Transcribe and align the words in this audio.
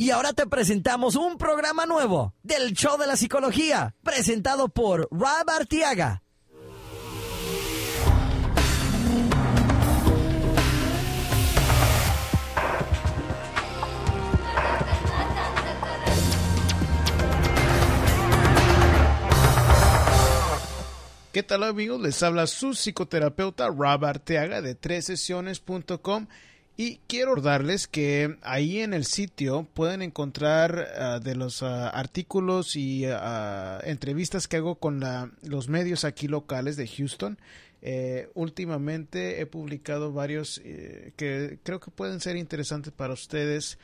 Y 0.00 0.12
ahora 0.12 0.32
te 0.32 0.46
presentamos 0.46 1.14
un 1.14 1.36
programa 1.36 1.84
nuevo 1.84 2.34
del 2.42 2.72
Show 2.72 2.96
de 2.96 3.06
la 3.06 3.16
Psicología, 3.16 3.94
presentado 4.02 4.70
por 4.70 5.06
Rob 5.10 5.50
Artiaga. 5.54 6.22
¿Qué 21.30 21.42
tal 21.42 21.62
amigos? 21.62 22.00
Les 22.00 22.22
habla 22.22 22.46
su 22.46 22.70
psicoterapeuta 22.70 23.68
Rob 23.68 24.06
Arteaga 24.06 24.62
de 24.62 24.80
3sesiones.com 24.80 26.26
y 26.76 26.98
quiero 27.08 27.36
darles 27.36 27.86
que 27.86 28.38
ahí 28.40 28.78
en 28.80 28.94
el 28.94 29.04
sitio 29.04 29.68
pueden 29.74 30.00
encontrar 30.00 30.88
ah, 30.96 31.20
de 31.22 31.34
los 31.34 31.62
ah, 31.62 31.90
artículos 31.90 32.74
y 32.74 33.04
ah, 33.04 33.80
entrevistas 33.84 34.48
que 34.48 34.56
hago 34.56 34.76
con 34.76 35.02
los 35.42 35.68
medios 35.68 36.04
aquí 36.04 36.26
locales 36.26 36.76
de 36.76 36.88
Houston. 36.88 37.38
Eh, 37.82 38.30
últimamente 38.34 39.40
he 39.40 39.46
publicado 39.46 40.12
varios 40.12 40.60
eh, 40.64 41.12
que 41.16 41.58
creo 41.62 41.80
que 41.80 41.90
pueden 41.90 42.20
ser 42.20 42.36
interesantes 42.36 42.92
para 42.92 43.12
ustedes 43.12 43.78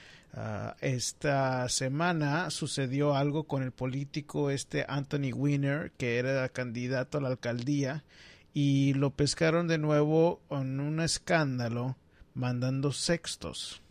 esta 0.83 1.67
semana 1.71 2.51
sucedió 2.51 3.15
algo 3.15 3.45
con 3.45 3.63
el 3.63 3.73
político 3.73 4.51
este 4.51 4.85
Anthony 4.87 5.33
Weiner, 5.35 5.93
que 5.97 6.19
era 6.19 6.47
candidato 6.51 7.17
a 7.17 7.21
la 7.23 7.29
alcaldía, 7.29 8.05
y 8.53 8.93
lo 8.93 9.13
pescaron 9.13 9.67
de 9.67 9.79
nuevo 9.79 10.43
en 10.51 10.81
un 10.81 11.01
escándalo 11.01 11.97
mandando 12.37 12.93
sextos. 12.93 13.83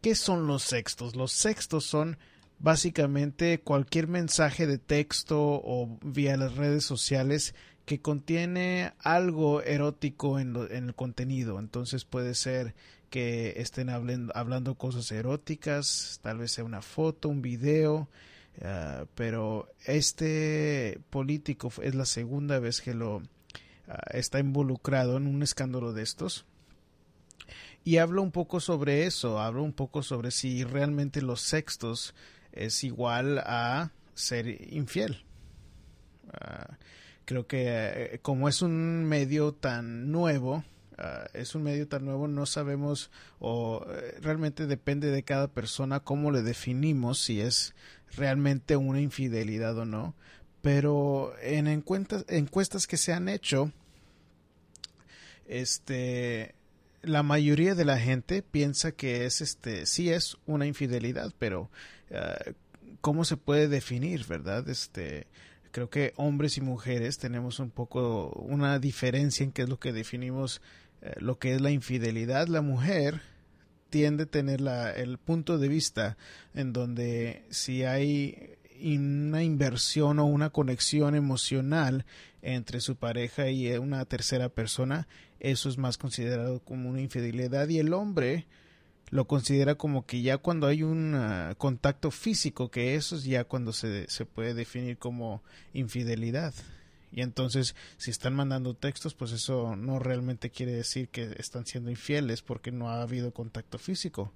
¿Qué 0.00 0.14
son 0.14 0.46
los 0.46 0.62
sextos? 0.62 1.14
Los 1.14 1.32
sextos 1.32 1.84
son 1.84 2.16
básicamente 2.58 3.60
cualquier 3.60 4.08
mensaje 4.08 4.66
de 4.66 4.78
texto 4.78 5.38
o 5.38 5.98
vía 6.02 6.38
las 6.38 6.56
redes 6.56 6.84
sociales 6.84 7.54
que 7.84 8.00
contiene 8.00 8.92
algo 9.00 9.62
erótico 9.62 10.38
en, 10.38 10.56
en 10.70 10.88
el 10.88 10.94
contenido. 10.94 11.58
Entonces 11.58 12.04
puede 12.04 12.34
ser 12.34 12.74
que 13.10 13.54
estén 13.56 13.90
hablando, 13.90 14.74
cosas 14.76 15.10
eróticas, 15.10 16.20
tal 16.22 16.38
vez 16.38 16.52
sea 16.52 16.64
una 16.64 16.80
foto, 16.80 17.28
un 17.28 17.42
video, 17.42 18.08
ah, 18.62 19.04
pero 19.16 19.68
este 19.84 21.00
político 21.10 21.72
es 21.82 21.94
la 21.94 22.06
segunda 22.06 22.60
vez 22.60 22.80
que 22.80 22.94
lo 22.94 23.22
ah, 23.88 23.98
está 24.12 24.38
involucrado 24.38 25.16
en 25.16 25.26
un 25.26 25.42
escándalo 25.42 25.92
de 25.92 26.02
estos. 26.02 26.46
Y 27.84 27.98
habla 27.98 28.20
un 28.20 28.30
poco 28.30 28.60
sobre 28.60 29.06
eso, 29.06 29.40
habla 29.40 29.62
un 29.62 29.72
poco 29.72 30.02
sobre 30.02 30.30
si 30.30 30.64
realmente 30.64 31.22
los 31.22 31.40
sextos 31.40 32.14
es 32.52 32.84
igual 32.84 33.38
a 33.38 33.92
ser 34.14 34.72
infiel. 34.72 35.24
Ah, 36.32 36.78
creo 37.24 37.46
que 37.46 37.64
eh, 37.66 38.18
como 38.22 38.48
es 38.48 38.62
un 38.62 39.04
medio 39.04 39.52
tan 39.52 40.10
nuevo, 40.12 40.64
Ah, 41.02 41.30
es 41.32 41.54
un 41.54 41.62
medio 41.62 41.88
tan 41.88 42.04
nuevo, 42.04 42.28
no 42.28 42.44
sabemos 42.44 43.10
o 43.38 43.86
eh, 43.88 44.18
realmente 44.20 44.66
depende 44.66 45.10
de 45.10 45.22
cada 45.22 45.48
persona 45.48 46.00
cómo 46.00 46.30
le 46.30 46.42
definimos 46.42 47.18
si 47.20 47.40
es 47.40 47.74
realmente 48.14 48.76
una 48.76 49.00
infidelidad 49.00 49.78
o 49.78 49.86
no. 49.86 50.14
Pero 50.60 51.32
en 51.40 51.68
encuestas, 51.68 52.26
encuestas 52.28 52.86
que 52.86 52.98
se 52.98 53.14
han 53.14 53.30
hecho, 53.30 53.72
este, 55.46 56.54
la 57.02 57.22
mayoría 57.22 57.74
de 57.74 57.84
la 57.84 57.98
gente 57.98 58.42
piensa 58.42 58.92
que 58.92 59.24
es 59.24 59.40
este, 59.40 59.86
sí 59.86 60.10
es 60.10 60.36
una 60.46 60.66
infidelidad, 60.66 61.32
pero 61.38 61.70
ah, 62.12 62.36
cómo 63.00 63.24
se 63.24 63.36
puede 63.36 63.68
definir, 63.68 64.26
verdad? 64.26 64.68
Este, 64.68 65.26
creo 65.70 65.90
que 65.90 66.12
hombres 66.16 66.56
y 66.56 66.60
mujeres 66.60 67.18
tenemos 67.18 67.58
un 67.58 67.70
poco 67.70 68.30
una 68.30 68.78
diferencia 68.78 69.44
en 69.44 69.52
qué 69.52 69.62
es 69.62 69.68
lo 69.68 69.78
que 69.78 69.92
definimos 69.92 70.60
eh, 71.02 71.14
lo 71.18 71.38
que 71.38 71.54
es 71.54 71.60
la 71.60 71.70
infidelidad, 71.70 72.48
la 72.48 72.60
mujer 72.60 73.22
tiende 73.88 74.24
a 74.24 74.26
tener 74.26 74.60
la, 74.60 74.92
el 74.92 75.18
punto 75.18 75.58
de 75.58 75.68
vista 75.68 76.16
en 76.54 76.72
donde 76.72 77.44
si 77.50 77.84
hay 77.84 78.56
una 78.82 79.42
inversión 79.42 80.18
o 80.18 80.26
una 80.26 80.50
conexión 80.50 81.14
emocional 81.14 82.04
entre 82.42 82.80
su 82.80 82.96
pareja 82.96 83.50
y 83.50 83.70
una 83.72 84.04
tercera 84.04 84.48
persona, 84.48 85.08
eso 85.38 85.68
es 85.68 85.78
más 85.78 85.98
considerado 85.98 86.60
como 86.60 86.90
una 86.90 87.00
infidelidad 87.00 87.68
y 87.68 87.78
el 87.78 87.92
hombre 87.92 88.46
lo 89.10 89.26
considera 89.26 89.74
como 89.74 90.06
que 90.06 90.22
ya 90.22 90.38
cuando 90.38 90.66
hay 90.66 90.82
un 90.82 91.14
ah, 91.14 91.54
contacto 91.58 92.10
físico, 92.10 92.70
que 92.70 92.94
eso 92.94 93.16
es 93.16 93.24
ya 93.24 93.44
cuando 93.44 93.72
se, 93.72 94.08
se 94.08 94.24
puede 94.24 94.54
definir 94.54 94.98
como 94.98 95.42
infidelidad. 95.72 96.54
Y 97.12 97.22
entonces, 97.22 97.74
si 97.96 98.12
están 98.12 98.34
mandando 98.34 98.74
textos, 98.74 99.14
pues 99.14 99.32
eso 99.32 99.74
no 99.74 99.98
realmente 99.98 100.50
quiere 100.50 100.72
decir 100.72 101.08
que 101.08 101.34
están 101.38 101.66
siendo 101.66 101.90
infieles 101.90 102.42
porque 102.42 102.70
no 102.70 102.88
ha 102.88 103.02
habido 103.02 103.32
contacto 103.32 103.78
físico. 103.78 104.32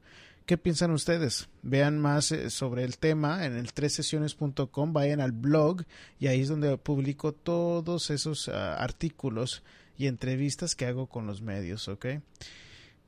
¿Qué 0.47 0.56
piensan 0.59 0.91
ustedes? 0.91 1.49
Vean 1.62 1.99
más 1.99 2.31
eh, 2.31 2.50
sobre 2.50 2.84
el 2.84 2.99
tema 2.99 3.47
en 3.47 3.56
el 3.56 3.71
sesiones.com, 3.71 4.93
vayan 4.93 5.22
al 5.22 5.32
blog 5.32 5.84
y 6.21 6.27
ahí 6.27 6.43
es 6.43 6.49
donde 6.49 6.77
publico 6.77 7.32
todos 7.32 8.10
esos 8.10 8.50
ah, 8.50 8.77
artículos 8.77 9.62
y 9.97 10.06
entrevistas 10.06 10.75
que 10.75 10.84
hago 10.84 11.06
con 11.06 11.27
los 11.27 11.41
medios, 11.41 11.88
¿ok? 11.88 12.06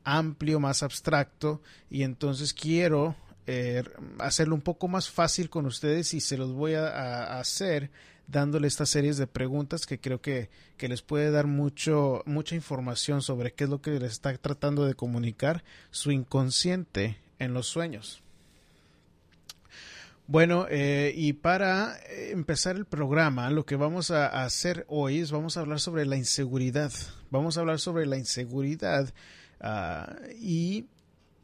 amplio, 0.04 0.60
más 0.62 0.84
abstracto, 0.84 1.62
y 1.90 2.04
entonces 2.04 2.54
quiero 2.54 3.16
eh, 3.46 3.84
hacerlo 4.20 4.56
un 4.56 4.62
poco 4.62 4.88
más 4.88 5.10
fácil 5.10 5.50
con 5.50 5.66
ustedes 5.66 6.14
y 6.14 6.22
se 6.22 6.38
los 6.38 6.54
voy 6.54 6.74
a, 6.74 7.40
hacer 7.40 7.92
dándole 8.28 8.68
estas 8.68 8.90
series 8.90 9.18
de 9.18 9.28
preguntas 9.28 9.86
que 9.86 10.00
creo 10.00 10.22
que, 10.22 10.50
que 10.78 10.90
les 10.90 11.02
puede 11.02 11.32
dar 11.32 11.48
mucho, 11.48 12.24
mucha 12.26 12.56
información 12.56 13.22
sobre 13.22 13.54
qué 13.54 13.64
es 13.64 13.70
lo 13.70 13.82
que 13.82 13.92
les 14.00 14.12
está 14.12 14.36
tratando 14.38 14.86
de 14.86 14.96
comunicar 14.96 15.64
su 15.90 16.12
inconsciente 16.12 17.18
en 17.40 17.54
los 17.54 17.68
sueños. 17.68 18.22
Bueno, 20.30 20.66
eh, 20.70 21.14
y 21.16 21.32
para 21.32 21.98
empezar 22.10 22.76
el 22.76 22.86
programa, 22.86 23.50
lo 23.50 23.66
que 23.66 23.78
vamos 23.78 24.12
a 24.12 24.44
hacer 24.44 24.86
hoy 24.90 25.20
es 25.20 25.32
vamos 25.32 25.56
a 25.56 25.62
hablar 25.62 25.80
sobre 25.80 26.06
la 26.06 26.18
inseguridad. 26.18 26.92
Vamos 27.32 27.56
a 27.58 27.62
hablar 27.62 27.80
sobre 27.80 28.06
la 28.06 28.18
inseguridad 28.18 29.14
uh, 29.62 30.14
y 30.38 30.88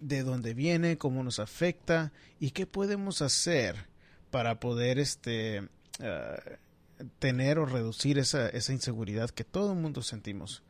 de 0.02 0.24
dónde 0.24 0.54
viene, 0.54 0.98
cómo 0.98 1.24
nos 1.24 1.40
afecta 1.40 2.12
y 2.42 2.52
qué 2.52 2.68
podemos 2.68 3.22
hacer 3.22 3.88
para 4.32 4.60
poder 4.60 5.00
este, 5.00 5.62
uh, 5.62 6.52
tener 7.20 7.60
o 7.60 7.66
reducir 7.66 8.18
esa, 8.18 8.50
esa 8.50 8.74
inseguridad 8.74 9.30
que 9.30 9.44
todo 9.44 9.74
el 9.74 9.80
mundo 9.80 10.02
sentimos. 10.02 10.64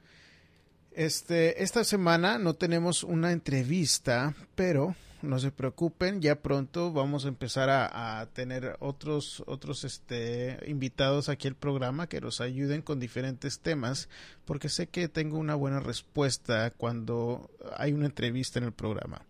Este, 0.91 1.63
esta 1.63 1.83
semana 1.83 2.37
no 2.37 2.53
tenemos 2.53 3.03
una 3.03 3.31
entrevista, 3.31 4.35
pero 4.53 4.95
no 5.23 5.39
se 5.39 5.51
preocupen, 5.51 6.21
ya 6.21 6.41
pronto 6.41 6.91
vamos 6.91 7.25
a 7.25 7.29
empezar 7.29 7.69
a, 7.69 8.19
a, 8.19 8.25
tener 8.27 8.75
otros, 8.79 9.41
otros 9.47 9.85
este, 9.85 10.59
invitados 10.67 11.29
aquí 11.29 11.47
al 11.47 11.55
programa 11.55 12.07
que 12.07 12.21
nos 12.21 12.41
ayuden 12.41 12.81
con 12.81 12.99
diferentes 12.99 13.59
temas, 13.59 14.09
porque 14.45 14.69
sé 14.69 14.87
que 14.87 15.07
tengo 15.07 15.37
una 15.37 15.55
buena 15.55 15.79
respuesta 15.79 16.71
cuando 16.71 17.49
hay 17.77 17.93
una 17.93 18.05
entrevista 18.05 18.59
en 18.59 18.65
el 18.65 18.73
programa. 18.73 19.25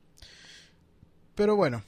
Pero 1.36 1.56
bueno, 1.56 1.84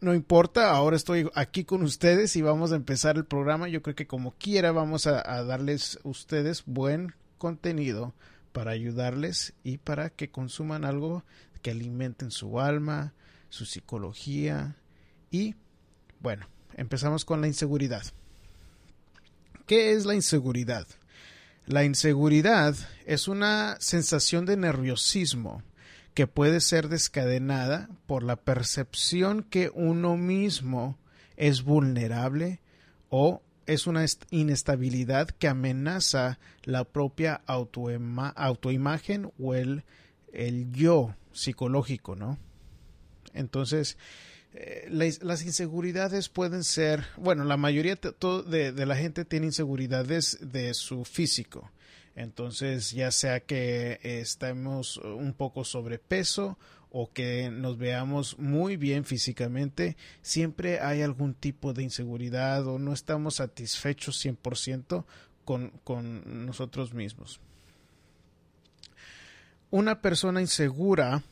no 0.00 0.14
importa, 0.14 0.70
ahora 0.70 0.96
estoy 0.96 1.30
aquí 1.34 1.64
con 1.64 1.82
ustedes 1.82 2.36
y 2.36 2.42
vamos 2.42 2.72
a 2.72 2.76
empezar 2.76 3.16
el 3.16 3.24
programa. 3.24 3.68
Yo 3.68 3.82
creo 3.82 3.96
que 3.96 4.06
como 4.06 4.32
quiera 4.32 4.72
vamos 4.72 5.06
a, 5.06 5.22
darles 5.44 5.98
a 6.04 6.08
ustedes 6.08 6.64
buen 6.66 7.14
contenido 7.38 8.14
para 8.52 8.72
ayudarles 8.72 9.54
y 9.64 9.78
para 9.78 10.10
que 10.10 10.30
consuman 10.30 10.84
algo 10.84 11.24
que 11.62 11.70
alimenten 11.70 12.30
su 12.30 12.60
alma, 12.60 13.14
su 13.48 13.64
psicología 13.64 14.76
y 15.30 15.54
bueno, 16.20 16.46
empezamos 16.74 17.24
con 17.24 17.40
la 17.40 17.46
inseguridad. 17.46 18.02
¿Qué 19.66 19.92
es 19.92 20.06
la 20.06 20.14
inseguridad? 20.14 20.86
La 21.66 21.84
inseguridad 21.84 22.76
es 23.06 23.28
una 23.28 23.76
sensación 23.80 24.46
de 24.46 24.56
nerviosismo 24.56 25.62
que 26.16 26.26
puede 26.26 26.62
ser 26.62 26.88
descadenada 26.88 27.90
por 28.06 28.22
la 28.22 28.36
percepción 28.36 29.42
que 29.42 29.70
uno 29.74 30.16
mismo 30.16 30.96
es 31.36 31.62
vulnerable 31.62 32.62
o 33.10 33.42
es 33.66 33.86
una 33.86 34.02
inestabilidad 34.30 35.28
que 35.28 35.46
amenaza 35.46 36.38
la 36.64 36.84
propia 36.84 37.42
autoimagen 37.44 39.30
o 39.38 39.54
el, 39.54 39.84
el 40.32 40.72
yo 40.72 41.14
psicológico, 41.32 42.16
¿no? 42.16 42.38
Entonces, 43.34 43.98
eh, 44.54 44.88
las, 44.88 45.42
inseguridades 45.42 46.30
pueden 46.30 46.64
ser, 46.64 47.04
bueno, 47.18 47.44
la 47.44 47.58
mayoría 47.58 47.94
de, 47.94 48.86
la 48.86 48.96
gente 48.96 49.26
tiene 49.26 49.44
inseguridades 49.48 50.38
de 50.40 50.72
su 50.72 51.04
físico. 51.04 51.70
Entonces, 52.16 52.92
ya 52.92 53.10
sea 53.10 53.40
que 53.40 54.00
estemos 54.02 54.96
un 54.96 55.34
poco 55.34 55.64
sobrepeso 55.64 56.58
o 56.90 57.12
que 57.12 57.50
nos 57.50 57.76
veamos 57.76 58.38
muy 58.38 58.78
bien 58.78 59.04
físicamente, 59.04 59.98
siempre 60.22 60.80
hay 60.80 61.02
algún 61.02 61.34
tipo 61.34 61.74
de 61.74 61.82
inseguridad 61.82 62.66
o 62.66 62.78
no 62.78 62.94
estamos 62.94 63.34
satisfechos 63.34 64.24
100% 64.24 65.04
con, 65.44 65.70
con 65.84 66.46
nosotros 66.46 66.94
mismos. 66.94 67.38
Una 69.70 70.00
persona 70.00 70.40
insegura 70.40 71.22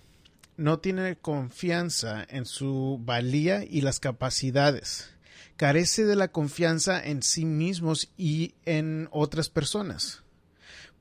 no 0.59 0.81
tiene 0.81 1.17
confianza 1.17 2.27
en 2.29 2.45
su 2.45 3.01
valía 3.03 3.65
y 3.65 3.81
las 3.81 4.01
capacidades. 4.01 5.15
Carece 5.57 6.05
de 6.05 6.17
la 6.17 6.29
confianza 6.29 7.03
en 7.03 7.23
sí 7.23 7.47
mismos 7.47 8.11
y 8.19 8.55
en 8.67 9.09
otras 9.13 9.49
personas. 9.49 10.24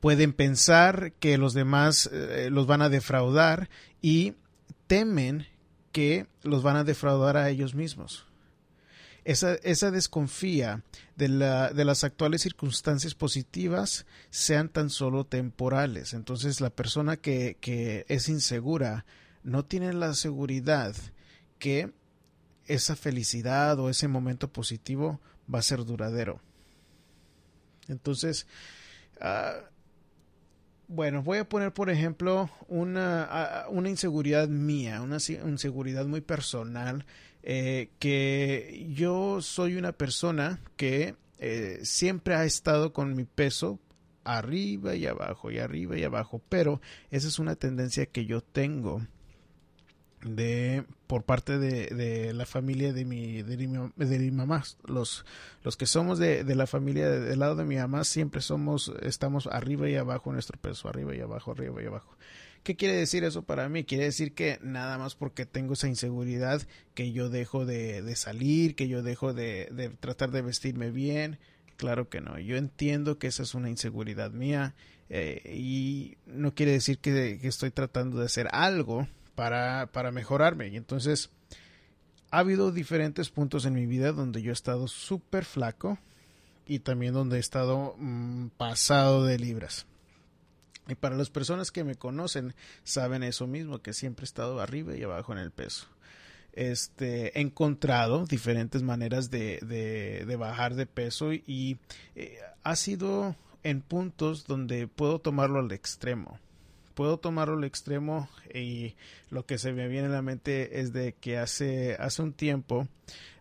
Pueden 0.04 0.34
pensar 0.34 1.14
que 1.14 1.38
los 1.38 1.54
demás 1.54 2.10
eh, 2.12 2.50
los 2.52 2.68
van 2.68 2.82
a 2.82 2.90
defraudar 2.90 3.70
y 4.02 4.34
temen 4.86 5.48
que 5.94 6.28
los 6.42 6.62
van 6.62 6.76
a 6.76 6.84
defraudar 6.84 7.38
a 7.38 7.50
ellos 7.50 7.74
mismos. 7.74 8.26
Esa, 9.24 9.54
esa 9.64 9.92
desconfía 9.92 10.84
de, 11.16 11.30
la, 11.30 11.72
de, 11.72 11.86
las 11.86 12.04
actuales 12.04 12.42
circunstancias 12.42 13.16
positivas 13.16 14.06
sean 14.30 14.68
tan 14.68 14.90
solo 14.90 15.26
temporales. 15.26 16.14
Entonces 16.14 16.60
la 16.60 16.70
persona 16.70 17.16
que, 17.16 17.56
que 17.62 18.06
es 18.10 18.28
insegura 18.28 19.06
no 19.42 19.64
tiene 19.64 19.94
la 19.94 20.16
seguridad 20.16 20.98
que 21.60 21.94
esa 22.66 22.98
felicidad 22.98 23.80
o 23.80 23.90
ese 23.90 24.10
momento 24.10 24.52
positivo 24.52 25.22
va 25.48 25.60
a 25.60 25.64
ser 25.64 25.86
duradero. 25.86 26.42
Entonces, 27.88 28.48
uh, 29.22 29.73
bueno, 30.94 31.24
voy 31.24 31.40
a 31.40 31.50
poner, 31.50 31.74
por 31.74 31.90
ejemplo, 31.90 32.50
una, 32.68 33.66
una 33.70 33.90
inseguridad 33.90 34.48
mía, 34.48 35.02
una 35.02 35.18
inseguridad 35.46 36.06
muy 36.06 36.22
personal, 36.22 37.06
eh, 37.42 37.90
que 38.00 38.88
yo 38.94 39.42
soy 39.42 39.76
una 39.76 39.92
persona 39.92 40.62
que 40.78 41.16
eh, 41.40 41.80
siempre 41.84 42.36
ha 42.36 42.46
estado 42.46 42.94
con 42.94 43.16
mi 43.16 43.26
peso 43.26 43.80
arriba 44.24 44.96
y 44.96 45.08
abajo 45.08 45.52
y 45.52 45.58
arriba 45.58 45.98
y 45.98 46.04
abajo, 46.04 46.42
pero 46.48 46.80
esa 47.12 47.28
es 47.28 47.40
una 47.40 47.56
tendencia 47.56 48.06
que 48.06 48.26
yo 48.26 48.42
tengo 48.42 49.02
de 50.24 50.86
por 51.08 51.24
parte 51.24 51.58
de, 51.60 51.88
de 51.88 52.34
la 52.34 52.46
familia 52.46 52.94
de 52.94 53.06
mi, 53.06 53.42
de 53.42 53.58
mi, 53.58 53.92
de 53.96 54.20
mi 54.20 54.32
mamá 54.32 54.64
los 54.86 55.26
los 55.64 55.78
que 55.78 55.86
somos 55.86 56.20
de, 56.20 56.44
de 56.44 56.56
la 56.56 56.68
familia 56.68 57.10
del 57.10 57.40
lado 57.40 57.56
de 57.56 57.66
mi 57.66 57.76
mamá 57.76 58.04
siempre 58.04 58.42
somos 58.42 58.92
estamos 59.02 59.48
arriba 59.48 59.90
y 59.90 59.96
abajo 59.96 60.32
nuestro 60.32 60.60
peso 60.60 60.88
arriba 60.88 61.16
y 61.16 61.22
abajo 61.22 61.52
arriba 61.52 61.82
y 61.84 61.88
abajo 61.88 62.16
¿Qué 62.64 62.78
quiere 62.78 62.96
decir 62.96 63.26
eso 63.26 63.44
para 63.44 63.68
mí? 63.68 63.84
Quiere 63.84 64.06
decir 64.06 64.34
que 64.34 64.58
nada 64.62 64.98
más 64.98 65.16
porque 65.16 65.46
tengo 65.46 65.74
esa 65.74 65.90
inseguridad 65.90 66.62
que 66.94 67.12
yo 67.12 67.30
dejo 67.30 67.66
de, 67.66 68.02
de 68.02 68.16
salir, 68.16 68.76
que 68.76 68.88
yo 68.88 69.04
dejo 69.04 69.34
de, 69.34 69.68
de, 69.74 69.90
tratar 69.90 70.32
de 70.32 70.42
vestirme 70.42 70.90
bien. 70.90 71.40
Claro 71.76 72.08
que 72.08 72.22
no. 72.22 72.40
Yo 72.40 72.56
entiendo 72.56 73.20
que 73.20 73.28
esa 73.28 73.44
es 73.44 73.54
una 73.54 73.70
inseguridad 73.70 74.32
mía 74.32 74.76
eh, 75.10 75.42
y 75.54 76.16
no 76.26 76.56
quiere 76.56 76.72
decir 76.72 77.00
que, 77.00 77.38
que 77.42 77.48
estoy 77.50 77.72
tratando 77.72 78.20
de 78.20 78.28
hacer 78.28 78.48
algo 78.54 79.10
para, 79.36 79.88
para 79.92 80.12
mejorarme. 80.12 80.68
Y 80.68 80.78
entonces 80.78 81.30
ha 82.32 82.40
habido 82.40 82.72
diferentes 82.72 83.30
puntos 83.30 83.66
en 83.66 83.74
mi 83.74 83.86
vida 83.86 84.12
donde 84.12 84.42
yo 84.42 84.52
he 84.52 84.54
estado 84.54 84.88
súper 84.88 85.46
flaco 85.46 86.00
y 86.66 86.80
también 86.80 87.14
donde 87.14 87.38
he 87.38 87.40
estado 87.40 87.96
mmm, 87.98 88.48
pasado 88.58 89.26
de 89.26 89.38
libras. 89.38 89.86
Y 90.88 90.96
para 90.96 91.16
las 91.16 91.30
personas 91.30 91.72
que 91.72 91.84
me 91.84 91.96
conocen 91.96 92.56
saben 92.84 93.24
eso 93.24 93.48
mismo, 93.48 93.82
que 93.82 93.94
siempre 93.94 94.24
he 94.24 94.26
estado 94.26 94.60
arriba 94.60 94.96
y 94.96 95.04
abajo 95.04 95.32
en 95.32 95.40
el 95.40 95.52
peso. 95.52 95.88
Este, 96.52 97.38
he 97.38 97.42
encontrado 97.42 98.26
diferentes 98.26 98.84
maneras 98.84 99.32
de, 99.32 99.60
de, 99.62 100.26
de 100.26 100.36
bajar 100.36 100.76
de 100.76 100.86
peso 100.86 101.34
y 101.34 101.80
eh, 102.16 102.38
ha 102.64 102.76
sido 102.76 103.36
en 103.64 103.82
puntos 103.82 104.46
donde 104.46 104.88
puedo 104.88 105.20
tomarlo 105.20 105.60
al 105.60 105.72
extremo 105.72 106.40
puedo 106.94 107.18
tomarlo 107.18 107.58
al 107.58 107.64
extremo 107.64 108.30
y 108.54 108.96
lo 109.30 109.46
que 109.46 109.58
se 109.58 109.74
me 109.74 109.88
viene 109.88 110.08
a 110.08 110.12
la 110.12 110.22
mente 110.22 110.80
es 110.80 110.94
de 110.94 111.14
que 111.14 111.38
hace, 111.38 111.96
hace 112.00 112.22
un 112.22 112.34
tiempo 112.34 112.88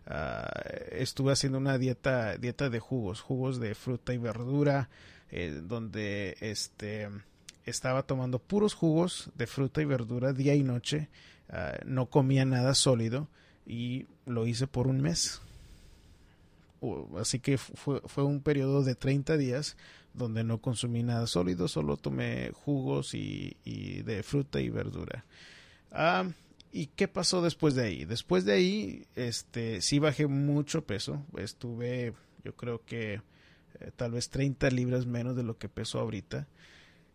uh, 0.07 0.91
estuve 0.91 1.31
haciendo 1.31 1.57
una 1.57 1.77
dieta, 1.77 2.37
dieta 2.37 2.69
de 2.69 2.79
jugos, 2.79 3.21
jugos 3.21 3.59
de 3.59 3.75
fruta 3.75 4.13
y 4.13 4.17
verdura, 4.17 4.89
eh, 5.31 5.61
donde 5.63 6.37
este, 6.41 7.09
estaba 7.65 8.03
tomando 8.03 8.39
puros 8.39 8.73
jugos 8.73 9.31
de 9.35 9.47
fruta 9.47 9.81
y 9.81 9.85
verdura 9.85 10.33
día 10.33 10.55
y 10.55 10.63
noche, 10.63 11.09
uh, 11.49 11.85
no 11.85 12.07
comía 12.07 12.45
nada 12.45 12.73
sólido 12.75 13.27
y 13.65 14.07
lo 14.25 14.47
hice 14.47 14.67
por 14.67 14.87
un 14.87 15.01
mes. 15.01 15.41
Así 17.17 17.39
que 17.39 17.57
fue, 17.57 18.01
fue 18.07 18.25
un 18.25 18.41
periodo 18.41 18.83
de 18.83 18.95
30 18.95 19.37
días 19.37 19.77
donde 20.13 20.43
no 20.43 20.59
consumí 20.59 21.03
nada 21.03 21.27
sólido, 21.27 21.67
solo 21.67 21.97
tomé 21.97 22.51
jugos 22.53 23.13
y, 23.13 23.55
de 24.03 24.23
fruta 24.23 24.61
y 24.61 24.69
verdura. 24.69 25.25
Ah, 25.91 26.27
¿Y 26.71 26.87
qué 26.87 27.07
pasó 27.07 27.41
después 27.41 27.75
de 27.75 27.83
ahí? 27.83 28.05
Después 28.05 28.45
de 28.45 28.53
ahí, 28.53 29.07
este, 29.15 29.81
sí 29.81 29.99
bajé 29.99 30.25
mucho 30.27 30.85
peso. 30.85 31.23
Estuve, 31.37 32.13
yo 32.43 32.55
creo 32.55 32.83
que 32.83 33.21
eh, 33.79 33.91
tal 33.95 34.11
vez 34.11 34.29
30 34.29 34.69
libras 34.71 35.05
menos 35.05 35.35
de 35.35 35.43
lo 35.43 35.57
que 35.57 35.69
peso 35.69 35.99
ahorita. 35.99 36.47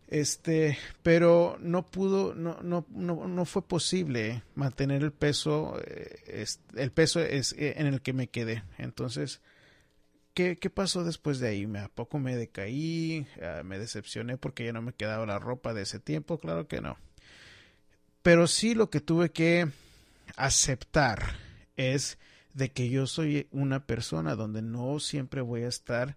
Este, 0.09 0.79
pero 1.03 1.59
no 1.61 1.85
pudo, 1.85 2.35
no, 2.35 2.59
no, 2.63 2.87
no, 2.89 3.29
no 3.29 3.45
fue 3.45 3.63
posible 3.63 4.43
mantener 4.55 5.03
el 5.03 5.13
peso, 5.13 5.79
eh, 5.85 6.47
el 6.77 6.93
peso 6.93 7.21
es, 7.21 7.53
eh, 7.53 7.75
en 7.77 7.87
el 7.87 8.01
que 8.01 8.15
me 8.15 8.29
quedé. 8.29 8.63
Entonces, 8.79 9.43
¿qué, 10.39 10.57
¿qué, 10.57 10.71
pasó 10.71 11.03
después 11.03 11.41
de 11.41 11.49
ahí? 11.49 11.67
¿Me, 11.67 11.81
¿A 11.81 11.89
poco 11.89 12.21
me 12.21 12.37
decaí? 12.37 13.27
Ah, 13.43 13.63
¿Me 13.65 13.77
decepcioné 13.77 14.39
porque 14.39 14.65
ya 14.65 14.73
no 14.73 14.83
me 14.83 14.93
quedaba 14.93 15.27
la 15.27 15.41
ropa 15.41 15.75
de 15.75 15.83
ese 15.83 15.99
tiempo? 15.99 16.39
Claro 16.39 16.69
que 16.69 16.81
no. 16.81 16.97
Pero 18.23 18.47
sí 18.47 18.77
lo 18.77 18.89
que 18.89 19.01
tuve 19.01 19.33
que 19.33 19.69
aceptar 20.37 21.35
es 21.77 22.19
de 22.55 22.71
que 22.71 22.89
yo 22.89 23.09
soy 23.09 23.49
una 23.51 23.85
persona 23.85 24.37
donde 24.37 24.63
no 24.63 25.01
siempre 25.01 25.41
voy 25.41 25.65
a 25.65 25.69
estar 25.69 26.17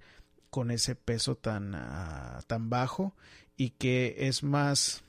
con 0.52 0.70
ese 0.70 0.94
peso 0.94 1.36
tan, 1.36 1.74
uh, 1.74 2.44
tan 2.46 2.70
bajo 2.70 3.16
y 3.58 3.72
que 3.72 4.18
es 4.20 4.44
más 4.44 5.02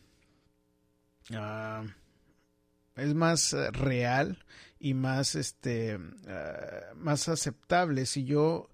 uh, 1.32 1.86
es 2.96 3.14
más 3.14 3.52
real 3.72 4.42
y 4.80 4.94
más 4.94 5.34
este 5.34 5.98
más 6.94 7.28
aceptable 7.28 8.06
si 8.06 8.24
yo 8.24 8.70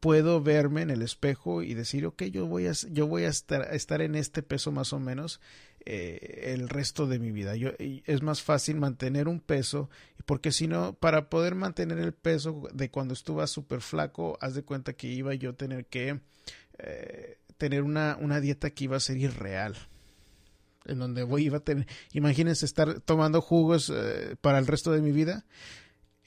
puedo 0.00 0.42
verme 0.42 0.82
en 0.82 0.90
el 0.90 1.02
espejo 1.02 1.62
y 1.62 1.74
decir 1.74 2.06
ok 2.06 2.24
yo 2.24 2.46
voy 2.46 2.66
a 2.66 2.72
yo 2.90 3.06
voy 3.06 3.24
a 3.24 3.28
estar, 3.28 3.74
estar 3.74 4.00
en 4.00 4.14
este 4.14 4.42
peso 4.42 4.70
más 4.70 4.92
o 4.92 5.00
menos 5.00 5.40
eh, 5.90 6.52
el 6.52 6.68
resto 6.68 7.06
de 7.06 7.18
mi 7.18 7.30
vida. 7.30 7.56
Yo, 7.56 7.70
es 7.78 8.20
más 8.20 8.42
fácil 8.42 8.76
mantener 8.76 9.26
un 9.26 9.40
peso, 9.40 9.88
porque 10.26 10.52
si 10.52 10.66
no, 10.66 10.92
para 10.92 11.30
poder 11.30 11.54
mantener 11.54 11.98
el 11.98 12.12
peso 12.12 12.68
de 12.74 12.90
cuando 12.90 13.14
estuve 13.14 13.46
súper 13.46 13.80
flaco, 13.80 14.36
haz 14.42 14.54
de 14.54 14.64
cuenta 14.64 14.92
que 14.92 15.06
iba 15.06 15.32
yo 15.34 15.50
a 15.50 15.52
tener 15.54 15.86
que 15.86 16.20
eh, 16.78 17.38
tener 17.56 17.84
una, 17.84 18.18
una 18.20 18.40
dieta 18.40 18.68
que 18.68 18.84
iba 18.84 18.98
a 18.98 19.00
ser 19.00 19.16
irreal 19.16 19.76
en 20.84 20.98
donde 20.98 21.22
voy 21.22 21.46
iba 21.46 21.58
a 21.58 21.60
tener, 21.60 21.86
imagínense 22.12 22.66
estar 22.66 23.00
tomando 23.00 23.40
jugos 23.40 23.90
eh, 23.94 24.36
para 24.40 24.58
el 24.58 24.66
resto 24.66 24.92
de 24.92 25.00
mi 25.00 25.12
vida. 25.12 25.46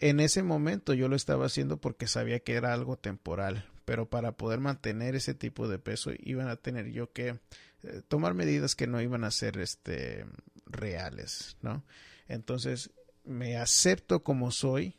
En 0.01 0.19
ese 0.19 0.41
momento 0.41 0.95
yo 0.95 1.07
lo 1.07 1.15
estaba 1.15 1.45
haciendo 1.45 1.77
porque 1.77 2.07
sabía 2.07 2.39
que 2.39 2.55
era 2.55 2.73
algo 2.73 2.97
temporal, 2.97 3.69
pero 3.85 4.09
para 4.09 4.31
poder 4.31 4.59
mantener 4.59 5.15
ese 5.15 5.35
tipo 5.35 5.67
de 5.67 5.77
peso 5.77 6.11
iban 6.19 6.47
a 6.47 6.55
tener 6.55 6.91
yo 6.91 7.13
que 7.13 7.39
eh, 7.83 8.01
tomar 8.07 8.33
medidas 8.33 8.75
que 8.75 8.87
no 8.87 8.99
iban 8.99 9.23
a 9.23 9.31
ser 9.31 9.59
este 9.59 10.25
reales, 10.65 11.55
¿no? 11.61 11.83
Entonces, 12.27 12.89
me 13.25 13.57
acepto 13.57 14.23
como 14.23 14.51
soy 14.51 14.95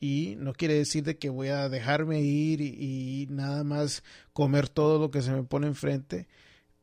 y 0.00 0.34
no 0.38 0.52
quiere 0.52 0.74
decir 0.74 1.04
de 1.04 1.16
que 1.16 1.30
voy 1.30 1.48
a 1.48 1.70
dejarme 1.70 2.20
ir 2.20 2.60
y, 2.60 3.26
nada 3.30 3.64
más 3.64 4.02
comer 4.34 4.68
todo 4.68 4.98
lo 4.98 5.10
que 5.10 5.22
se 5.22 5.32
me 5.32 5.44
pone 5.44 5.66
enfrente, 5.66 6.28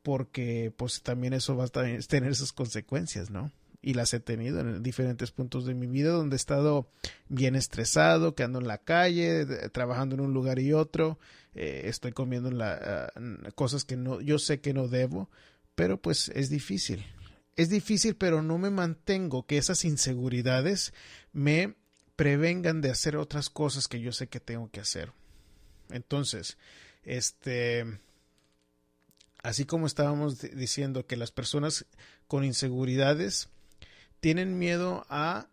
porque 0.01 0.74
pues 0.75 1.03
también 1.03 1.33
eso 1.33 1.55
va 1.55 1.65
a 1.65 2.01
tener 2.07 2.36
sus 2.36 2.51
consecuencias, 2.51 3.29
¿no? 3.29 3.51
Y 3.84 3.94
las 3.94 4.13
he 4.13 4.22
tenido 4.22 4.62
en 4.62 4.82
diferentes 4.82 5.32
puntos 5.32 5.66
de 5.66 5.74
mi 5.74 5.88
vida 5.88 6.12
donde 6.12 6.36
he 6.36 6.38
estado 6.38 6.90
bien 7.28 7.56
estresado, 7.56 8.34
que 8.34 8.44
ando 8.44 8.60
en 8.60 8.68
la 8.68 8.78
calle, 8.78 9.46
trabajando 9.72 10.16
en 10.16 10.22
un 10.22 10.34
lugar 10.34 10.58
y 10.58 10.72
otro, 10.72 11.20
eh, 11.54 11.82
estoy 11.86 12.13
comiendo 12.13 12.50
la, 12.50 13.12
uh, 13.16 13.52
cosas 13.56 13.84
que 13.84 13.98
no, 13.98 14.22
yo 14.22 14.40
sé 14.40 14.62
que 14.62 14.74
no 14.74 14.88
debo, 14.88 15.30
pero 15.75 16.02
pues 16.02 16.30
es 16.30 16.50
difícil. 16.50 17.06
Es 17.58 17.70
difícil, 17.70 18.16
pero 18.16 18.42
no 18.42 18.58
me 18.58 18.70
mantengo 18.70 19.46
que 19.46 19.58
esas 19.58 19.84
inseguridades 19.84 20.94
me 21.34 21.75
prevengan 22.16 22.80
de 22.80 22.90
hacer 22.90 23.18
otras 23.18 23.50
cosas 23.50 23.90
que 23.90 24.00
yo 24.00 24.13
sé 24.13 24.28
que 24.28 24.40
tengo 24.40 24.72
que 24.72 24.80
hacer. 24.80 25.12
Entonces, 25.90 26.58
este, 27.04 28.00
así 29.44 29.66
como 29.66 29.88
estábamos 29.88 30.40
diciendo 30.40 31.06
que 31.06 31.18
las 31.18 31.32
personas 31.32 31.86
con 32.28 32.46
inseguridades 32.46 33.50
tienen 34.24 34.58
miedo 34.58 35.06
a 35.10 35.50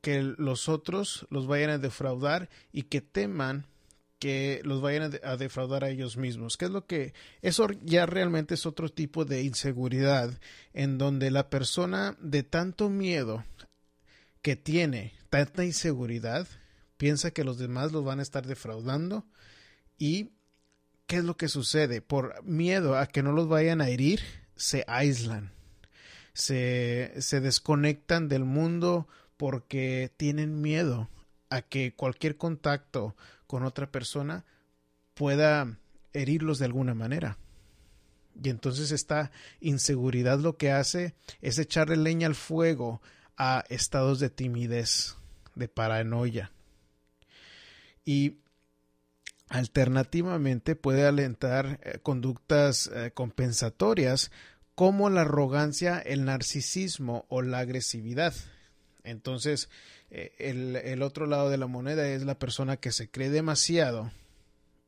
que 0.00 0.22
los 0.22 0.68
otros 0.68 1.26
los 1.28 1.48
vayan 1.48 1.70
a 1.70 1.78
defraudar 1.78 2.50
y 2.70 2.84
que 2.84 3.00
teman 3.00 3.66
que 4.20 4.60
los 4.62 4.80
vayan 4.80 5.18
a, 5.24 5.36
defraudar 5.36 5.82
a 5.82 5.88
ellos 5.88 6.16
mismos. 6.16 6.56
¿Qué 6.56 6.66
es 6.66 6.70
lo 6.70 6.86
que 6.86 7.14
eso 7.40 7.66
ya 7.82 8.06
realmente 8.06 8.54
es 8.54 8.64
otro 8.64 8.90
tipo 8.90 9.24
de 9.24 9.42
inseguridad 9.42 10.38
en 10.72 10.98
donde 10.98 11.32
la 11.32 11.50
persona 11.50 12.16
de 12.20 12.44
tanto 12.44 12.88
miedo 12.90 13.44
que 14.40 14.54
tiene, 14.54 15.14
tanta 15.28 15.64
inseguridad, 15.64 16.46
piensa 16.98 17.32
que 17.32 17.42
los 17.42 17.58
demás 17.58 17.90
los 17.90 18.04
van 18.04 18.20
a 18.20 18.22
estar 18.22 18.46
defraudando 18.46 19.26
y 19.98 20.30
¿qué 21.08 21.16
es 21.16 21.24
lo 21.24 21.36
que 21.36 21.48
sucede? 21.48 22.02
Por 22.02 22.40
miedo 22.44 22.96
a 22.96 23.08
que 23.08 23.24
no 23.24 23.32
los 23.32 23.48
vayan 23.48 23.80
a 23.80 23.88
herir, 23.88 24.20
se 24.54 24.84
aíslan 24.86 25.50
se, 26.34 27.12
se 27.18 27.40
desconectan 27.40 28.28
del 28.28 28.44
mundo 28.44 29.06
porque 29.36 30.12
tienen 30.16 30.60
miedo 30.60 31.08
a 31.50 31.62
que 31.62 31.94
cualquier 31.94 32.36
contacto 32.36 33.16
con 33.46 33.64
otra 33.64 33.90
persona 33.90 34.44
pueda 35.14 35.78
herirlos 36.12 36.58
de 36.58 36.66
alguna 36.66 36.94
manera. 36.94 37.38
Y 38.42 38.48
entonces 38.48 38.90
esta 38.92 39.30
inseguridad 39.60 40.38
lo 40.38 40.56
que 40.56 40.72
hace 40.72 41.14
es 41.40 41.58
echarle 41.58 41.96
leña 41.96 42.26
al 42.26 42.34
fuego 42.34 43.02
a 43.36 43.64
estados 43.68 44.20
de 44.20 44.30
timidez, 44.30 45.16
de 45.54 45.68
paranoia. 45.68 46.50
Y 48.04 48.38
alternativamente 49.48 50.76
puede 50.76 51.06
alentar 51.06 51.78
eh, 51.82 51.98
conductas 52.02 52.90
eh, 52.94 53.10
compensatorias 53.12 54.30
como 54.74 55.10
la 55.10 55.22
arrogancia, 55.22 55.98
el 55.98 56.24
narcisismo 56.24 57.26
o 57.28 57.42
la 57.42 57.58
agresividad. 57.58 58.34
Entonces, 59.04 59.68
eh, 60.10 60.34
el, 60.38 61.02
otro 61.02 61.26
lado 61.26 61.50
de 61.50 61.58
la 61.58 61.66
moneda 61.66 62.08
es 62.08 62.22
la 62.24 62.38
persona 62.38 62.76
que 62.76 62.92
se 62.92 63.10
cree 63.10 63.30
demasiado 63.30 64.12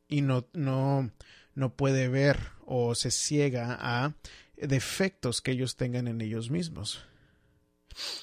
y 0.09 0.23
no, 0.23 0.47
no, 0.53 1.11
no 1.55 1.75
puede 1.75 2.09
ver 2.09 2.38
o 2.64 2.95
se 2.95 3.11
ciega 3.11 3.76
a 3.81 4.14
defectos 4.57 5.41
que 5.41 5.53
ellos 5.53 5.76
tengan 5.76 6.09
en 6.09 6.21
ellos 6.21 6.50
mismos. 6.50 7.05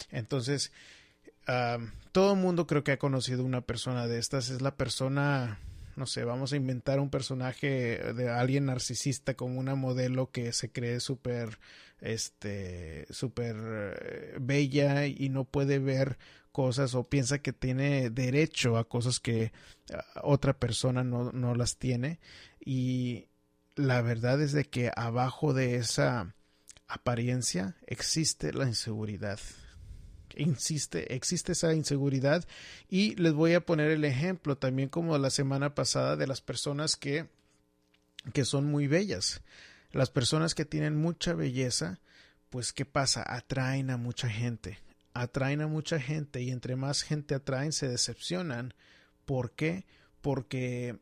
Entonces, 0.09 0.71
todo 2.11 2.33
el 2.33 2.39
mundo 2.39 2.67
creo 2.67 2.83
que 2.83 2.93
ha 2.93 2.99
conocido 2.99 3.43
una 3.43 3.61
persona 3.61 4.07
de 4.07 4.19
estas. 4.19 4.49
Es 4.49 4.61
la 4.61 4.75
persona 4.75 5.59
no 6.01 6.07
sé, 6.07 6.23
vamos 6.23 6.51
a 6.51 6.55
inventar 6.55 6.99
un 6.99 7.11
personaje 7.11 7.99
de 8.15 8.27
alguien 8.27 8.65
narcisista 8.65 9.35
como 9.35 9.59
una 9.59 9.75
modelo 9.75 10.31
que 10.31 10.51
se 10.51 10.71
cree 10.71 10.99
súper, 10.99 11.59
este, 11.99 13.05
súper 13.11 13.55
eh, 13.59 14.37
bella 14.41 15.05
y 15.05 15.29
no 15.29 15.45
puede 15.45 15.77
ver 15.77 16.17
cosas 16.51 16.95
o 16.95 17.07
piensa 17.07 17.37
que 17.37 17.53
tiene 17.53 18.09
derecho 18.09 18.77
a 18.77 18.89
cosas 18.89 19.19
que 19.19 19.51
otra 20.23 20.57
persona 20.57 21.03
no, 21.03 21.31
no 21.33 21.53
las 21.53 21.77
tiene. 21.77 22.19
Y 22.59 23.27
la 23.75 24.01
verdad 24.01 24.41
es 24.41 24.53
de 24.53 24.65
que 24.65 24.89
abajo 24.95 25.53
de 25.53 25.75
esa 25.75 26.33
apariencia 26.87 27.75
existe 27.85 28.53
la 28.53 28.65
inseguridad 28.65 29.39
insiste, 30.35 31.13
existe 31.15 31.53
esa 31.53 31.73
inseguridad 31.73 32.45
y 32.89 33.15
les 33.15 33.33
voy 33.33 33.53
a 33.53 33.65
poner 33.65 33.91
el 33.91 34.05
ejemplo 34.05 34.57
también 34.57 34.89
como 34.89 35.17
la 35.17 35.29
semana 35.29 35.75
pasada 35.75 36.15
de 36.15 36.27
las 36.27 36.41
personas 36.41 36.95
que, 36.95 37.27
que 38.33 38.45
son 38.45 38.65
muy 38.65 38.87
bellas. 38.87 39.41
Las 39.91 40.09
personas 40.09 40.55
que 40.55 40.65
tienen 40.65 40.95
mucha 40.95 41.33
belleza, 41.33 41.99
pues 42.49 42.73
¿qué 42.73 42.85
pasa? 42.85 43.23
Atraen 43.27 43.89
a 43.89 43.97
mucha 43.97 44.29
gente, 44.29 44.79
atraen 45.13 45.61
a 45.61 45.67
mucha 45.67 45.99
gente 45.99 46.41
y 46.41 46.51
entre 46.51 46.75
más 46.75 47.01
gente 47.03 47.35
atraen 47.35 47.71
se 47.73 47.87
decepcionan. 47.87 48.73
¿Por 49.25 49.51
qué? 49.51 49.85
Porque 50.21 50.99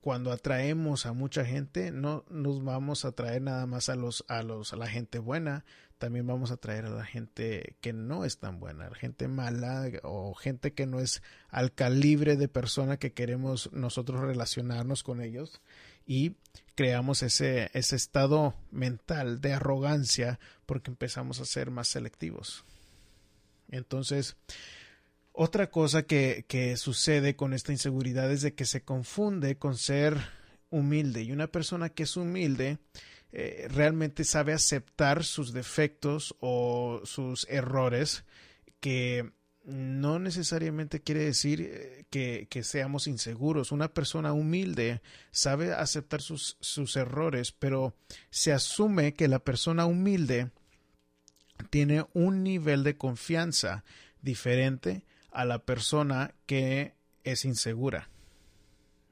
cuando 0.00 0.32
atraemos 0.32 1.06
a 1.06 1.12
mucha 1.12 1.44
gente 1.44 1.90
no 1.92 2.24
nos 2.30 2.64
vamos 2.64 3.04
a 3.04 3.08
atraer 3.08 3.42
nada 3.42 3.66
más 3.66 3.88
a 3.88 3.96
los 3.96 4.24
a 4.28 4.42
los 4.42 4.72
a 4.72 4.76
la 4.76 4.88
gente 4.88 5.18
buena 5.18 5.64
también 6.00 6.26
vamos 6.26 6.50
a 6.50 6.56
traer 6.56 6.86
a 6.86 6.90
la 6.90 7.04
gente 7.04 7.76
que 7.82 7.92
no 7.92 8.24
es 8.24 8.38
tan 8.38 8.58
buena, 8.58 8.92
gente 8.94 9.28
mala 9.28 9.86
o 10.02 10.34
gente 10.34 10.72
que 10.72 10.86
no 10.86 10.98
es 10.98 11.22
al 11.50 11.74
calibre 11.74 12.36
de 12.36 12.48
persona 12.48 12.96
que 12.96 13.12
queremos 13.12 13.70
nosotros 13.72 14.22
relacionarnos 14.22 15.02
con 15.02 15.20
ellos 15.20 15.60
y 16.06 16.36
creamos 16.74 17.22
ese, 17.22 17.70
ese 17.74 17.96
estado 17.96 18.54
mental 18.70 19.42
de 19.42 19.52
arrogancia 19.52 20.40
porque 20.64 20.90
empezamos 20.90 21.38
a 21.38 21.44
ser 21.44 21.70
más 21.70 21.88
selectivos. 21.88 22.64
Entonces, 23.68 24.36
otra 25.32 25.70
cosa 25.70 26.04
que, 26.04 26.46
que 26.48 26.78
sucede 26.78 27.36
con 27.36 27.52
esta 27.52 27.72
inseguridad 27.72 28.32
es 28.32 28.40
de 28.40 28.54
que 28.54 28.64
se 28.64 28.82
confunde 28.82 29.58
con 29.58 29.76
ser 29.76 30.16
humilde 30.70 31.22
y 31.24 31.32
una 31.32 31.48
persona 31.48 31.90
que 31.90 32.04
es 32.04 32.16
humilde 32.16 32.78
eh, 33.32 33.68
realmente 33.70 34.24
sabe 34.24 34.52
aceptar 34.52 35.24
sus 35.24 35.52
defectos 35.52 36.34
o 36.40 37.00
sus 37.04 37.46
errores, 37.48 38.24
que 38.80 39.32
no 39.64 40.18
necesariamente 40.18 41.00
quiere 41.00 41.24
decir 41.24 41.60
eh, 41.60 42.46
que, 42.48 42.62
seamos 42.64 43.06
inseguros. 43.06 43.72
Una 43.72 43.92
persona 43.92 44.32
humilde 44.32 45.00
sabe 45.30 45.72
aceptar 45.72 46.22
sus 46.22 46.96
errores, 46.96 47.52
pero 47.52 47.94
se 48.30 48.52
asume 48.52 49.14
que 49.14 49.28
la 49.28 49.38
persona 49.38 49.86
humilde 49.86 50.50
tiene 51.68 52.06
un 52.14 52.42
nivel 52.42 52.82
de 52.82 52.96
confianza 52.96 53.84
diferente 54.22 55.04
a 55.30 55.44
la 55.44 55.60
persona 55.60 56.34
que 56.46 56.94
es 57.22 57.44
insegura. 57.44 58.08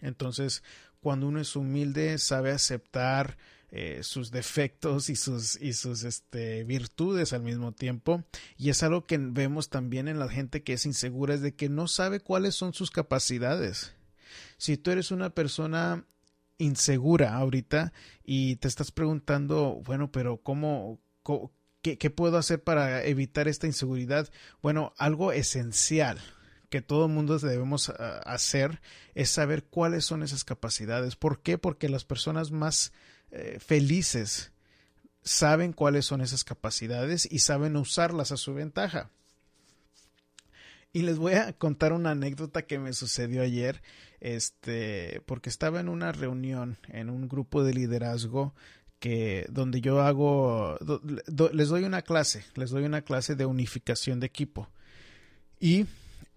Entonces, 0.00 0.62
cuando 1.00 1.28
uno 1.28 1.40
es 1.40 1.54
humilde, 1.56 2.18
sabe 2.18 2.50
aceptar 2.50 3.36
eh, 3.70 4.00
sus 4.02 4.30
defectos 4.30 5.10
y 5.10 5.16
sus, 5.16 5.60
y 5.60 5.74
sus 5.74 6.04
este, 6.04 6.64
virtudes 6.64 7.32
al 7.32 7.42
mismo 7.42 7.72
tiempo. 7.72 8.24
Y 8.56 8.70
es 8.70 8.82
algo 8.82 9.06
que 9.06 9.18
vemos 9.18 9.68
también 9.68 10.08
en 10.08 10.18
la 10.18 10.28
gente 10.28 10.62
que 10.62 10.72
es 10.72 10.86
insegura, 10.86 11.34
es 11.34 11.42
de 11.42 11.54
que 11.54 11.68
no 11.68 11.86
sabe 11.86 12.20
cuáles 12.20 12.54
son 12.54 12.72
sus 12.72 12.90
capacidades. 12.90 13.94
Si 14.56 14.76
tú 14.76 14.90
eres 14.90 15.10
una 15.10 15.30
persona 15.30 16.06
insegura 16.56 17.34
ahorita 17.34 17.92
y 18.24 18.56
te 18.56 18.68
estás 18.68 18.90
preguntando, 18.90 19.82
bueno, 19.84 20.10
pero 20.10 20.38
¿cómo, 20.38 21.00
qué, 21.82 21.98
qué 21.98 22.10
puedo 22.10 22.38
hacer 22.38 22.62
para 22.62 23.04
evitar 23.04 23.48
esta 23.48 23.66
inseguridad? 23.66 24.30
Bueno, 24.62 24.94
algo 24.96 25.32
esencial 25.32 26.18
que 26.70 26.82
todo 26.82 27.08
mundo 27.08 27.38
debemos 27.38 27.90
ah, 27.90 28.20
hacer 28.24 28.80
es 29.14 29.30
saber 29.30 29.64
cuáles 29.64 30.04
son 30.04 30.22
esas 30.22 30.44
capacidades. 30.44 31.16
¿Por 31.16 31.42
qué? 31.42 31.58
Porque 31.58 31.88
las 31.88 32.04
personas 32.04 32.50
más 32.50 32.92
eh, 33.30 33.58
felices 33.60 34.52
saben 35.22 35.72
cuáles 35.72 36.06
son 36.06 36.20
esas 36.20 36.44
capacidades 36.44 37.28
y 37.30 37.40
saben 37.40 37.76
usarlas 37.76 38.32
a 38.32 38.36
su 38.36 38.54
ventaja. 38.54 39.10
Y 40.92 41.02
les 41.02 41.18
voy 41.18 41.34
a 41.34 41.52
contar 41.52 41.92
una 41.92 42.12
anécdota 42.12 42.62
que 42.62 42.78
me 42.78 42.94
sucedió 42.94 43.42
ayer, 43.42 43.82
este, 44.20 45.22
porque 45.26 45.50
estaba 45.50 45.80
en 45.80 45.88
una 45.88 46.12
reunión 46.12 46.78
en 46.88 47.10
un 47.10 47.28
grupo 47.28 47.62
de 47.62 47.74
liderazgo 47.74 48.54
que 48.98 49.46
donde 49.48 49.80
yo 49.80 50.00
hago 50.00 50.76
les 51.52 51.68
doy 51.68 51.84
una 51.84 52.02
clase, 52.02 52.44
les 52.54 52.70
doy 52.70 52.84
una 52.84 53.02
clase 53.02 53.36
de 53.36 53.46
unificación 53.46 54.18
de 54.18 54.26
equipo. 54.26 54.68
Y 55.60 55.86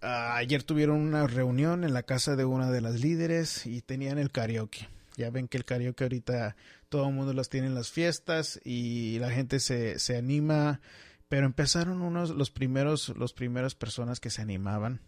ah, 0.00 0.36
ayer 0.36 0.62
tuvieron 0.62 1.00
una 1.00 1.26
reunión 1.26 1.82
en 1.82 1.94
la 1.94 2.02
casa 2.02 2.36
de 2.36 2.44
una 2.44 2.70
de 2.70 2.82
las 2.82 3.00
líderes 3.00 3.66
y 3.66 3.80
tenían 3.80 4.18
el 4.18 4.30
karaoke. 4.30 4.88
Ya 5.16 5.30
ven 5.30 5.48
que 5.48 5.58
el 5.58 5.64
karaoke 5.64 6.04
ahorita 6.04 6.56
todo 6.88 7.08
el 7.08 7.14
mundo 7.14 7.32
los 7.32 7.48
tiene 7.48 7.66
en 7.66 7.74
las 7.74 7.90
fiestas 7.90 8.60
y 8.64 9.18
la 9.18 9.30
gente 9.30 9.60
se, 9.60 9.98
se 9.98 10.16
anima. 10.16 10.80
Pero 11.28 11.46
empezaron 11.46 12.02
unos, 12.02 12.30
los 12.30 12.50
primeros, 12.50 13.08
los 13.16 13.32
primeras 13.32 13.74
personas 13.74 14.20
que 14.20 14.30
se 14.30 14.42
animaban 14.42 15.00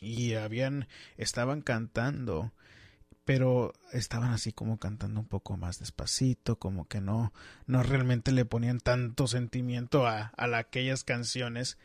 y 0.00 0.34
habían, 0.34 0.88
estaban 1.16 1.60
cantando, 1.60 2.52
pero 3.24 3.72
estaban 3.92 4.32
así 4.32 4.52
como 4.52 4.78
cantando 4.78 5.20
un 5.20 5.26
poco 5.26 5.56
más 5.56 5.78
despacito, 5.78 6.58
como 6.58 6.88
que 6.88 7.00
no, 7.00 7.32
no 7.66 7.82
realmente 7.82 8.32
le 8.32 8.44
ponían 8.44 8.80
tanto 8.80 9.26
sentimiento 9.26 10.06
a, 10.06 10.32
a 10.36 10.58
aquellas 10.58 11.04
canciones. 11.04 11.78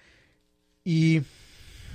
Y 0.83 1.21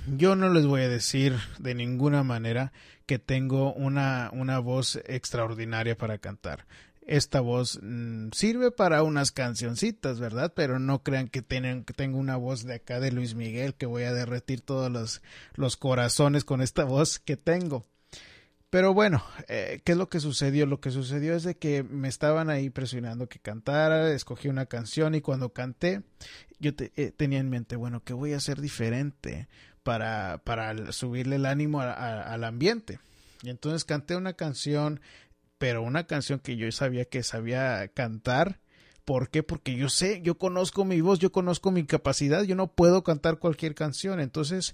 yo 0.07 0.35
no 0.35 0.49
les 0.49 0.65
voy 0.65 0.81
a 0.81 0.89
decir 0.89 1.35
de 1.59 1.75
ninguna 1.75 2.23
manera 2.23 2.71
que 3.05 3.19
tengo 3.19 3.73
una, 3.73 4.29
una 4.33 4.59
voz 4.59 4.99
extraordinaria 5.05 5.97
para 5.97 6.17
cantar. 6.17 6.65
Esta 7.05 7.41
voz 7.41 7.79
mm, 7.81 8.29
sirve 8.31 8.71
para 8.71 9.03
unas 9.03 9.31
cancioncitas, 9.31 10.19
¿verdad? 10.19 10.53
Pero 10.55 10.79
no 10.79 11.03
crean 11.03 11.27
que, 11.27 11.41
tienen, 11.41 11.83
que 11.83 11.93
tengo 11.93 12.17
una 12.17 12.37
voz 12.37 12.63
de 12.63 12.75
acá 12.75 12.99
de 12.99 13.11
Luis 13.11 13.35
Miguel, 13.35 13.75
que 13.75 13.85
voy 13.85 14.03
a 14.03 14.13
derretir 14.13 14.61
todos 14.61 14.91
los, 14.91 15.21
los 15.55 15.77
corazones 15.77 16.45
con 16.45 16.61
esta 16.61 16.83
voz 16.83 17.19
que 17.19 17.37
tengo. 17.37 17.85
Pero 18.71 18.93
bueno, 18.93 19.21
eh, 19.49 19.81
¿qué 19.83 19.91
es 19.91 19.97
lo 19.97 20.07
que 20.07 20.21
sucedió? 20.21 20.65
Lo 20.65 20.79
que 20.79 20.91
sucedió 20.91 21.35
es 21.35 21.43
de 21.43 21.57
que 21.57 21.83
me 21.83 22.07
estaban 22.07 22.49
ahí 22.49 22.69
presionando 22.69 23.27
que 23.27 23.37
cantara, 23.37 24.13
escogí 24.13 24.47
una 24.47 24.65
canción 24.67 25.13
y 25.13 25.19
cuando 25.19 25.51
canté, 25.51 26.03
yo 26.59 26.71
eh, 26.77 27.11
tenía 27.11 27.39
en 27.39 27.49
mente, 27.49 27.75
bueno, 27.75 28.01
¿qué 28.05 28.13
voy 28.13 28.31
a 28.31 28.37
hacer 28.37 28.61
diferente? 28.61 29.49
Para, 29.83 30.41
para 30.43 30.91
subirle 30.91 31.37
el 31.37 31.45
ánimo 31.45 31.81
al 31.81 32.43
ambiente. 32.43 32.99
Y 33.43 33.49
entonces 33.49 33.85
canté 33.85 34.15
una 34.15 34.33
canción, 34.33 35.01
pero 35.57 35.81
una 35.81 36.05
canción 36.05 36.39
que 36.39 36.57
yo 36.57 36.71
sabía 36.71 37.05
que 37.05 37.23
sabía 37.23 37.87
cantar. 37.89 38.59
¿Por 39.05 39.29
qué? 39.29 39.41
Porque 39.43 39.75
yo 39.75 39.89
sé, 39.89 40.21
yo 40.21 40.37
conozco 40.37 40.85
mi 40.85 41.01
voz, 41.01 41.19
yo 41.19 41.31
conozco 41.31 41.71
mi 41.71 41.85
capacidad, 41.85 42.43
yo 42.43 42.55
no 42.55 42.71
puedo 42.71 43.03
cantar 43.03 43.39
cualquier 43.39 43.73
canción. 43.73 44.19
Entonces 44.19 44.73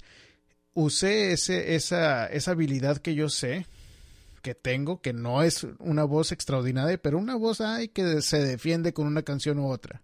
usé 0.74 1.32
ese, 1.32 1.76
esa, 1.76 2.28
esa 2.28 2.52
habilidad 2.52 2.98
que 2.98 3.16
yo 3.16 3.30
sé, 3.30 3.66
que 4.42 4.54
tengo, 4.54 5.02
que 5.02 5.14
no 5.14 5.44
es 5.44 5.66
una 5.80 6.04
voz 6.04 6.32
extraordinaria, 6.32 7.02
pero 7.02 7.18
una 7.18 7.36
voz 7.36 7.62
hay 7.62 7.88
que 7.88 8.22
se 8.22 8.40
defiende 8.40 8.94
con 8.94 9.08
una 9.08 9.24
canción 9.24 9.60
u 9.60 9.70
otra. 9.72 10.04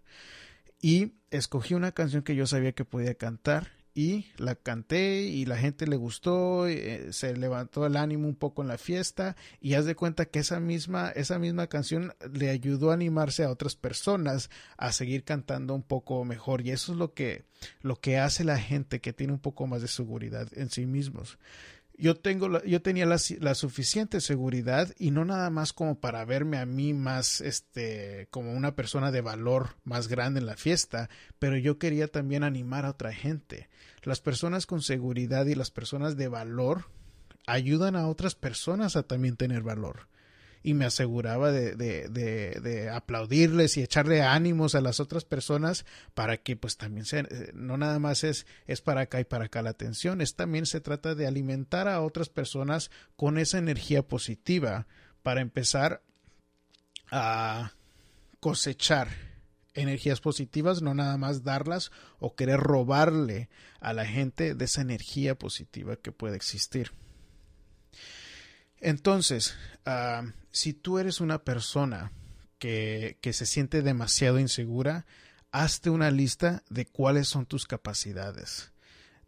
Y 0.80 1.12
escogí 1.30 1.74
una 1.74 1.92
canción 1.92 2.22
que 2.22 2.34
yo 2.34 2.46
sabía 2.46 2.72
que 2.72 2.84
podía 2.84 3.14
cantar 3.14 3.83
y 3.94 4.26
la 4.38 4.56
canté 4.56 5.22
y 5.22 5.46
la 5.46 5.56
gente 5.56 5.86
le 5.86 5.96
gustó, 5.96 6.66
eh, 6.66 7.12
se 7.12 7.36
levantó 7.36 7.86
el 7.86 7.96
ánimo 7.96 8.26
un 8.26 8.34
poco 8.34 8.62
en 8.62 8.68
la 8.68 8.76
fiesta 8.76 9.36
y 9.60 9.74
haz 9.74 9.84
de 9.84 9.94
cuenta 9.94 10.24
que 10.26 10.40
esa 10.40 10.58
misma, 10.58 11.10
esa 11.10 11.38
misma 11.38 11.68
canción 11.68 12.12
le 12.32 12.50
ayudó 12.50 12.90
a 12.90 12.94
animarse 12.94 13.44
a 13.44 13.50
otras 13.50 13.76
personas 13.76 14.50
a 14.76 14.90
seguir 14.90 15.22
cantando 15.22 15.74
un 15.74 15.82
poco 15.82 16.24
mejor 16.24 16.66
y 16.66 16.72
eso 16.72 16.92
es 16.92 16.98
lo 16.98 17.14
que, 17.14 17.44
lo 17.82 18.00
que 18.00 18.18
hace 18.18 18.42
la 18.42 18.58
gente 18.58 19.00
que 19.00 19.12
tiene 19.12 19.32
un 19.32 19.38
poco 19.38 19.68
más 19.68 19.80
de 19.80 19.88
seguridad 19.88 20.48
en 20.54 20.70
sí 20.70 20.86
mismos 20.86 21.38
yo 21.96 22.16
tengo 22.16 22.62
yo 22.64 22.82
tenía 22.82 23.06
la, 23.06 23.18
la, 23.40 23.54
suficiente 23.54 24.20
seguridad 24.20 24.92
y 24.98 25.10
no 25.10 25.24
nada 25.24 25.50
más 25.50 25.72
como 25.72 26.00
para 26.00 26.24
verme 26.24 26.58
a 26.58 26.66
mí 26.66 26.92
más 26.92 27.40
este 27.40 28.26
como 28.30 28.52
una 28.52 28.74
persona 28.74 29.12
de 29.12 29.20
valor 29.20 29.76
más 29.84 30.08
grande 30.08 30.40
en 30.40 30.46
la 30.46 30.56
fiesta 30.56 31.08
pero 31.38 31.56
yo 31.56 31.78
quería 31.78 32.08
también 32.08 32.42
animar 32.42 32.84
a 32.84 32.90
otra 32.90 33.12
gente. 33.12 33.68
Las 34.02 34.20
personas 34.20 34.66
con 34.66 34.82
seguridad 34.82 35.46
y 35.46 35.54
las 35.54 35.70
personas 35.70 36.16
de 36.16 36.28
valor 36.28 36.86
ayudan 37.46 37.96
a 37.96 38.08
otras 38.08 38.34
personas 38.34 38.96
a 38.96 39.04
también 39.04 39.36
tener 39.36 39.62
valor 39.62 40.08
y 40.64 40.72
me 40.72 40.86
aseguraba 40.86 41.52
de, 41.52 41.76
de, 41.76 42.08
de, 42.08 42.88
aplaudirles 42.88 43.76
y 43.76 43.82
echarle 43.82 44.22
ánimos 44.22 44.74
a 44.74 44.80
las 44.80 44.98
otras 44.98 45.26
personas 45.26 45.84
para 46.14 46.38
que 46.38 46.56
pues 46.56 46.78
también 46.78 47.04
se, 47.04 47.18
eh, 47.18 47.50
no 47.52 47.76
nada 47.76 47.98
más 47.98 48.24
es, 48.24 48.46
es 48.66 48.80
para 48.80 49.02
acá 49.02 49.20
y 49.20 49.24
para 49.24 49.44
acá 49.44 49.60
la 49.60 49.70
atención, 49.70 50.22
es 50.22 50.36
también 50.36 50.64
se 50.64 50.80
trata 50.80 51.14
de 51.14 51.26
alimentar 51.26 51.86
a 51.86 52.00
otras 52.00 52.30
personas 52.30 52.90
con 53.14 53.36
esa 53.36 53.58
energía 53.58 54.02
positiva 54.02 54.86
para 55.22 55.42
empezar 55.42 56.02
a 57.10 57.72
cosechar 58.40 59.08
energías 59.74 60.22
positivas, 60.22 60.80
no 60.80 60.94
nada 60.94 61.18
más 61.18 61.44
darlas 61.44 61.92
o 62.20 62.34
querer 62.34 62.60
robarle 62.60 63.50
a 63.80 63.92
la 63.92 64.06
gente 64.06 64.54
de 64.54 64.64
esa 64.64 64.80
energía 64.80 65.38
positiva 65.38 65.96
que 65.96 66.10
puede 66.10 66.36
existir. 66.36 66.92
Entonces, 68.84 69.56
ah, 69.86 70.24
si 70.52 70.74
tú 70.74 70.98
eres 70.98 71.22
una 71.22 71.38
persona 71.38 72.12
que, 72.58 73.16
que 73.22 73.32
se 73.32 73.46
siente 73.46 73.80
demasiado 73.80 74.38
insegura, 74.38 75.06
hazte 75.52 75.88
una 75.88 76.10
lista 76.10 76.62
de 76.68 76.84
cuáles 76.84 77.26
son 77.26 77.46
tus 77.46 77.64
capacidades. 77.64 78.72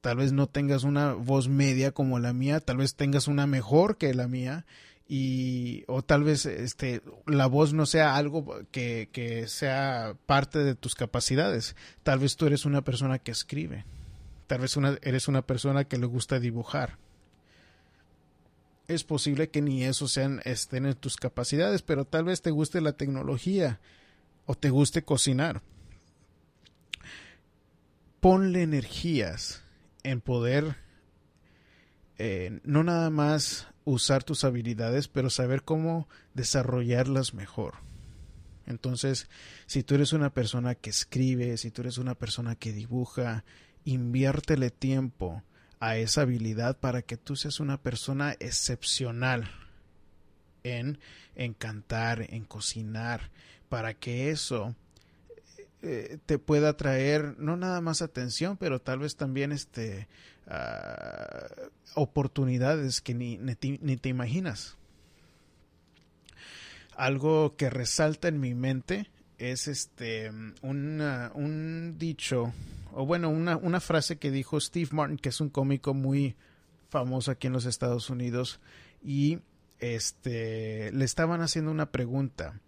Tal 0.03 0.19
vez 0.19 0.33
no 0.33 0.47
tengas 0.47 0.85
una 0.85 1.15
voz 1.15 1.49
media 1.49 1.93
como 1.93 2.19
la 2.19 2.35
mía, 2.35 2.61
tal 2.61 2.77
vez 2.77 2.97
tengas 2.97 3.29
una 3.29 3.47
mejor 3.47 3.97
que 3.97 4.13
la 4.13 4.29
mía 4.29 4.67
y 5.09 5.85
o 5.87 6.03
tal 6.03 6.23
vez 6.23 6.45
este 6.45 7.01
la 7.27 7.47
voz 7.47 7.73
no 7.73 7.87
sea 7.87 8.15
algo 8.15 8.61
que, 8.73 9.45
sea 9.49 10.17
parte 10.27 10.59
de 10.59 10.75
tus 10.75 10.95
capacidades. 10.95 11.77
Tal 12.03 12.19
vez 12.19 12.37
tú 12.37 12.47
eres 12.47 12.67
una 12.67 12.83
persona 12.83 13.19
que 13.19 13.31
escribe. 13.31 13.87
Tal 14.49 14.61
vez 14.61 14.77
eres 15.01 15.29
una 15.29 15.41
persona 15.43 15.85
que 15.85 15.97
le 15.97 16.07
gusta 16.07 16.41
dibujar 16.41 16.99
es 18.89 19.05
posible 19.05 19.51
que 19.51 19.63
ni 19.63 19.85
eso 19.85 20.09
sean 20.09 20.41
estén 20.45 20.87
en 20.87 20.95
tus 20.95 21.17
capacidades, 21.17 21.83
pero 21.83 22.05
tal 22.05 22.25
vez 22.25 22.43
te 22.43 22.51
guste 22.51 22.81
la 22.81 22.93
tecnología 22.93 23.81
o 24.45 24.55
te 24.55 24.71
guste 24.71 25.03
cocinar. 25.03 25.63
Ponle 28.21 28.63
energías 28.63 29.63
en 30.03 30.21
poder 30.21 30.77
eh, 32.19 32.61
no 32.65 32.83
nada 32.83 33.11
más 33.11 33.69
usar 33.85 34.25
tus 34.25 34.45
habilidades, 34.45 35.09
pero 35.09 35.31
saber 35.31 35.63
cómo 35.63 36.09
desarrollarlas 36.35 37.35
mejor. 37.35 37.75
Entonces, 38.67 39.29
si 39.67 39.83
tú 39.83 39.95
eres 39.95 40.13
una 40.13 40.33
persona 40.33 40.75
que 40.75 40.91
escribe, 40.91 41.57
si 41.57 41.71
tú 41.71 41.83
eres 41.83 41.99
una 41.99 42.15
persona 42.15 42.57
que 42.57 42.73
dibuja, 42.73 43.45
inviértele 43.85 44.71
tiempo 44.71 45.45
a 45.81 45.97
esa 45.97 46.23
habilidad 46.23 46.79
para 46.79 47.03
que 47.03 47.17
tú 47.17 47.37
seas 47.37 47.61
una 47.61 47.81
persona 47.81 48.35
excepcional 48.41 49.51
en, 50.63 50.99
en 51.35 51.55
cantar, 51.55 52.27
en 52.31 52.45
cocinar, 52.45 53.31
para 53.69 53.95
que 53.95 54.31
eso 54.31 54.75
eh, 55.83 56.19
te 56.27 56.39
pueda 56.39 56.77
traer 56.77 57.39
no 57.39 57.57
nada 57.57 57.81
más 57.81 58.03
atención, 58.03 58.57
pero 58.57 58.81
tal 58.81 59.01
vez 59.01 59.17
también 59.17 59.53
este 59.53 60.09
ah, 60.47 61.47
oportunidades 61.95 63.01
que 63.01 63.15
ni, 63.15 63.39
ni, 63.39 63.97
te 63.97 64.09
imaginas. 64.09 64.77
Algo 66.97 67.57
que 67.57 67.69
resalta 67.69 68.29
en 68.29 68.41
mi 68.41 68.55
mente 68.55 69.11
es 69.39 69.69
este 69.69 70.31
un 70.63 71.95
dicho 71.99 72.55
o 72.97 73.05
bueno, 73.05 73.29
una, 73.29 73.59
una 73.59 73.81
frase 73.81 74.17
que 74.17 74.31
dijo 74.31 74.59
Steve 74.59 74.89
Martin, 74.93 75.19
que 75.19 75.29
es 75.29 75.41
un 75.43 75.51
cómico 75.51 75.93
muy 75.93 76.35
famoso 76.89 77.31
aquí 77.31 77.47
en 77.47 77.53
los 77.53 77.67
Estados 77.67 78.09
Unidos, 78.09 78.59
y 79.05 79.41
este, 79.81 80.91
le 80.93 81.05
estaban 81.05 81.43
haciendo 81.43 81.71
una 81.71 81.91
pregunta 81.93 82.59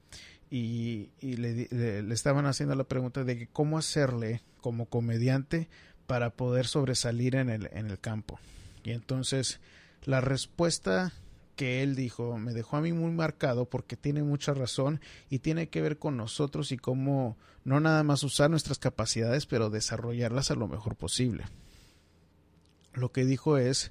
y, 0.50 1.10
le, 1.22 2.12
estaban 2.12 2.44
haciendo 2.44 2.74
la 2.74 2.84
pregunta 2.84 3.24
de 3.24 3.48
cómo 3.48 3.78
hacerle 3.78 4.42
como 4.60 4.86
comediante 4.86 5.68
para 6.06 6.28
poder 6.28 6.66
sobresalir 6.66 7.34
en 7.34 7.48
el, 7.48 7.70
en 7.72 7.86
el 7.86 7.98
campo. 7.98 8.38
Y 8.84 8.90
entonces 8.90 9.60
la 10.04 10.20
respuesta 10.20 11.12
que 11.58 11.82
él 11.82 11.96
dijo 11.96 12.38
me 12.38 12.54
dejó 12.54 12.76
a 12.76 12.80
mí 12.80 12.92
muy 12.92 13.10
marcado 13.10 13.68
porque 13.68 13.96
tiene 13.96 14.22
mucha 14.22 14.54
razón 14.54 15.00
y 15.28 15.40
tiene 15.40 15.68
que 15.68 15.82
ver 15.82 15.98
con 15.98 16.16
nosotros 16.16 16.70
y 16.70 16.76
cómo 16.76 17.36
no 17.64 17.80
nada 17.80 18.04
más 18.04 18.22
usar 18.22 18.48
nuestras 18.48 18.78
capacidades, 18.78 19.44
pero 19.44 19.68
desarrollarlas 19.68 20.52
a 20.52 20.54
lo 20.54 20.68
mejor 20.68 20.94
posible. 20.94 21.46
Lo 22.94 23.10
que 23.10 23.24
dijo 23.24 23.58
es, 23.58 23.90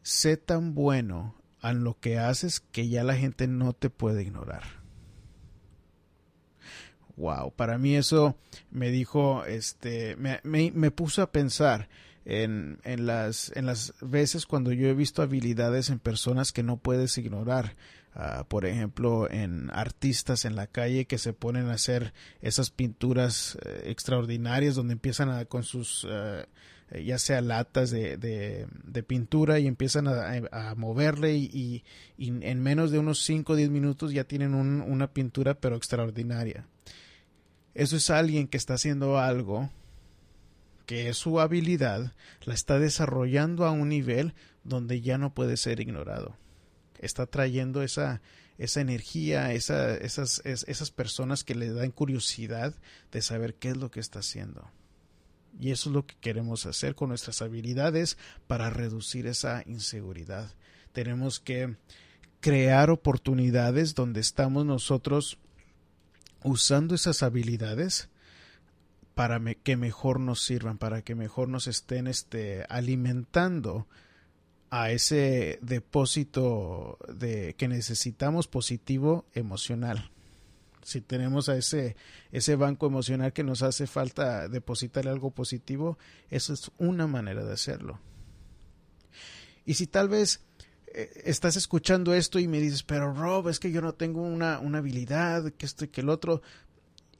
sé 0.00 0.38
tan 0.38 0.74
bueno 0.74 1.34
en 1.62 1.84
lo 1.84 2.00
que 2.00 2.18
haces 2.18 2.60
que 2.60 2.88
ya 2.88 3.04
la 3.04 3.16
gente 3.16 3.48
no 3.48 3.74
te 3.74 3.90
puede 3.90 4.22
ignorar. 4.22 4.62
Wow, 7.18 7.52
para 7.54 7.76
mí 7.76 7.96
eso 7.96 8.38
me 8.70 8.90
dijo, 8.90 9.44
este, 9.44 10.16
me, 10.16 10.40
me 10.42 10.90
puso 10.90 11.20
a 11.20 11.32
pensar 11.32 11.90
en, 12.28 12.78
en, 12.84 13.06
las, 13.06 13.50
en 13.56 13.64
las 13.64 13.94
veces 14.02 14.44
cuando 14.44 14.70
yo 14.72 14.86
he 14.86 14.94
visto 14.94 15.22
habilidades 15.22 15.88
en 15.88 15.98
personas 15.98 16.52
que 16.52 16.62
no 16.62 16.76
puedes 16.76 17.16
ignorar. 17.16 17.74
Uh, 18.14 18.44
por 18.46 18.66
ejemplo, 18.66 19.30
en 19.30 19.70
artistas 19.72 20.44
en 20.44 20.54
la 20.54 20.66
calle 20.66 21.06
que 21.06 21.18
se 21.18 21.32
ponen 21.32 21.68
a 21.68 21.74
hacer 21.74 22.12
esas 22.42 22.70
pinturas 22.70 23.56
uh, 23.56 23.88
extraordinarias 23.88 24.74
donde 24.74 24.92
empiezan 24.92 25.30
a, 25.30 25.44
con 25.46 25.62
sus, 25.62 26.04
uh, 26.04 26.42
ya 27.02 27.18
sea 27.18 27.40
latas 27.40 27.90
de, 27.90 28.16
de, 28.18 29.02
pintura 29.04 29.58
y 29.58 29.66
empiezan 29.66 30.08
a, 30.08 30.32
a 30.50 30.74
moverle 30.74 31.34
y, 31.34 31.84
y, 32.18 32.28
en 32.28 32.62
menos 32.62 32.90
de 32.90 32.98
unos 32.98 33.22
5 33.24 33.52
o 33.52 33.56
10 33.56 33.70
minutos 33.70 34.12
ya 34.12 34.24
tienen 34.24 34.54
un, 34.54 34.82
una 34.82 35.12
pintura 35.12 35.54
pero 35.54 35.76
extraordinaria. 35.76 36.66
Eso 37.74 37.96
es 37.96 38.10
alguien 38.10 38.48
que 38.48 38.56
está 38.56 38.74
haciendo 38.74 39.18
algo 39.18 39.70
que 40.88 41.12
su 41.12 41.38
habilidad 41.38 42.14
la 42.46 42.54
está 42.54 42.78
desarrollando 42.78 43.66
a 43.66 43.72
un 43.72 43.90
nivel 43.90 44.32
donde 44.64 45.02
ya 45.02 45.18
no 45.18 45.34
puede 45.34 45.58
ser 45.58 45.80
ignorado. 45.80 46.34
Está 46.98 47.26
trayendo 47.26 47.82
esa, 47.82 48.22
esa 48.56 48.80
energía, 48.80 49.52
esa, 49.52 49.94
esas, 49.94 50.40
esas 50.46 50.90
personas 50.90 51.44
que 51.44 51.54
le 51.54 51.70
dan 51.70 51.90
curiosidad 51.90 52.74
de 53.12 53.20
saber 53.20 53.56
qué 53.56 53.68
es 53.68 53.76
lo 53.76 53.90
que 53.90 54.00
está 54.00 54.20
haciendo. 54.20 54.70
Y 55.60 55.72
eso 55.72 55.90
es 55.90 55.94
lo 55.94 56.06
que 56.06 56.16
queremos 56.22 56.64
hacer 56.64 56.94
con 56.94 57.10
nuestras 57.10 57.42
habilidades 57.42 58.16
para 58.46 58.70
reducir 58.70 59.26
esa 59.26 59.64
inseguridad. 59.66 60.54
Tenemos 60.94 61.38
que 61.38 61.76
crear 62.40 62.88
oportunidades 62.88 63.94
donde 63.94 64.20
estamos 64.20 64.64
nosotros 64.64 65.36
usando 66.42 66.94
esas 66.94 67.22
habilidades 67.22 68.08
para 69.18 69.40
que 69.52 69.76
mejor 69.76 70.20
nos 70.20 70.44
sirvan, 70.44 70.78
para 70.78 71.02
que 71.02 71.16
mejor 71.16 71.48
nos 71.48 71.66
estén 71.66 72.06
este, 72.06 72.64
alimentando 72.68 73.88
a 74.70 74.92
ese 74.92 75.58
depósito 75.60 76.98
de 77.12 77.56
que 77.58 77.66
necesitamos 77.66 78.46
positivo 78.46 79.26
emocional. 79.34 80.12
Si 80.84 81.00
tenemos 81.00 81.48
a 81.48 81.56
ese, 81.56 81.96
ese 82.30 82.54
banco 82.54 82.86
emocional 82.86 83.32
que 83.32 83.42
nos 83.42 83.64
hace 83.64 83.88
falta 83.88 84.46
depositar 84.46 85.08
algo 85.08 85.32
positivo, 85.32 85.98
eso 86.30 86.52
es 86.52 86.70
una 86.78 87.08
manera 87.08 87.44
de 87.44 87.54
hacerlo. 87.54 87.98
Y 89.64 89.74
si 89.74 89.88
tal 89.88 90.08
vez 90.08 90.44
eh, 90.94 91.22
estás 91.24 91.56
escuchando 91.56 92.14
esto 92.14 92.38
y 92.38 92.46
me 92.46 92.60
dices, 92.60 92.84
pero 92.84 93.12
Rob, 93.12 93.48
es 93.48 93.58
que 93.58 93.72
yo 93.72 93.82
no 93.82 93.94
tengo 93.94 94.22
una, 94.22 94.60
una 94.60 94.78
habilidad, 94.78 95.52
que 95.54 95.66
esto 95.66 95.86
y 95.86 95.88
que 95.88 96.02
el 96.02 96.08
otro, 96.08 96.40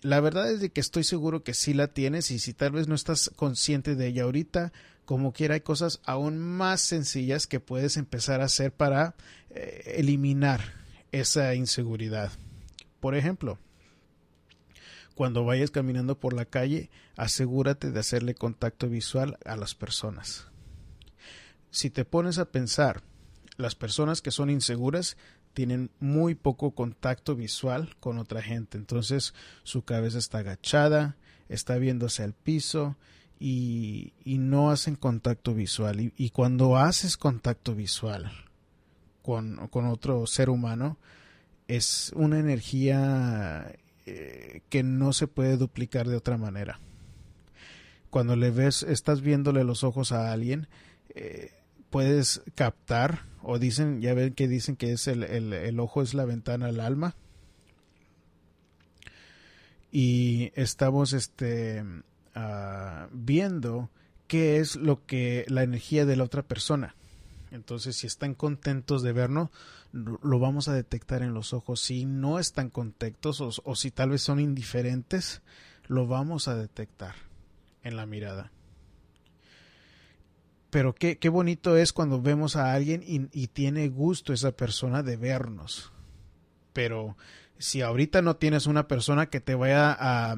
la 0.01 0.21
verdad 0.21 0.51
es 0.51 0.61
de 0.61 0.71
que 0.71 0.81
estoy 0.81 1.05
seguro 1.05 1.43
que 1.43 1.55
sí 1.55 1.75
la 1.75 1.89
tienes 1.89 2.31
y 2.31 2.39
si 2.39 2.55
tal 2.55 2.73
vez 2.73 2.89
no 2.89 2.95
estás 2.95 3.31
consciente 3.35 3.97
de 3.97 4.07
ella 4.07 4.25
ahorita, 4.25 4.73
como 5.05 5.33
quiera 5.33 5.55
hay 5.55 5.61
cosas 5.61 6.01
aún 6.05 6.39
más 6.39 6.81
sencillas 6.81 7.47
que 7.47 7.61
puedes 7.61 7.97
empezar 7.97 8.41
a 8.41 8.45
hacer 8.45 8.73
para 8.73 9.15
eh, 9.51 9.95
eliminar 9.97 10.61
esa 11.13 11.55
inseguridad. 11.55 12.31
Por 13.01 13.15
ejemplo, 13.15 13.59
cuando 15.15 15.45
vayas 15.45 15.71
caminando 15.71 16.21
por 16.21 16.33
la 16.33 16.45
calle, 16.45 16.91
asegúrate 17.17 17.91
de 17.91 17.99
hacerle 17.99 18.35
contacto 18.35 18.89
visual 18.89 19.39
a 19.45 19.57
las 19.57 19.75
personas. 19.75 20.47
Si 21.71 21.91
te 21.91 22.05
pones 22.05 22.39
a 22.39 22.51
pensar, 22.51 23.03
las 23.57 23.75
personas 23.75 24.23
que 24.23 24.31
son 24.31 24.49
inseguras 24.49 25.17
tienen 25.59 25.91
muy 25.99 26.37
poco 26.37 26.71
contacto 26.71 27.35
visual 27.35 27.97
con 27.99 28.19
otra 28.19 28.43
gente. 28.43 28.79
Entonces 28.79 29.35
su 29.65 29.83
cabeza 29.83 30.17
está 30.17 30.39
agachada, 30.39 31.17
está 31.49 31.79
viéndose 31.79 32.23
al 32.23 32.33
piso 32.33 32.97
y, 33.41 34.13
no 34.25 34.71
hacen 34.71 34.95
contacto 34.95 35.55
visual. 35.55 36.13
Y, 36.17 36.31
cuando 36.31 36.77
haces 36.77 37.17
contacto 37.17 37.75
visual 37.75 38.31
con, 39.23 39.59
otro 39.73 40.29
ser 40.29 40.49
humano, 40.49 40.97
es 41.67 42.13
una 42.15 42.39
energía 42.39 43.75
eh, 44.07 44.61
que 44.69 44.85
no 44.85 45.13
se 45.13 45.27
puede 45.27 45.57
duplicar 45.57 46.07
de 46.07 46.19
otra 46.19 46.39
manera. 46.39 46.79
Cuando 48.11 48.37
le 48.37 48.53
ves, 48.53 48.85
estás 48.85 49.23
viéndole 49.23 49.65
los 49.65 49.83
ojos 49.83 50.13
a 50.13 50.31
alguien, 50.31 50.69
eh, 51.17 51.51
puedes 51.91 52.43
captar 52.55 53.23
o 53.51 53.59
dicen, 53.59 54.03
ya 54.03 54.13
ven 54.13 54.35
que 54.35 54.47
dicen 54.47 54.77
que 54.77 54.93
es 54.93 55.09
el, 55.09 55.23
el, 55.25 55.81
ojo 55.81 56.03
es 56.03 56.13
la 56.13 56.27
ventana 56.27 56.67
al 56.67 56.81
alma. 56.81 57.15
Y 59.91 60.53
estamos 60.55 61.15
este, 61.15 61.83
uh, 62.37 63.09
viendo 63.11 63.89
qué 64.27 64.59
es 64.59 64.77
lo 64.77 65.07
que 65.07 65.47
la 65.49 65.63
energía 65.63 66.05
de 66.05 66.17
la 66.17 66.25
otra 66.25 66.43
persona. 66.43 66.95
Entonces, 67.51 67.97
si 67.97 68.07
están 68.07 68.35
contentos 68.35 69.03
de 69.03 69.15
vernos, 69.15 69.49
lo 69.93 70.39
vamos 70.39 70.69
a 70.69 70.75
detectar 70.75 71.23
en 71.23 71.33
los 71.33 71.55
ojos. 71.55 71.81
Si 71.81 72.05
no 72.05 72.39
están 72.39 72.69
contentos 72.69 73.41
o, 73.41 73.51
o 73.65 73.77
si 73.77 73.91
tal 73.91 74.11
vez 74.11 74.21
son 74.21 74.41
indiferentes, 74.41 75.41
lo 75.87 76.07
vamos 76.07 76.49
a 76.49 76.55
detectar 76.55 77.15
en 77.83 77.97
la 77.97 78.05
mirada 78.05 78.53
pero 80.71 80.95
qué, 80.95 81.19
qué 81.19 81.29
bonito 81.29 81.77
es 81.77 81.93
cuando 81.93 82.21
vemos 82.21 82.57
a 82.57 82.73
alguien 82.73 83.03
y, 83.07 83.47
tiene 83.49 83.89
gusto 83.89 84.33
esa 84.33 84.53
persona 84.53 85.03
de 85.03 85.17
vernos. 85.17 85.93
Pero 86.73 87.17
si 87.59 87.81
ahorita 87.81 88.23
no 88.23 88.37
tienes 88.37 88.67
una 88.67 88.87
persona 88.87 89.27
que 89.31 89.41
te 89.41 89.55
vaya 89.55 89.97
a, 89.99 90.37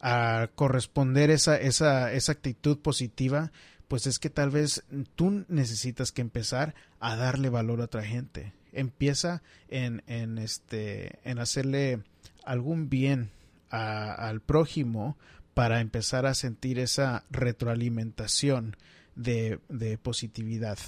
a 0.00 0.50
corresponder 0.54 1.30
esa, 1.30 1.56
esa, 1.56 2.12
esa 2.12 2.32
actitud 2.32 2.78
positiva, 2.78 3.50
pues 3.88 4.06
es 4.06 4.18
que 4.18 4.30
tal 4.30 4.50
vez 4.50 4.84
tú 5.16 5.44
necesitas 5.48 6.12
que 6.12 6.22
empezar 6.22 6.74
a 7.00 7.16
darle 7.16 7.48
valor 7.48 7.80
a 7.80 7.84
otra 7.84 8.04
gente. 8.04 8.52
Empieza 8.72 9.42
en, 9.68 10.02
en, 10.06 10.38
este, 10.38 11.18
en 11.28 11.38
hacerle 11.38 12.02
algún 12.44 12.88
bien 12.88 13.30
al 13.70 14.40
prójimo 14.40 15.16
para 15.54 15.80
empezar 15.80 16.24
a 16.24 16.34
sentir 16.34 16.78
esa 16.78 17.24
retroalimentación 17.30 18.76
de, 19.16 19.98
positividad. 20.02 20.78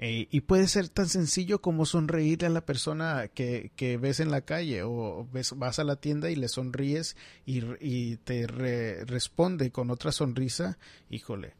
Eh, 0.00 0.28
y 0.30 0.42
puede 0.42 0.68
ser 0.68 0.88
tan 0.88 1.08
sencillo 1.08 1.60
como 1.60 1.84
sonreírle 1.84 2.46
a 2.46 2.50
la 2.50 2.64
persona 2.64 3.28
que, 3.28 3.98
ves 4.00 4.20
en 4.20 4.30
la 4.30 4.42
calle 4.42 4.82
o 4.84 5.26
ves, 5.32 5.54
vas 5.56 5.78
a 5.78 5.84
la 5.84 5.96
tienda 5.96 6.30
y 6.30 6.36
le 6.36 6.48
sonríes 6.48 7.16
y, 7.46 8.16
te 8.16 8.46
responde 8.46 9.70
con 9.70 9.90
otra 9.90 10.12
sonrisa. 10.12 10.78
Híjole, 11.10 11.54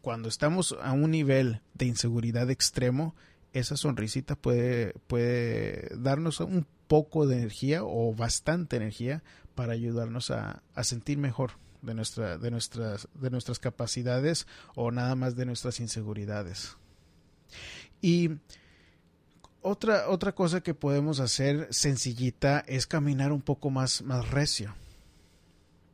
cuando 0.00 0.28
estamos 0.28 0.76
a 0.80 0.92
un 0.92 1.10
nivel 1.10 1.60
de 1.74 1.86
inseguridad 1.86 2.50
extremo, 2.50 3.14
esa 3.52 3.76
sonrisita 3.76 4.36
puede, 4.36 4.94
puede 5.06 5.90
darnos 5.96 6.40
un 6.40 6.66
poco 6.88 7.26
de 7.26 7.36
energía 7.36 7.84
o 7.84 8.14
bastante 8.14 8.76
energía 8.76 9.22
para 9.54 9.74
ayudarnos 9.74 10.30
a 10.30 10.62
sentir 10.82 11.18
mejor 11.18 11.52
de, 11.82 11.94
nuestra, 11.94 12.38
de, 12.38 12.50
nuestras, 12.50 13.08
de 13.14 13.30
nuestras 13.30 13.58
capacidades 13.58 14.46
o 14.74 14.90
nada 14.90 15.14
más 15.14 15.36
de 15.36 15.46
nuestras 15.46 15.80
inseguridades. 15.80 16.76
Y 18.00 18.30
otra, 19.60 20.08
otra 20.08 20.34
cosa 20.34 20.60
que 20.60 20.74
podemos 20.74 21.20
hacer 21.20 21.68
sencillita 21.70 22.64
es 22.66 22.86
caminar 22.86 23.32
un 23.32 23.42
poco 23.42 23.70
más, 23.70 24.02
más 24.02 24.30
recio. 24.30 24.74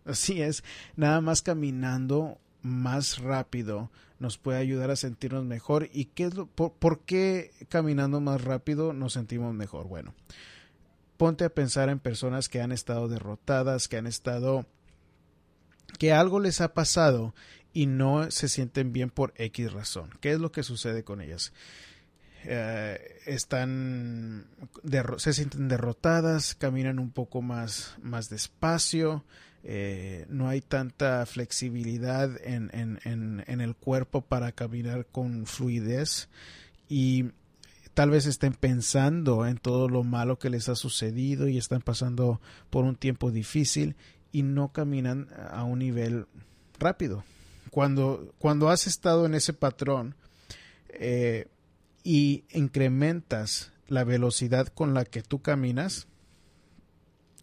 Así 0.05 0.41
es, 0.41 0.65
nada 0.97 1.21
más 1.21 1.43
caminando 1.43 2.39
más 2.63 3.19
rápido 3.19 3.91
nos 4.19 4.39
puede 4.39 4.59
ayudar 4.59 4.91
a 4.91 4.97
sentirnos 4.97 5.45
mejor. 5.45 5.89
¿Y 5.93 6.07
qué 6.07 6.25
es 6.25 6.35
lo, 6.35 6.47
por, 6.47 6.73
por, 6.73 7.01
qué 7.01 7.53
caminando 7.69 8.21
más 8.21 8.43
rápido 8.43 8.93
nos 8.93 9.13
sentimos 9.13 9.55
mejor? 9.55 9.87
Bueno, 9.87 10.15
ponte 11.17 11.45
a 11.45 11.51
pensar 11.51 11.89
en 11.89 11.99
personas 11.99 12.49
que 12.49 12.61
han 12.61 12.73
estado 12.73 13.09
derrotadas, 13.09 13.89
que 13.89 13.97
han 13.97 14.07
estado 14.07 14.67
que 15.99 16.13
algo 16.13 16.41
les 16.41 16.61
ha 16.61 16.75
pasado 16.75 17.35
y 17.73 17.87
no 17.87 18.31
se 18.31 18.49
sienten 18.49 18.93
bien 18.93 19.11
por 19.11 19.33
X 19.37 19.73
razón. 19.73 20.11
¿Qué 20.21 20.33
es 20.33 20.41
lo 20.41 20.53
que 20.53 20.63
sucede 20.63 21.05
con 21.05 21.21
ellas? 21.21 21.53
eh, 22.45 23.21
están 23.27 24.47
se 25.19 25.33
sienten 25.33 25.69
derrotadas, 25.69 26.55
caminan 26.55 26.99
un 26.99 27.11
poco 27.11 27.43
más, 27.43 27.97
más 28.03 28.29
despacio, 28.29 29.25
eh, 29.65 30.27
no 30.29 30.49
hay 30.49 30.61
tanta 30.61 31.27
flexibilidad 31.27 32.31
en, 32.45 32.71
en, 32.73 33.45
en, 33.47 33.61
el 33.61 33.75
cuerpo 33.75 34.23
para 34.23 34.53
caminar 34.53 35.07
con 35.07 35.47
fluidez 35.47 36.29
y 36.89 37.33
tal 37.93 38.11
vez 38.11 38.27
estén 38.27 38.55
pensando 38.55 39.45
en 39.47 39.59
todo 39.59 39.89
lo 39.89 40.05
malo 40.05 40.39
que 40.39 40.49
les 40.49 40.69
ha 40.69 40.77
sucedido 40.77 41.49
y 41.49 41.59
están 41.59 41.83
pasando 41.83 42.41
por 42.71 42.85
un 42.85 42.95
tiempo 42.95 43.33
difícil 43.33 43.97
y 44.33 44.43
no 44.43 44.73
caminan 44.73 45.29
a 45.51 45.65
un 45.65 45.81
nivel 45.81 46.27
rápido. 46.79 47.25
Cuando, 47.71 48.35
cuando 48.39 48.69
has 48.69 48.87
estado 48.87 49.27
en 49.27 49.35
ese 49.35 49.53
patrón 49.53 50.15
eh, 50.89 51.49
y 52.03 52.45
incrementas 52.51 53.73
la 53.89 54.05
velocidad 54.05 54.69
con 54.69 54.95
la 54.95 55.05
que 55.05 55.23
tú 55.23 55.41
caminas, 55.41 56.09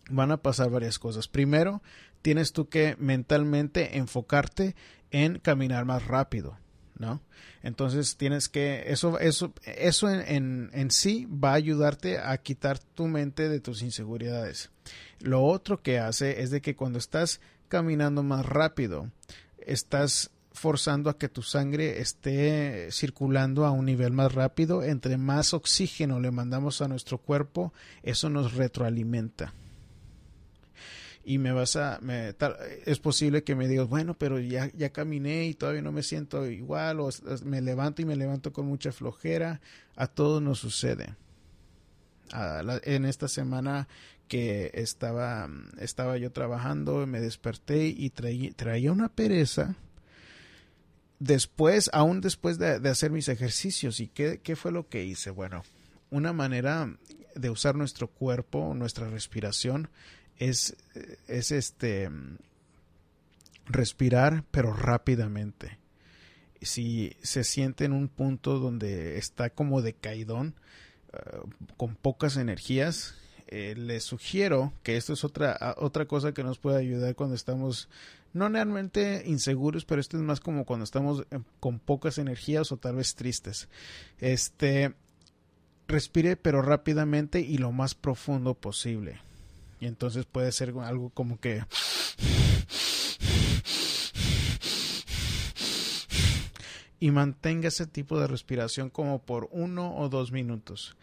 van 0.10 0.32
a 0.32 0.38
pasar 0.38 0.70
varias 0.70 1.00
cosas. 1.00 1.28
Primero, 1.28 1.82
tienes 2.22 2.54
tú 2.54 2.70
que 2.70 2.96
mentalmente 3.00 3.98
enfocarte 3.98 4.76
en 5.12 5.40
caminar 5.40 5.86
más 5.86 6.06
rápido, 6.06 6.58
¿no? 6.98 7.22
Entonces 7.64 8.18
tienes 8.18 8.50
que, 8.50 8.86
eso, 8.88 9.20
eso, 9.20 9.54
eso 9.64 10.10
en, 10.10 10.70
en, 10.74 10.92
sí 10.92 11.26
va 11.26 11.52
a 11.52 11.56
ayudarte 11.56 12.20
a 12.20 12.38
quitar 12.38 12.80
tu 12.80 13.08
mente 13.08 13.50
de 13.50 13.60
tus 13.60 13.82
inseguridades. 13.82 14.72
Lo 15.20 15.44
otro 15.44 15.82
que 15.82 16.00
hace 16.00 16.42
es 16.42 16.52
de 16.52 16.62
que 16.62 16.76
cuando 16.76 17.00
estás 17.00 17.42
caminando 17.68 18.24
más 18.24 18.46
rápido, 18.46 19.12
estás 19.58 20.32
forzando 20.52 21.10
a 21.10 21.18
que 21.18 21.28
tu 21.28 21.42
sangre 21.42 22.00
esté 22.00 22.90
circulando 22.92 23.66
a 23.66 23.72
un 23.72 23.86
nivel 23.86 24.14
más 24.14 24.34
rápido. 24.34 24.84
Entre 24.84 25.18
más 25.18 25.54
oxígeno 25.54 26.20
le 26.20 26.32
mandamos 26.32 26.82
a 26.82 26.88
nuestro 26.88 27.18
cuerpo, 27.18 27.74
eso 28.04 28.30
nos 28.30 28.54
retroalimenta 28.54 29.54
y 31.28 31.40
me 31.40 31.52
vas 31.52 31.76
a 31.76 31.98
me, 32.02 32.36
es 32.86 33.00
posible 33.00 33.44
que 33.44 33.56
me 33.56 33.68
digas 33.68 33.90
bueno 33.90 34.14
pero 34.14 34.40
ya 34.40 34.70
ya 34.76 34.92
caminé 34.92 35.48
y 35.48 35.56
todavía 35.56 35.82
no 35.82 35.92
me 35.92 36.04
siento 36.04 36.46
igual 36.46 37.00
o 37.00 37.10
me 37.44 37.62
levanto 37.62 38.04
y 38.04 38.06
me 38.06 38.16
levanto 38.16 38.54
con 38.54 38.68
mucha 38.68 38.92
flojera. 38.92 39.60
A 39.96 40.08
todos 40.08 40.42
nos 40.42 40.60
sucede. 40.60 41.16
En 42.84 43.06
esta 43.06 43.28
semana 43.28 43.88
que 44.28 44.70
estaba 44.76 45.50
estaba 45.80 46.18
yo 46.18 46.32
trabajando 46.32 47.08
me 47.08 47.20
desperté 47.20 47.88
y 47.88 48.12
traía 48.12 48.92
una 48.92 49.10
pereza. 49.10 49.76
Después 51.18 51.90
aún 51.92 52.22
después 52.22 52.60
de, 52.60 52.80
de 52.80 52.90
hacer 52.90 53.10
mis 53.10 53.30
ejercicios 53.30 54.00
y 54.00 54.10
qué, 54.10 54.42
qué 54.44 54.56
fue 54.56 54.72
lo 54.72 54.90
que 54.90 55.06
hice 55.06 55.32
bueno 55.32 55.64
una 56.12 56.34
manera 56.34 56.96
de 57.34 57.50
usar 57.50 57.76
nuestro 57.76 58.08
cuerpo 58.10 58.74
nuestra 58.76 59.10
respiración 59.10 59.90
es, 60.38 60.76
es 61.28 61.52
este 61.52 62.10
respirar 63.66 64.44
pero 64.52 64.74
rápidamente. 64.74 65.78
Si 66.62 67.16
se 67.22 67.44
siente 67.44 67.86
en 67.86 67.94
un 67.94 68.08
punto 68.08 68.60
donde 68.60 69.18
está 69.18 69.50
como 69.50 69.82
decaidón, 69.82 70.56
uh, 71.14 71.48
con 71.78 71.96
pocas 71.96 72.38
energías, 72.38 73.16
eh, 73.48 73.76
les 73.78 74.04
sugiero 74.04 74.74
que 74.82 74.98
esto 74.98 75.14
es 75.14 75.24
otra, 75.24 75.76
otra 75.78 76.08
cosa 76.08 76.34
que 76.34 76.44
nos 76.44 76.58
puede 76.58 76.80
ayudar 76.80 77.16
cuando 77.16 77.36
estamos 77.36 77.90
no 78.34 78.50
realmente 78.50 79.24
inseguros, 79.26 79.86
pero 79.86 80.02
esto 80.02 80.18
es 80.18 80.24
más 80.24 80.40
como 80.40 80.66
cuando 80.66 80.84
estamos 80.84 81.26
con 81.60 81.80
pocas 81.80 82.18
energías 82.18 82.72
o 82.72 82.78
tal 82.78 82.96
vez 82.96 83.16
tristes. 83.16 83.70
Este 84.18 84.96
respire 85.88 86.36
pero 86.36 86.62
rápidamente 86.62 87.40
y 87.40 87.60
lo 87.60 87.72
más 87.72 87.94
profundo 87.96 88.56
posible. 88.56 89.22
Y 89.80 89.88
entonces 89.88 90.26
puede 90.26 90.52
ser 90.52 90.74
algo 90.82 91.10
como 91.10 91.40
que... 91.40 91.64
Y 97.00 97.12
mantenga 97.12 97.68
ese 97.68 97.86
tipo 97.86 98.20
de 98.20 98.28
respiración 98.28 98.90
como 98.90 99.22
por 99.22 99.50
uno 99.52 99.96
o 99.96 100.10
dos 100.10 100.32
minutos. 100.32 100.96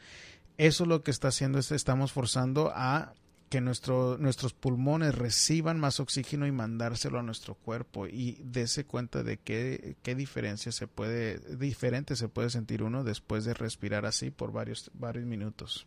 Eso 0.56 0.86
lo 0.86 1.02
que 1.02 1.10
está 1.10 1.28
haciendo 1.28 1.58
es 1.58 1.70
estamos 1.70 2.12
forzando 2.12 2.72
a 2.74 3.14
que 3.52 3.60
nuestro, 3.60 4.16
nuestros 4.16 4.54
pulmones 4.54 5.14
reciban 5.14 5.78
más 5.78 6.00
oxígeno 6.00 6.46
y 6.46 6.52
mandárselo 6.52 7.18
a 7.18 7.22
nuestro 7.22 7.54
cuerpo 7.54 8.06
y 8.06 8.38
dése 8.42 8.86
cuenta 8.86 9.22
de 9.22 9.36
qué, 9.36 9.96
qué 10.02 10.14
diferencia 10.14 10.72
se 10.72 10.86
puede, 10.86 11.38
diferente 11.58 12.16
se 12.16 12.30
puede 12.30 12.48
sentir 12.48 12.82
uno 12.82 13.04
después 13.04 13.44
de 13.44 13.52
respirar 13.52 14.06
así 14.06 14.30
por 14.30 14.52
varios, 14.52 14.90
varios 14.94 15.26
minutos. 15.26 15.86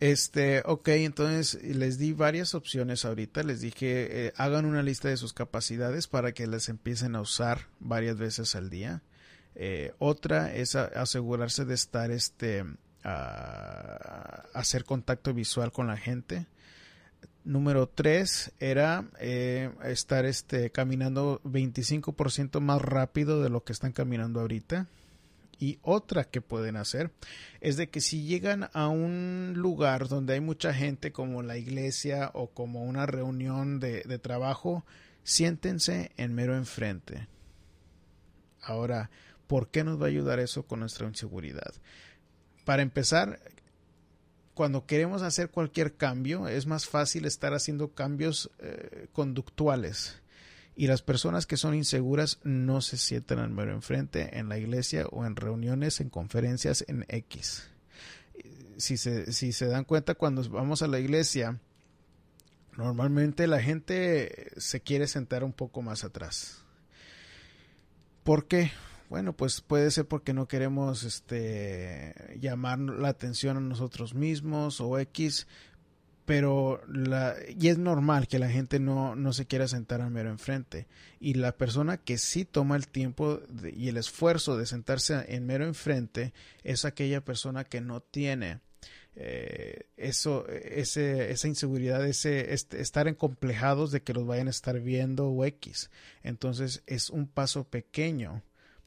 Este, 0.00 0.62
ok, 0.64 0.88
entonces 0.88 1.62
les 1.62 1.98
di 1.98 2.14
varias 2.14 2.54
opciones 2.54 3.04
ahorita. 3.04 3.42
Les 3.42 3.60
dije, 3.60 4.26
eh, 4.26 4.32
hagan 4.36 4.64
una 4.64 4.82
lista 4.82 5.08
de 5.08 5.18
sus 5.18 5.34
capacidades 5.34 6.08
para 6.08 6.32
que 6.32 6.46
las 6.46 6.70
empiecen 6.70 7.14
a 7.14 7.20
usar 7.20 7.66
varias 7.80 8.16
veces 8.16 8.56
al 8.56 8.70
día. 8.70 9.02
Eh, 9.54 9.92
otra 9.98 10.54
es 10.54 10.74
asegurarse 10.74 11.66
de 11.66 11.74
estar, 11.74 12.10
este, 12.10 12.64
a, 13.04 14.46
hacer 14.54 14.84
contacto 14.84 15.34
visual 15.34 15.70
con 15.70 15.86
la 15.86 15.98
gente. 15.98 16.46
Número 17.44 17.86
tres 17.86 18.52
era 18.58 19.04
eh, 19.18 19.70
estar, 19.84 20.24
este, 20.24 20.70
caminando 20.70 21.42
25% 21.44 22.60
más 22.60 22.80
rápido 22.80 23.42
de 23.42 23.50
lo 23.50 23.64
que 23.64 23.74
están 23.74 23.92
caminando 23.92 24.40
ahorita. 24.40 24.88
Y 25.60 25.78
otra 25.82 26.24
que 26.24 26.40
pueden 26.40 26.76
hacer 26.76 27.12
es 27.60 27.76
de 27.76 27.90
que 27.90 28.00
si 28.00 28.24
llegan 28.24 28.70
a 28.72 28.88
un 28.88 29.52
lugar 29.56 30.08
donde 30.08 30.32
hay 30.32 30.40
mucha 30.40 30.72
gente 30.72 31.12
como 31.12 31.42
la 31.42 31.58
iglesia 31.58 32.30
o 32.32 32.48
como 32.48 32.82
una 32.82 33.04
reunión 33.04 33.78
de, 33.78 34.18
trabajo, 34.18 34.86
siéntense 35.22 36.12
en 36.16 36.34
mero 36.34 36.56
enfrente. 36.56 37.28
Ahora, 38.62 39.10
¿por 39.46 39.68
qué 39.68 39.84
nos 39.84 40.00
va 40.00 40.06
a 40.06 40.08
ayudar 40.08 40.40
eso 40.40 40.62
con 40.62 40.80
nuestra 40.80 41.06
inseguridad? 41.06 41.74
Para 42.64 42.80
empezar, 42.80 43.38
cuando 44.54 44.86
queremos 44.86 45.20
hacer 45.20 45.50
cualquier 45.50 45.94
cambio, 45.94 46.48
es 46.48 46.64
más 46.64 46.86
fácil 46.86 47.26
estar 47.26 47.52
haciendo 47.52 47.92
cambios 47.92 48.50
eh, 48.60 49.08
conductuales 49.12 50.22
y 50.80 50.86
las 50.86 51.02
personas 51.02 51.46
que 51.46 51.58
son 51.58 51.74
inseguras 51.74 52.38
no 52.42 52.80
se 52.80 52.96
sientan 52.96 53.38
al 53.38 53.50
mero 53.50 53.72
enfrente 53.72 54.38
en 54.38 54.48
la 54.48 54.56
iglesia 54.56 55.06
o 55.08 55.26
en 55.26 55.36
reuniones, 55.36 56.00
en 56.00 56.08
conferencias, 56.08 56.86
en 56.88 57.04
X. 57.06 57.68
Si 58.78 58.96
se, 58.96 59.30
si 59.34 59.52
se 59.52 59.66
dan 59.66 59.84
cuenta 59.84 60.14
cuando 60.14 60.42
vamos 60.48 60.80
a 60.80 60.86
la 60.86 60.98
iglesia, 60.98 61.60
normalmente 62.78 63.46
la 63.46 63.60
gente 63.60 64.52
se 64.56 64.80
quiere 64.80 65.06
sentar 65.06 65.44
un 65.44 65.52
poco 65.52 65.82
más 65.82 66.02
atrás. 66.02 66.64
¿Por 68.24 68.48
qué? 68.48 68.72
Bueno, 69.10 69.36
pues 69.36 69.60
puede 69.60 69.90
ser 69.90 70.08
porque 70.08 70.32
no 70.32 70.48
queremos 70.48 71.04
este 71.04 72.38
llamar 72.40 72.78
la 72.78 73.08
atención 73.08 73.58
a 73.58 73.60
nosotros 73.60 74.14
mismos 74.14 74.80
o 74.80 74.98
X, 74.98 75.46
pero 76.30 76.80
la, 76.86 77.34
y 77.58 77.70
es 77.70 77.78
normal 77.78 78.28
que 78.28 78.38
la 78.38 78.48
gente 78.48 78.78
no, 78.78 79.16
no 79.16 79.32
se 79.32 79.46
quiera 79.46 79.66
sentar 79.66 80.00
al 80.00 80.12
mero 80.12 80.30
enfrente. 80.30 80.86
Y 81.18 81.34
la 81.34 81.50
persona 81.50 81.96
que 81.96 82.18
sí 82.18 82.44
toma 82.44 82.76
el 82.76 82.86
tiempo 82.86 83.40
y 83.74 83.88
el 83.88 83.96
esfuerzo 83.96 84.56
de 84.56 84.64
sentarse 84.64 85.24
en 85.26 85.44
mero 85.44 85.64
enfrente 85.66 86.32
es 86.62 86.84
aquella 86.84 87.24
persona 87.24 87.64
que 87.64 87.80
no 87.80 88.00
tiene 88.00 88.60
eh, 89.16 89.88
eso 89.96 90.46
ese, 90.48 91.32
esa 91.32 91.48
inseguridad 91.48 92.06
ese 92.06 92.54
este, 92.54 92.80
estar 92.80 93.08
encomplejados 93.08 93.90
de 93.90 94.02
que 94.02 94.14
los 94.14 94.24
vayan 94.24 94.46
a 94.46 94.50
estar 94.50 94.78
viendo 94.78 95.26
o 95.26 95.44
x 95.44 95.90
entonces 96.22 96.84
es 96.86 97.10
un 97.10 97.26
paso 97.26 97.64
pequeño 97.64 98.40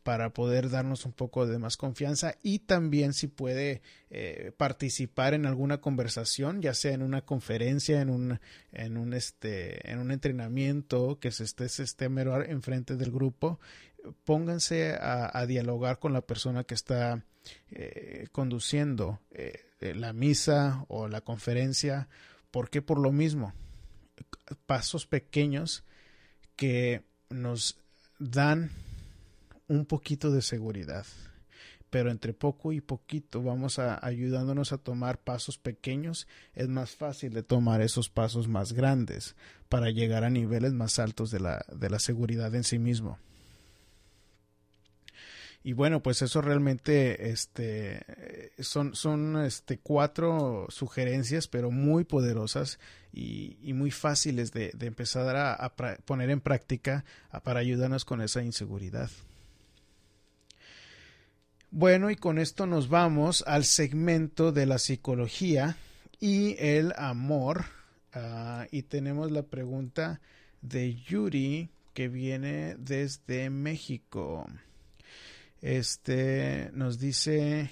para 0.04 0.32
poder 0.32 0.70
darnos 0.70 1.06
un 1.06 1.14
poco 1.14 1.48
de 1.48 1.58
más 1.58 1.78
confianza 1.78 2.36
y 2.44 2.60
también 2.60 3.14
si 3.14 3.28
puede 3.28 3.82
eh, 4.10 4.52
participar 4.58 5.34
en 5.34 5.46
alguna 5.46 5.80
conversación, 5.80 6.62
ya 6.62 6.74
sea 6.74 6.94
en 6.94 7.02
una 7.02 7.22
conferencia, 7.22 8.02
en 8.02 8.10
un, 8.10 8.40
en 8.74 8.98
un, 8.98 9.14
este, 9.14 9.90
en 9.90 10.00
un 10.00 10.12
entrenamiento 10.12 11.20
que 11.20 11.32
se 11.32 11.46
esté, 11.46 11.70
se 11.70 11.84
esté 11.84 12.10
mero 12.10 12.44
enfrente 12.44 12.98
del 12.98 13.12
grupo, 13.12 13.60
pónganse 14.26 14.98
a, 15.00 15.46
dialogar 15.48 16.00
con 16.00 16.12
la 16.12 16.22
persona 16.22 16.66
que 16.66 16.74
está 16.74 17.24
eh, 17.72 18.28
conduciendo 18.34 19.22
eh, 19.32 19.64
la 19.96 20.12
misa 20.12 20.86
o 20.90 21.08
la 21.08 21.22
conferencia, 21.22 22.10
porque 22.52 22.82
por 22.82 23.00
lo 23.00 23.14
mismo, 23.14 23.54
pasos 24.66 25.08
pequeños 25.08 25.86
que 26.56 27.04
nos 27.30 27.78
dan 28.20 28.72
un 29.68 29.86
poquito 29.86 30.32
de 30.32 30.42
seguridad. 30.42 31.06
Pero 31.90 32.10
entre 32.10 32.34
poco 32.34 32.72
y 32.72 32.82
poquito 32.82 33.44
vamos 33.44 33.78
a, 33.78 34.04
ayudándonos 34.04 34.74
a 34.74 34.80
tomar 34.80 35.20
pasos 35.20 35.60
pequeños, 35.60 36.28
es 36.56 36.68
más 36.68 36.96
fácil 36.96 37.34
de 37.34 37.44
tomar 37.44 37.82
esos 37.82 38.10
pasos 38.10 38.48
más 38.48 38.74
grandes 38.74 39.36
para 39.70 39.92
llegar 39.92 40.24
a 40.24 40.32
niveles 40.32 40.74
más 40.74 40.98
altos 40.98 41.30
de 41.30 41.40
la, 41.40 41.64
de 41.72 41.90
la 41.90 42.00
seguridad 42.00 42.54
en 42.56 42.64
sí 42.64 42.80
mismo. 42.80 43.20
y 45.64 45.74
bueno, 45.74 46.04
pues 46.04 46.22
eso 46.22 46.42
realmente 46.42 47.30
este, 47.30 48.04
son, 48.60 48.96
son 48.96 49.46
este, 49.46 49.78
cuatro 49.78 50.66
sugerencias, 50.70 51.48
pero 51.48 51.72
muy 51.72 52.04
poderosas 52.04 52.80
y, 53.14 53.58
y 53.62 53.74
muy 53.74 53.92
fáciles 53.92 54.52
de, 54.52 54.76
empezar 54.82 55.36
a, 55.38 55.74
poner 56.06 56.32
en 56.32 56.42
práctica 56.42 57.06
para 57.44 57.62
ayudarnos 57.62 58.04
con 58.04 58.22
esa 58.22 58.44
inseguridad. 58.44 59.10
Bueno, 61.76 62.12
y 62.12 62.16
con 62.16 62.38
esto 62.38 62.68
nos 62.68 62.88
vamos 62.88 63.44
al 63.48 63.66
segmento 63.66 64.52
de 64.52 64.68
la 64.68 64.78
psicología 64.78 65.76
y 66.20 66.56
el 66.60 66.94
amor. 66.98 67.66
Uh, 68.16 68.68
y 68.70 68.84
tenemos 68.84 69.32
la 69.32 69.42
pregunta 69.42 70.22
de 70.62 70.94
Yuri 70.94 71.72
que 71.96 72.10
viene 72.10 72.76
desde 72.78 73.50
México. 73.50 74.46
Este 75.64 76.70
nos 76.74 77.00
dice 77.00 77.72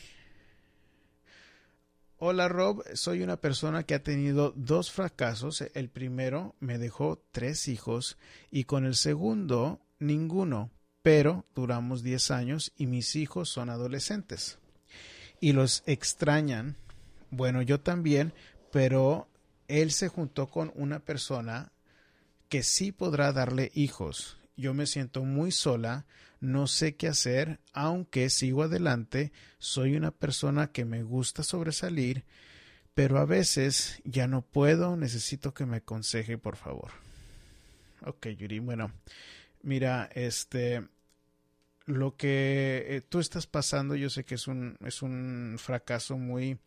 Hola 2.17 2.47
Rob, 2.47 2.83
soy 2.95 3.21
una 3.21 3.37
persona 3.37 3.83
que 3.83 3.93
ha 3.93 4.01
tenido 4.01 4.51
dos 4.55 4.91
fracasos. 4.91 5.61
El 5.75 5.91
primero 5.91 6.55
me 6.59 6.79
dejó 6.79 7.23
tres 7.31 7.67
hijos 7.67 8.17
y 8.49 8.63
con 8.63 8.83
el 8.87 8.95
segundo 8.95 9.79
ninguno, 9.99 10.71
pero 11.01 11.45
duramos 11.55 12.03
diez 12.03 12.31
años 12.31 12.71
y 12.77 12.87
mis 12.87 13.15
hijos 13.15 13.49
son 13.49 13.69
adolescentes. 13.69 14.59
Y 15.39 15.53
los 15.53 15.83
extrañan. 15.85 16.75
Bueno, 17.31 17.61
yo 17.61 17.79
también, 17.79 18.33
pero 18.71 19.27
él 19.67 19.91
se 19.91 20.07
juntó 20.07 20.49
con 20.49 20.71
una 20.75 20.99
persona 20.99 21.71
que 22.49 22.63
sí 22.63 22.91
podrá 22.91 23.31
darle 23.31 23.71
hijos. 23.73 24.37
Yo 24.57 24.73
me 24.73 24.85
siento 24.85 25.23
muy 25.23 25.51
sola, 25.51 26.05
no 26.41 26.67
sé 26.67 26.95
qué 26.95 27.07
hacer, 27.07 27.59
aunque 27.71 28.29
sigo 28.29 28.63
adelante, 28.63 29.31
soy 29.57 29.95
una 29.95 30.11
persona 30.11 30.67
que 30.67 30.85
me 30.85 31.03
gusta 31.03 31.43
sobresalir, 31.43 32.25
pero 32.93 33.19
a 33.19 33.25
veces 33.25 34.01
ya 34.03 34.27
no 34.27 34.41
puedo, 34.41 34.97
necesito 34.97 35.53
que 35.53 35.65
me 35.65 35.77
aconseje, 35.77 36.37
por 36.37 36.57
favor. 36.57 36.91
Ok, 38.05 38.27
Yuri, 38.29 38.59
bueno, 38.59 38.91
mira, 39.63 40.09
este, 40.13 40.87
lo 41.85 42.15
que 42.15 42.85
eh, 42.87 43.01
tú 43.01 43.19
estás 43.19 43.47
pasando, 43.47 43.95
yo 43.95 44.09
sé 44.09 44.23
que 44.23 44.35
es 44.35 44.47
un, 44.47 44.77
es 44.85 45.01
un 45.01 45.57
fracaso 45.59 46.17
muy 46.17 46.57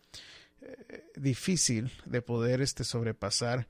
eh, 0.61 1.05
difícil 1.17 1.91
de 2.07 2.23
poder 2.23 2.61
este, 2.61 2.85
sobrepasar 2.85 3.67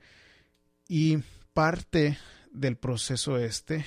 y 0.87 1.19
parte 1.53 2.17
del 2.51 2.77
proceso 2.77 3.37
este, 3.37 3.85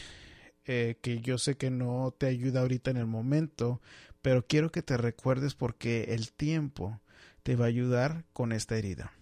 eh, 0.66 0.96
que 1.00 1.20
yo 1.20 1.38
sé 1.38 1.56
que 1.56 1.70
no 1.70 2.14
te 2.16 2.26
ayuda 2.26 2.60
ahorita 2.60 2.90
en 2.90 2.98
el 2.98 3.06
momento, 3.06 3.80
pero 4.22 4.46
quiero 4.46 4.70
que 4.70 4.82
te 4.82 4.96
recuerdes 4.96 5.54
porque 5.54 6.14
el 6.14 6.32
tiempo 6.32 7.00
te 7.42 7.56
va 7.56 7.66
a 7.66 7.68
ayudar 7.68 8.24
con 8.32 8.52
esta 8.52 8.76
herida. 8.76 9.12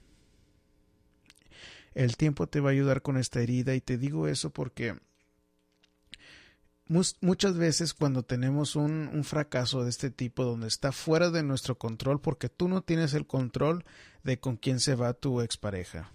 El 1.94 2.16
tiempo 2.16 2.46
te 2.46 2.60
va 2.60 2.70
a 2.70 2.72
ayudar 2.72 3.02
con 3.02 3.16
esta 3.16 3.40
herida 3.40 3.74
y 3.74 3.80
te 3.80 3.96
digo 3.96 4.28
eso 4.28 4.50
porque 4.50 4.96
muchas 6.88 7.56
veces 7.56 7.94
cuando 7.94 8.22
tenemos 8.22 8.76
un, 8.76 9.08
un, 9.12 9.24
fracaso 9.24 9.82
de 9.82 9.90
este 9.90 10.10
tipo 10.10 10.44
donde 10.44 10.68
está 10.68 10.92
fuera 10.92 11.30
de 11.30 11.42
nuestro 11.42 11.78
control 11.78 12.20
porque 12.20 12.48
tú 12.48 12.68
no 12.68 12.82
tienes 12.82 13.14
el 13.14 13.26
control 13.26 13.84
de 14.22 14.38
con 14.38 14.56
quién 14.56 14.80
se 14.80 14.94
va 14.94 15.12
tu 15.14 15.40
expareja. 15.40 16.12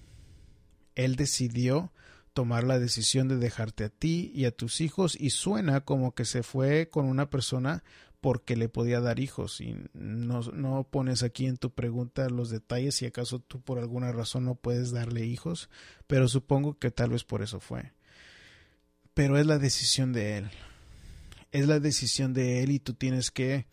Él 0.96 1.16
decidió 1.16 1.92
tomar 2.34 2.64
la 2.64 2.80
decisión 2.80 3.28
de 3.28 3.38
dejarte 3.38 3.86
a 3.86 3.90
ti 3.90 4.32
y 4.34 4.46
a 4.46 4.52
tus 4.52 4.82
hijos 4.82 5.18
y 5.20 5.32
suena 5.32 5.82
como 5.82 6.14
que 6.14 6.26
se 6.26 6.44
fue 6.44 6.90
con 6.90 7.06
una 7.06 7.30
persona 7.30 7.84
porque 8.22 8.56
le 8.56 8.70
podía 8.70 9.02
dar 9.02 9.20
hijos 9.20 9.60
y 9.62 9.76
no, 9.94 10.42
no 10.42 10.88
pones 10.90 11.24
aquí 11.24 11.48
en 11.48 11.58
tu 11.58 11.72
pregunta 11.72 12.30
los 12.30 12.50
detalles 12.50 12.96
si 12.96 13.08
acaso 13.08 13.40
tú 13.40 13.62
por 13.62 13.80
alguna 13.80 14.12
razón 14.12 14.46
no 14.46 14.56
puedes 14.56 14.92
darle 14.92 15.26
hijos, 15.26 15.70
pero 16.08 16.28
supongo 16.28 16.78
que 16.78 16.92
tal 16.92 17.10
vez 17.10 17.24
por 17.24 17.42
eso 17.42 17.60
fue. 17.60 17.92
Pero 19.14 19.38
es 19.38 19.46
la 19.46 19.58
decisión 19.58 20.14
de 20.14 20.38
él. 20.38 20.52
Es 21.52 21.68
la 21.68 21.80
decisión 21.80 22.34
de 22.34 22.64
él 22.64 22.72
y 22.72 22.80
tú 22.80 22.94
tienes 22.94 23.32
que 23.32 23.66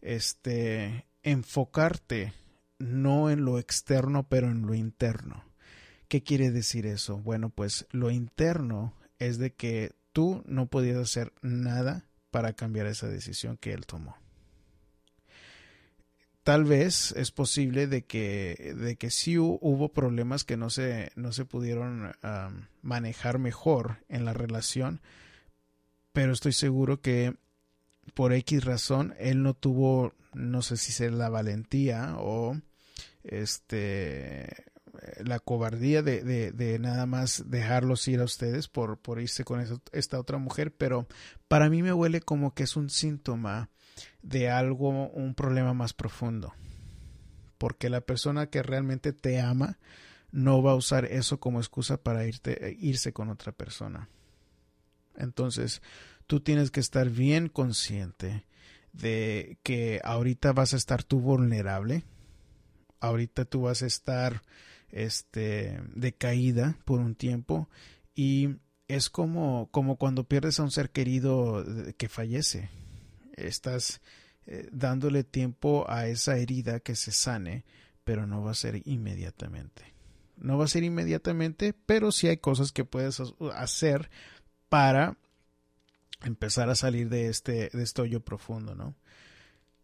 este 0.00 1.06
enfocarte 1.22 2.34
no 2.78 3.30
en 3.30 3.44
lo 3.44 3.58
externo, 3.58 4.28
pero 4.28 4.50
en 4.50 4.62
lo 4.66 4.74
interno 4.74 5.44
¿Qué 6.12 6.22
quiere 6.22 6.50
decir 6.50 6.84
eso? 6.84 7.16
Bueno, 7.16 7.48
pues 7.48 7.86
lo 7.90 8.10
interno 8.10 8.92
es 9.18 9.38
de 9.38 9.54
que 9.54 9.92
tú 10.12 10.42
no 10.44 10.66
podías 10.66 10.98
hacer 10.98 11.32
nada 11.40 12.04
para 12.30 12.52
cambiar 12.52 12.86
esa 12.86 13.08
decisión 13.08 13.56
que 13.56 13.72
él 13.72 13.86
tomó. 13.86 14.14
Tal 16.42 16.64
vez 16.64 17.12
es 17.12 17.30
posible 17.30 17.86
de 17.86 18.04
que, 18.04 18.74
de 18.76 18.96
que 18.96 19.10
sí 19.10 19.38
hubo 19.38 19.92
problemas 19.92 20.42
que 20.42 20.56
no 20.56 20.70
se, 20.70 21.12
no 21.14 21.32
se 21.32 21.44
pudieron 21.44 22.12
manejar 22.82 23.38
mejor 23.38 23.98
en 24.08 24.24
la 24.24 24.32
relación, 24.32 25.00
pero 26.12 26.32
estoy 26.32 26.52
seguro 26.52 27.00
que 27.00 27.36
por 28.14 28.32
X 28.32 28.64
razón 28.64 29.14
él 29.18 29.42
no 29.44 29.54
tuvo, 29.54 30.14
no 30.34 30.62
sé 30.62 30.76
si 30.76 30.90
sea 30.90 31.10
la 31.10 31.28
valentía 31.28 32.16
o 32.18 32.60
este 33.22 34.66
la 35.24 35.38
cobardía 35.38 36.02
de, 36.02 36.22
de, 36.52 36.78
nada 36.78 37.06
más 37.06 37.44
dejarlos 37.50 38.06
ir 38.08 38.20
a 38.20 38.24
ustedes 38.24 38.68
por, 38.68 38.98
por 38.98 39.20
irse 39.20 39.44
con 39.44 39.64
esta 39.92 40.20
otra 40.20 40.38
mujer, 40.38 40.74
pero 40.74 41.06
para 41.48 41.70
mí 41.70 41.82
me 41.82 41.92
huele 41.92 42.20
como 42.20 42.52
que 42.52 42.64
es 42.64 42.76
un 42.76 42.90
síntoma 42.90 43.70
de 44.22 44.50
algo, 44.50 45.08
un 45.10 45.34
problema 45.34 45.74
más 45.74 45.92
profundo. 45.92 46.54
Porque 47.58 47.90
la 47.90 48.00
persona 48.00 48.46
que 48.46 48.62
realmente 48.62 49.12
te 49.12 49.40
ama 49.40 49.78
no 50.30 50.62
va 50.62 50.72
a 50.72 50.76
usar 50.76 51.04
eso 51.04 51.38
como 51.38 51.60
excusa 51.60 52.02
para 52.02 52.26
irte, 52.26 52.76
irse 52.80 53.12
con 53.12 53.28
otra 53.28 53.52
persona. 53.52 54.08
Entonces, 55.16 55.82
tú 56.26 56.40
tienes 56.40 56.70
que 56.70 56.80
estar 56.80 57.10
bien 57.10 57.48
consciente 57.48 58.46
de 58.92 59.58
que 59.62 60.00
ahorita 60.04 60.52
vas 60.52 60.74
a 60.74 60.76
estar 60.76 61.02
tú 61.02 61.20
vulnerable, 61.20 62.04
ahorita 63.00 63.44
tú 63.44 63.62
vas 63.62 63.82
a 63.82 63.86
estar 63.86 64.42
este, 64.90 65.80
de 65.94 66.12
caída 66.12 66.78
por 66.84 67.00
un 67.00 67.14
tiempo 67.14 67.68
y 68.14 68.56
es 68.88 69.10
como, 69.10 69.68
como 69.70 69.96
cuando 69.96 70.24
pierdes 70.24 70.60
a 70.60 70.62
un 70.62 70.70
ser 70.70 70.90
querido 70.90 71.64
que 71.96 72.08
fallece. 72.08 72.70
Estás 73.36 74.00
eh, 74.46 74.68
dándole 74.72 75.24
tiempo 75.24 75.84
a 75.88 76.06
esa 76.06 76.36
herida 76.36 76.80
que 76.80 76.94
se 76.94 77.12
sane, 77.12 77.64
pero 78.04 78.26
no 78.26 78.42
va 78.42 78.52
a 78.52 78.54
ser 78.54 78.82
inmediatamente. 78.86 79.94
No 80.36 80.58
va 80.58 80.64
a 80.64 80.68
ser 80.68 80.82
inmediatamente, 80.82 81.72
pero 81.72 82.10
sí 82.10 82.28
hay 82.28 82.38
cosas 82.38 82.72
que 82.72 82.84
puedes 82.84 83.20
hacer 83.54 84.10
para 84.68 85.16
empezar 86.24 86.70
a 86.70 86.74
salir 86.74 87.08
de 87.08 87.28
este, 87.28 87.70
de 87.72 87.82
este 87.82 88.02
hoyo 88.02 88.20
profundo, 88.20 88.74
¿no? 88.74 88.94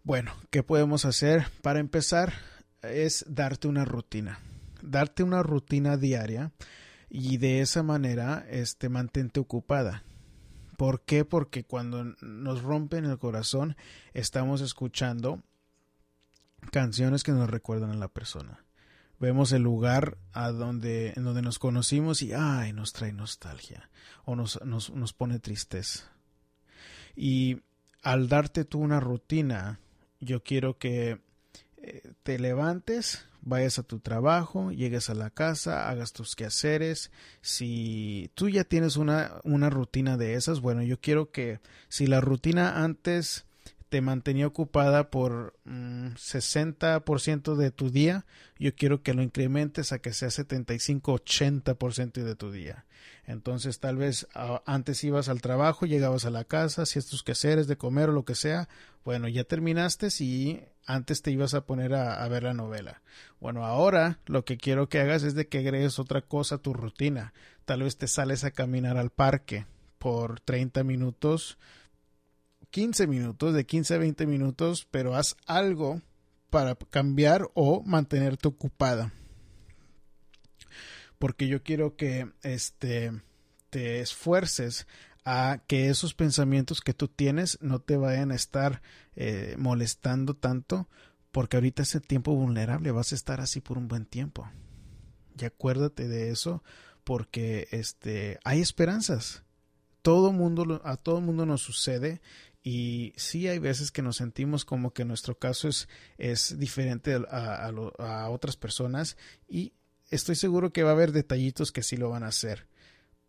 Bueno, 0.03 0.33
¿qué 0.51 0.63
podemos 0.63 1.05
hacer? 1.05 1.47
Para 1.63 1.81
empezar, 1.81 2.33
es 2.83 3.25
darte 3.29 3.69
una 3.69 3.85
rutina 3.85 4.41
darte 4.83 5.23
una 5.23 5.43
rutina 5.43 5.97
diaria 5.97 6.53
y 7.11 7.39
de 7.39 7.61
esa 7.61 7.83
manera 7.83 8.47
este 8.51 8.89
mantente 8.89 9.41
ocupada. 9.41 10.03
¿Por 10.79 11.01
qué? 11.01 11.25
Porque 11.25 11.65
cuando 11.65 12.05
nos 12.21 12.63
rompen 12.63 13.05
el 13.05 13.19
corazón 13.19 13.77
estamos 14.15 14.61
escuchando 14.61 15.43
canciones 16.71 17.25
que 17.25 17.33
nos 17.33 17.51
recuerdan 17.51 17.91
a 17.91 17.97
la 17.97 18.07
persona. 18.07 18.65
Vemos 19.19 19.51
el 19.51 19.63
lugar 19.63 20.19
a 20.33 20.53
donde, 20.53 21.15
en 21.17 21.25
donde 21.25 21.43
nos 21.43 21.59
conocimos 21.59 22.23
y 22.23 22.33
ay, 22.33 22.73
nos 22.73 22.93
trae 22.93 23.13
nostalgia 23.13 23.91
o 24.25 24.37
nos, 24.37 24.65
nos, 24.65 24.91
nos 24.91 25.13
pone 25.13 25.41
tristeza. 25.41 26.13
Y 27.17 27.61
al 28.05 28.29
darte 28.29 28.65
tú 28.65 28.79
una 28.79 29.01
rutina, 29.01 29.81
yo 30.21 30.45
quiero 30.45 30.79
que 30.79 31.21
te 32.23 32.39
levantes, 32.39 33.27
vayas 33.41 33.79
a 33.79 33.83
tu 33.83 34.01
trabajo, 34.01 34.71
llegues 34.71 35.11
a 35.11 35.15
la 35.15 35.31
casa, 35.31 35.89
hagas 35.89 36.13
tus 36.13 36.37
quehaceres. 36.37 37.11
Si 37.41 38.31
tú 38.35 38.49
ya 38.49 38.65
tienes 38.65 38.97
una, 38.97 39.41
una 39.45 39.71
rutina 39.71 40.17
de 40.17 40.35
esas, 40.35 40.61
bueno, 40.61 40.83
yo 40.83 41.01
quiero 41.01 41.31
que 41.31 41.61
si 41.89 42.07
la 42.07 42.21
rutina 42.21 42.85
antes 42.85 43.47
te 43.89 44.01
mantenía 44.01 44.47
ocupada 44.47 45.11
por 45.11 45.55
mm, 45.65 46.17
sesenta 46.17 47.05
60% 47.05 47.57
de 47.57 47.71
tu 47.71 47.91
día, 47.91 48.27
yo 48.59 48.75
quiero 48.75 49.03
que 49.03 49.15
lo 49.15 49.23
incrementes 49.23 49.93
a 49.93 49.99
que 49.99 50.13
sea 50.13 50.29
75-80% 50.29 52.23
de 52.23 52.35
tu 52.35 52.51
día. 52.53 52.85
Entonces, 53.25 53.79
tal 53.81 53.97
vez 53.97 54.27
antes 54.67 55.05
ibas 55.05 55.29
al 55.29 55.41
trabajo, 55.41 55.87
llegabas 55.87 56.25
a 56.25 56.31
la 56.31 56.45
casa, 56.45 56.83
hacías 56.83 57.07
tus 57.07 57.23
quehaceres 57.23 57.67
de 57.67 57.77
comer 57.77 58.09
o 58.11 58.13
lo 58.13 58.25
que 58.25 58.35
sea. 58.35 58.69
Bueno, 59.05 59.29
ya 59.29 59.45
terminaste 59.45 60.09
y 60.21 60.63
antes 60.87 61.23
te 61.23 61.31
ibas 61.31 61.55
a 61.55 61.65
poner 61.65 61.95
a, 61.95 62.23
a, 62.23 62.29
ver 62.29 62.43
la 62.45 62.55
novela. 62.55 63.03
Bueno, 63.41 63.65
ahora 63.65 64.19
lo 64.27 64.45
que 64.45 64.57
quiero 64.57 64.89
que 64.89 65.01
hagas 65.01 65.23
es 65.23 65.35
de 65.35 65.47
que 65.47 65.59
agregues 65.59 65.99
otra 65.99 66.23
cosa 66.23 66.57
a 66.57 66.59
tu 66.59 66.73
rutina. 66.73 67.33
Tal 67.65 67.83
vez 67.83 67.97
te 67.97 68.09
sales 68.09 68.45
a 68.45 68.51
caminar 68.51 68.97
al 68.97 69.11
parque 69.11 69.67
por 69.99 70.41
30 70.41 70.83
minutos 70.85 71.59
15 72.71 73.07
minutos, 73.07 73.55
de 73.55 73.65
15 73.67 73.95
a 73.95 73.99
20 73.99 74.27
minutos, 74.27 74.87
pero 74.91 75.15
haz 75.15 75.37
algo 75.47 76.03
para 76.51 76.75
cambiar 76.75 77.49
o 77.55 77.83
mantenerte 77.83 78.49
ocupada. 78.49 79.13
Porque 81.19 81.49
yo 81.49 81.63
quiero 81.63 81.97
que 81.97 82.31
este 82.43 83.13
te 83.71 84.01
esfuerces 84.01 84.87
a 85.25 85.63
que 85.67 85.91
esos 85.91 86.15
pensamientos 86.15 86.81
que 86.81 86.95
tú 86.95 87.09
tienes 87.09 87.59
no 87.61 87.81
te 87.81 87.97
vayan 87.97 88.31
a 88.31 88.35
estar 88.35 88.81
eh, 89.15 89.57
molestando 89.59 90.35
tanto, 90.35 90.89
porque 91.33 91.57
ahorita 91.57 91.83
ese 91.83 92.01
tiempo 92.01 92.35
vulnerable 92.35 92.93
vas 92.93 93.13
a 93.13 93.15
estar 93.15 93.41
así 93.41 93.61
por 93.61 93.77
un 93.77 93.89
buen 93.89 94.07
tiempo. 94.07 94.49
Y 95.39 95.45
acuérdate 95.45 96.09
de 96.09 96.31
eso, 96.31 96.63
porque 97.05 97.69
este 97.73 98.39
hay 98.45 98.61
esperanzas. 98.61 99.45
Todo 100.03 100.33
mundo 100.33 100.81
a 100.85 100.97
todo 100.97 101.21
mundo 101.21 101.45
nos 101.45 101.61
sucede 101.61 102.23
y 102.63 103.13
sí 103.17 103.49
hay 103.49 103.59
veces 103.59 103.91
que 103.91 104.03
nos 104.03 104.17
sentimos 104.17 104.65
como 104.65 104.93
que 104.93 105.05
nuestro 105.05 105.39
caso 105.39 105.69
es, 105.69 105.89
es 106.19 106.59
diferente 106.59 107.15
a, 107.31 107.67
a, 107.67 108.31
otras 108.31 108.57
personas 108.57 109.17
y 109.49 109.73
estoy 110.11 110.35
seguro 110.35 110.73
que 110.73 110.83
va 110.83 110.91
a 110.91 110.95
haber 110.95 111.13
detallitos 111.13 111.73
que 111.73 111.83
sí 111.83 111.97
lo 111.97 112.11
van 112.11 112.25
a 112.25 112.29
hacer. 112.29 112.67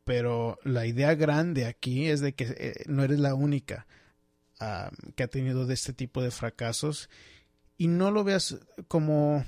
Pero 0.03 0.57
la 0.63 0.87
idea 0.87 1.13
grande 1.13 1.65
aquí 1.65 2.07
es 2.07 2.19
de 2.19 2.33
que 2.33 2.45
eh, 2.57 2.83
no 2.87 3.03
eres 3.03 3.19
la 3.19 3.35
única 3.35 3.85
que 5.15 5.23
ha 5.23 5.27
tenido 5.27 5.65
de 5.65 5.73
este 5.73 5.93
tipo 5.93 6.21
de 6.21 6.31
fracasos 6.31 7.09
y 7.77 7.87
no 7.87 8.11
lo 8.11 8.25
veas 8.25 8.57
como, 8.89 9.45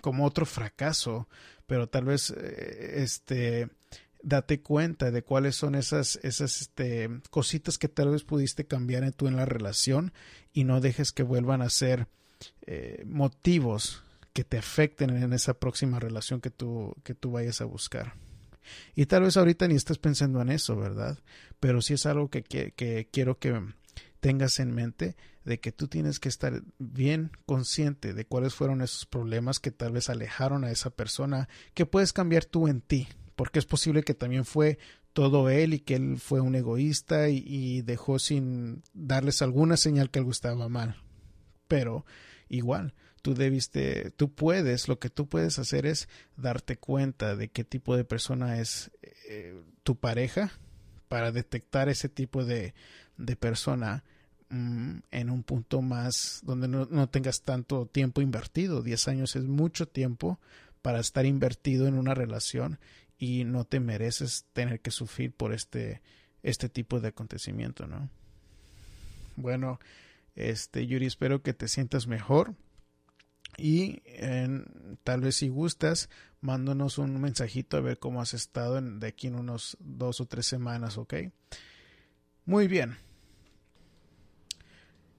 como 0.00 0.24
otro 0.24 0.46
fracaso, 0.46 1.28
pero 1.66 1.88
tal 1.88 2.04
vez 2.04 2.30
eh, 2.30 3.02
este 3.02 3.68
date 4.22 4.60
cuenta 4.60 5.10
de 5.10 5.22
cuáles 5.22 5.56
son 5.56 5.74
esas, 5.74 6.18
esas 6.22 6.60
este, 6.60 7.08
cositas 7.30 7.78
que 7.78 7.88
tal 7.88 8.10
vez 8.10 8.24
pudiste 8.24 8.66
cambiar 8.66 9.04
en 9.04 9.12
tú 9.12 9.26
en 9.26 9.36
la 9.36 9.44
relación 9.44 10.12
y 10.52 10.64
no 10.64 10.80
dejes 10.80 11.12
que 11.12 11.22
vuelvan 11.22 11.62
a 11.62 11.70
ser 11.70 12.08
eh, 12.66 13.02
motivos 13.06 14.02
que 14.32 14.44
te 14.44 14.58
afecten 14.58 15.10
en 15.10 15.32
esa 15.32 15.54
próxima 15.54 16.00
relación 16.00 16.40
que 16.40 16.50
tú, 16.50 16.94
que 17.04 17.14
tú 17.14 17.32
vayas 17.32 17.60
a 17.60 17.66
buscar. 17.66 18.14
Y 18.94 19.06
tal 19.06 19.22
vez 19.22 19.36
ahorita 19.36 19.68
ni 19.68 19.74
estés 19.74 19.98
pensando 19.98 20.40
en 20.40 20.48
eso, 20.48 20.76
¿verdad? 20.76 21.18
Pero 21.60 21.82
sí 21.82 21.94
es 21.94 22.06
algo 22.06 22.30
que, 22.30 22.42
que, 22.42 22.72
que 22.72 23.08
quiero 23.10 23.38
que 23.38 23.60
tengas 24.20 24.60
en 24.60 24.72
mente 24.72 25.16
de 25.44 25.58
que 25.58 25.72
tú 25.72 25.88
tienes 25.88 26.20
que 26.20 26.28
estar 26.28 26.62
bien 26.78 27.32
consciente 27.44 28.14
de 28.14 28.24
cuáles 28.24 28.54
fueron 28.54 28.80
esos 28.80 29.04
problemas 29.04 29.58
que 29.58 29.72
tal 29.72 29.92
vez 29.92 30.08
alejaron 30.08 30.64
a 30.64 30.70
esa 30.70 30.90
persona 30.90 31.48
que 31.74 31.86
puedes 31.86 32.12
cambiar 32.12 32.44
tú 32.44 32.68
en 32.68 32.80
ti, 32.80 33.08
porque 33.36 33.58
es 33.58 33.66
posible 33.66 34.02
que 34.02 34.14
también 34.14 34.44
fue 34.44 34.78
todo 35.12 35.50
él 35.50 35.74
y 35.74 35.80
que 35.80 35.96
él 35.96 36.18
fue 36.18 36.40
un 36.40 36.54
egoísta 36.54 37.28
y, 37.28 37.82
dejó 37.82 38.18
sin 38.18 38.82
darles 38.94 39.42
alguna 39.42 39.76
señal 39.76 40.10
que 40.10 40.18
algo 40.18 40.30
estaba 40.30 40.68
mal. 40.68 40.96
Pero 41.68 42.04
igual, 42.48 42.94
tú 43.20 43.34
debiste, 43.34 44.10
tú 44.12 44.32
puedes, 44.32 44.88
lo 44.88 44.98
que 44.98 45.10
tú 45.10 45.28
puedes 45.28 45.58
hacer 45.58 45.86
es 45.86 46.08
darte 46.36 46.76
cuenta 46.76 47.36
de 47.36 47.48
qué 47.48 47.64
tipo 47.64 47.96
de 47.96 48.04
persona 48.04 48.58
es 48.58 48.90
eh, 49.28 49.60
tu 49.82 49.96
pareja 49.96 50.52
para 51.08 51.30
detectar 51.30 51.88
ese 51.88 52.08
tipo 52.08 52.44
de, 52.44 52.74
de 53.18 53.36
persona 53.36 54.04
mm, 54.48 54.98
en 55.10 55.30
un 55.30 55.42
punto 55.42 55.82
más 55.82 56.40
donde 56.42 56.68
no, 56.68 56.86
no, 56.90 57.08
tengas 57.08 57.42
tanto 57.42 57.86
tiempo 57.86 58.22
invertido. 58.22 58.82
Diez 58.82 59.08
años 59.08 59.36
es 59.36 59.44
mucho 59.44 59.86
tiempo 59.86 60.40
para 60.80 61.00
estar 61.00 61.26
invertido 61.26 61.86
en 61.86 61.94
una 61.94 62.14
relación 62.14 62.78
y 63.22 63.44
no 63.44 63.64
te 63.64 63.78
mereces 63.78 64.46
tener 64.52 64.80
que 64.80 64.90
sufrir 64.90 65.32
por 65.32 65.52
este, 65.52 66.02
este 66.42 66.68
tipo 66.68 66.98
de 66.98 67.06
acontecimiento, 67.06 67.86
¿no? 67.86 68.10
Bueno, 69.36 69.78
este, 70.34 70.88
Yuri, 70.88 71.06
espero 71.06 71.40
que 71.40 71.54
te 71.54 71.68
sientas 71.68 72.08
mejor. 72.08 72.56
Y 73.56 74.02
tal 75.04 75.20
vez 75.20 75.36
si 75.36 75.50
gustas, 75.50 76.10
mándanos 76.40 76.98
un 76.98 77.20
mensajito 77.20 77.76
a 77.76 77.80
ver 77.80 78.00
cómo 78.00 78.20
has 78.20 78.34
estado 78.34 78.80
de 78.80 79.06
aquí 79.06 79.28
en 79.28 79.36
unos 79.36 79.76
dos 79.78 80.20
o 80.20 80.26
tres 80.26 80.46
semanas, 80.46 80.98
¿ok? 80.98 81.14
Muy 82.44 82.66
bien. 82.66 82.96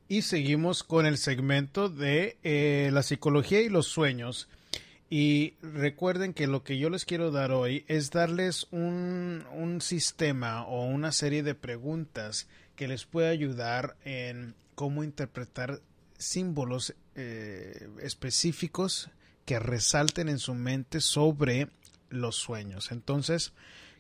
Y 0.10 0.24
seguimos 0.24 0.84
con 0.84 1.06
el 1.06 1.18
segmento 1.18 1.88
de 1.88 2.38
eh, 2.44 2.90
la 2.92 3.02
psicología 3.02 3.62
y 3.62 3.70
los 3.70 3.88
sueños. 3.88 4.50
Y 5.10 5.54
recuerden 5.62 6.34
que 6.34 6.48
lo 6.48 6.64
que 6.64 6.78
yo 6.78 6.90
les 6.90 7.06
quiero 7.06 7.30
dar 7.30 7.52
hoy 7.52 7.86
es 7.88 8.10
darles 8.10 8.68
un, 8.72 9.46
un 9.54 9.82
sistema 9.82 10.66
o 10.66 10.86
una 10.86 11.12
serie 11.12 11.44
de 11.44 11.54
preguntas 11.54 12.48
que 12.76 12.88
les 12.88 13.06
puede 13.06 13.30
ayudar 13.30 13.96
en 14.04 14.56
cómo 14.76 15.04
interpretar 15.04 15.82
símbolos 16.18 16.96
eh, 17.16 17.90
específicos 18.02 19.10
que 19.46 19.60
resalten 19.60 20.30
en 20.30 20.40
su 20.40 20.56
mente 20.56 21.02
sobre 21.02 21.70
los 22.10 22.36
sueños. 22.36 22.92
Entonces, 22.92 23.54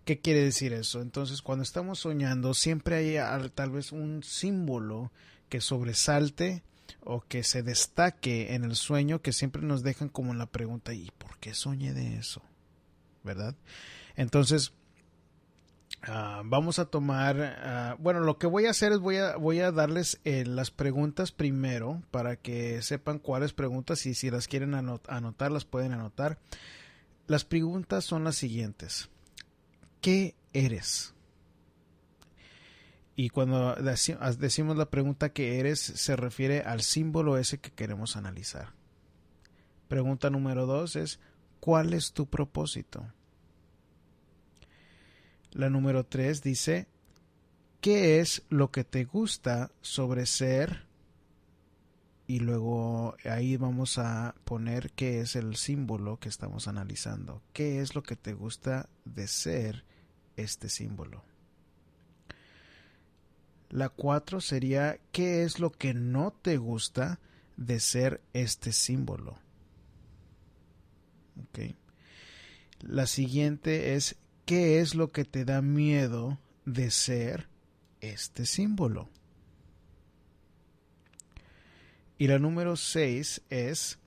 ¿qué 0.05 0.19
quiere 0.19 0.41
decir 0.41 0.73
eso? 0.73 1.01
Entonces, 1.01 1.41
cuando 1.41 1.63
estamos 1.63 1.99
soñando, 1.99 2.53
siempre 2.53 2.95
hay 2.95 3.49
tal 3.49 3.71
vez 3.71 3.91
un 3.91 4.23
símbolo 4.23 5.11
que 5.49 5.61
sobresalte 5.61 6.63
o 7.01 7.21
que 7.21 7.43
se 7.43 7.63
destaque 7.63 8.53
en 8.53 8.63
el 8.63 8.75
sueño 8.75 9.21
que 9.21 9.33
siempre 9.33 9.61
nos 9.61 9.83
dejan 9.83 10.09
como 10.09 10.33
la 10.33 10.47
pregunta 10.47 10.93
¿y 10.93 11.11
por 11.17 11.37
qué 11.39 11.53
soñé 11.53 11.93
de 11.93 12.17
eso? 12.17 12.41
¿Verdad? 13.23 13.55
Entonces, 14.15 14.73
ah, 16.03 16.41
vamos 16.45 16.79
a 16.79 16.85
tomar, 16.85 17.41
ah, 17.41 17.95
bueno, 17.99 18.19
lo 18.19 18.37
que 18.37 18.47
voy 18.47 18.65
a 18.65 18.71
hacer 18.71 18.91
es 18.91 18.99
voy 18.99 19.17
a, 19.17 19.37
voy 19.37 19.59
a 19.59 19.71
darles 19.71 20.19
eh, 20.23 20.45
las 20.45 20.71
preguntas 20.71 21.31
primero 21.31 22.01
para 22.11 22.35
que 22.35 22.81
sepan 22.81 23.19
cuáles 23.19 23.53
preguntas 23.53 24.05
y 24.05 24.13
si 24.13 24.29
las 24.29 24.47
quieren 24.47 24.73
anotar, 24.75 25.51
las 25.51 25.65
pueden 25.65 25.93
anotar. 25.93 26.39
Las 27.27 27.45
preguntas 27.45 28.03
son 28.03 28.25
las 28.25 28.35
siguientes. 28.35 29.09
¿Qué 30.01 30.35
eres? 30.51 31.13
Y 33.16 33.30
cuando 33.30 33.76
decimos 33.76 34.76
la 34.76 34.89
pregunta 34.89 35.34
que 35.34 35.59
eres, 35.59 35.80
se 35.80 36.16
refiere 36.16 36.61
al 36.61 36.82
símbolo 36.82 37.38
ese 37.38 37.59
que 37.59 37.72
queremos 37.72 38.16
analizar. 38.16 38.74
Pregunta 39.88 40.32
número 40.32 40.66
dos 40.66 40.95
es, 40.95 41.20
¿cuál 41.59 41.93
es 41.93 42.14
tu 42.14 42.26
propósito? 42.26 43.05
La 45.51 45.70
número 45.70 46.03
tres 46.05 46.41
dice, 46.41 46.88
¿qué 47.82 48.20
es 48.20 48.41
lo 48.49 48.72
que 48.72 48.84
te 48.84 49.03
gusta 49.03 49.72
sobre 49.82 50.26
ser? 50.26 50.88
Y 52.26 52.39
luego 52.39 53.16
ahí 53.26 53.57
vamos 53.57 53.99
a 53.99 54.34
poner 54.43 54.89
qué 54.91 55.22
es 55.22 55.36
el 55.36 55.55
símbolo 55.55 56.18
que 56.18 56.30
estamos 56.30 56.68
analizando. 56.68 57.43
¿Qué 57.53 57.80
es 57.82 57.93
lo 57.93 58.01
que 58.01 58.16
te 58.16 58.34
gusta 58.34 58.89
de 59.05 59.28
ser 59.28 59.84
este 60.36 60.70
símbolo? 60.70 61.24
La 63.74 63.89
cuatro 63.89 64.39
sería 64.39 64.99
¿qué 65.11 65.41
es 65.41 65.57
lo 65.57 65.71
que 65.71 65.95
no 65.95 66.32
te 66.32 66.57
gusta 66.57 67.19
de 67.57 67.80
ser 67.80 68.21
este 68.34 68.71
símbolo? 68.71 69.39
La 72.82 73.07
siguiente 73.07 73.95
es 73.95 74.15
¿qué 74.45 74.80
es 74.80 74.93
lo 74.93 75.11
que 75.11 75.26
te 75.26 75.43
da 75.43 75.63
miedo 75.63 76.38
de 76.65 76.91
ser 76.91 77.47
este 77.99 78.45
símbolo? 78.45 79.09
Y 82.19 82.28
la 82.28 82.38
número 82.38 82.76
seis 82.76 83.41
es 83.49 83.97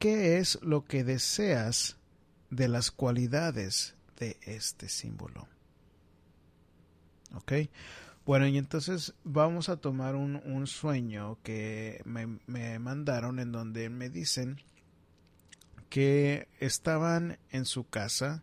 ¿qué 0.00 0.38
es 0.38 0.58
lo 0.60 0.86
que 0.86 1.04
deseas 1.04 1.98
de 2.50 2.66
las 2.66 2.90
cualidades 2.90 3.94
de 4.18 4.38
este 4.42 4.88
símbolo? 4.88 5.46
¿Ok? 7.36 7.52
Bueno, 8.26 8.46
y 8.46 8.56
entonces 8.56 9.12
vamos 9.22 9.68
a 9.68 9.76
tomar 9.76 10.14
un, 10.16 10.36
un 10.46 10.66
sueño 10.66 11.38
que 11.42 12.00
me, 12.06 12.38
me, 12.46 12.78
mandaron 12.78 13.38
en 13.38 13.52
donde 13.52 13.90
me 13.90 14.08
dicen 14.08 14.62
que 15.90 16.48
estaban 16.58 17.38
en 17.50 17.66
su 17.66 17.86
casa, 17.86 18.42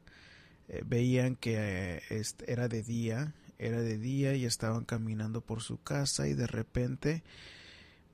eh, 0.70 0.84
veían 0.86 1.36
que 1.36 2.00
eh, 2.12 2.24
era 2.46 2.68
de 2.68 2.84
día, 2.84 3.34
era 3.58 3.82
de 3.82 3.98
día 3.98 4.36
y 4.36 4.46
estaban 4.46 4.86
caminando 4.86 5.42
por 5.42 5.64
su 5.64 5.82
casa 5.82 6.28
y 6.28 6.36
de 6.36 6.46
repente 6.46 7.24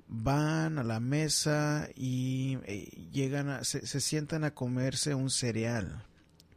van 0.08 0.80
a 0.80 0.86
la 0.86 1.02
mesa 1.02 1.90
y 1.96 2.60
eh, 2.64 3.10
llegan 3.12 3.50
a, 3.50 3.66
se, 3.66 3.86
se 3.86 4.00
sientan 4.00 4.46
a 4.46 4.54
comerse 4.54 5.16
un 5.16 5.30
cereal, 5.30 6.06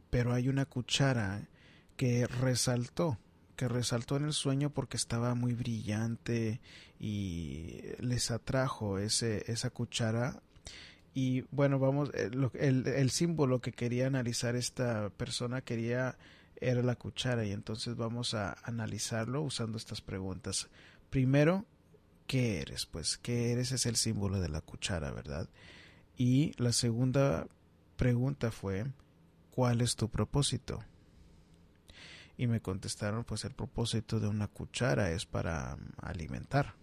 pero 0.09 0.33
hay 0.33 0.47
una 0.47 0.65
cuchara 0.65 1.49
que 1.97 2.27
resaltó 2.27 3.19
que 3.61 3.67
resaltó 3.67 4.17
en 4.17 4.25
el 4.25 4.33
sueño 4.33 4.71
porque 4.71 4.97
estaba 4.97 5.35
muy 5.35 5.53
brillante 5.53 6.61
y 6.99 7.79
les 7.99 8.31
atrajo 8.31 8.97
ese, 8.97 9.43
esa 9.51 9.69
cuchara. 9.69 10.41
Y 11.13 11.41
bueno, 11.51 11.77
vamos, 11.77 12.09
eh, 12.15 12.31
el, 12.55 12.87
el, 12.87 13.11
símbolo 13.11 13.61
que 13.61 13.71
quería 13.71 14.07
analizar 14.07 14.55
esta 14.55 15.11
persona 15.11 15.61
quería 15.61 16.17
era 16.55 16.81
la 16.81 16.95
cuchara 16.95 17.45
y 17.45 17.51
entonces 17.51 17.95
vamos 17.95 18.33
a 18.33 18.57
analizarlo 18.63 19.43
usando 19.43 19.77
estas 19.77 20.01
preguntas. 20.01 20.67
Primero, 21.11 21.67
¿qué 22.25 22.61
eres? 22.61 22.87
Pues, 22.87 23.19
¿qué 23.19 23.51
eres? 23.51 23.71
Es 23.73 23.85
el 23.85 23.95
símbolo 23.95 24.41
de 24.41 24.49
la 24.49 24.61
cuchara, 24.61 25.11
¿verdad? 25.11 25.47
Y 26.17 26.53
la 26.57 26.73
segunda 26.73 27.45
pregunta 27.95 28.49
fue, 28.49 28.87
¿cuál 29.51 29.81
es 29.81 29.95
tu 29.95 30.09
propósito? 30.09 30.83
Y 32.41 32.47
me 32.47 32.59
contestaron, 32.59 33.23
pues 33.23 33.45
el 33.45 33.51
propósito 33.51 34.19
de 34.19 34.27
una 34.27 34.47
cuchara 34.47 35.11
es 35.11 35.27
para 35.27 35.75
mm, 35.75 35.79
alimentar. 36.01 36.73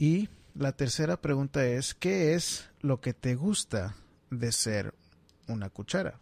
Y 0.00 0.28
la 0.56 0.72
tercera 0.72 1.16
pregunta 1.20 1.64
es, 1.64 1.94
¿qué 1.94 2.34
es 2.34 2.68
lo 2.80 3.00
que 3.00 3.14
te 3.14 3.36
gusta 3.36 3.94
de 4.30 4.50
ser 4.50 4.94
una 5.46 5.70
cuchara? 5.70 6.18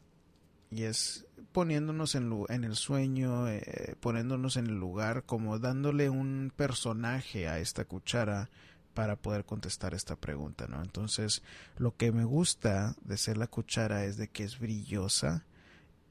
Y 0.70 0.82
es 0.82 1.24
poniéndonos 1.52 2.14
en, 2.14 2.30
el 2.62 2.76
sueño, 2.76 3.48
eh, 3.48 3.96
poniéndonos 3.98 4.58
en 4.58 4.66
el 4.66 4.78
lugar, 4.78 5.24
como 5.24 5.58
dándole 5.58 6.10
un 6.10 6.52
personaje 6.54 7.48
a 7.48 7.58
esta 7.58 7.86
cuchara 7.86 8.50
para 8.92 9.16
poder 9.16 9.46
contestar 9.46 9.94
esta 9.94 10.16
pregunta, 10.16 10.66
¿no? 10.68 10.82
Entonces, 10.82 11.42
lo 11.78 11.96
que 11.96 12.12
me 12.12 12.24
gusta 12.24 12.96
de 13.00 13.16
ser 13.16 13.38
la 13.38 13.46
cuchara 13.46 14.04
es 14.04 14.18
de 14.18 14.28
que 14.28 14.44
es 14.44 14.58
brillosa 14.58 15.46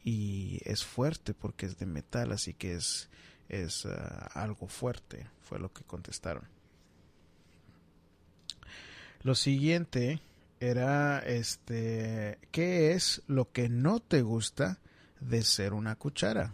y 0.04 0.60
es 0.66 0.84
fuerte 0.84 1.34
porque 1.34 1.66
es 1.66 1.78
de 1.78 1.86
metal, 1.86 2.32
así 2.32 2.54
que 2.54 2.74
es, 2.74 3.10
es 3.50 3.86
ah, 3.86 4.30
algo 4.34 4.68
fuerte, 4.68 5.28
fue 5.42 5.60
lo 5.60 5.72
que 5.72 5.84
contestaron. 5.84 6.48
Lo 9.24 9.36
siguiente 9.36 10.20
era 10.60 11.20
este, 11.20 12.40
¿qué 12.52 12.94
es 12.94 13.22
lo 13.28 13.52
que 13.52 13.70
no 13.70 14.00
te 14.00 14.22
gusta 14.22 14.80
de 15.20 15.44
ser 15.44 15.74
una 15.74 15.96
cuchara? 15.96 16.54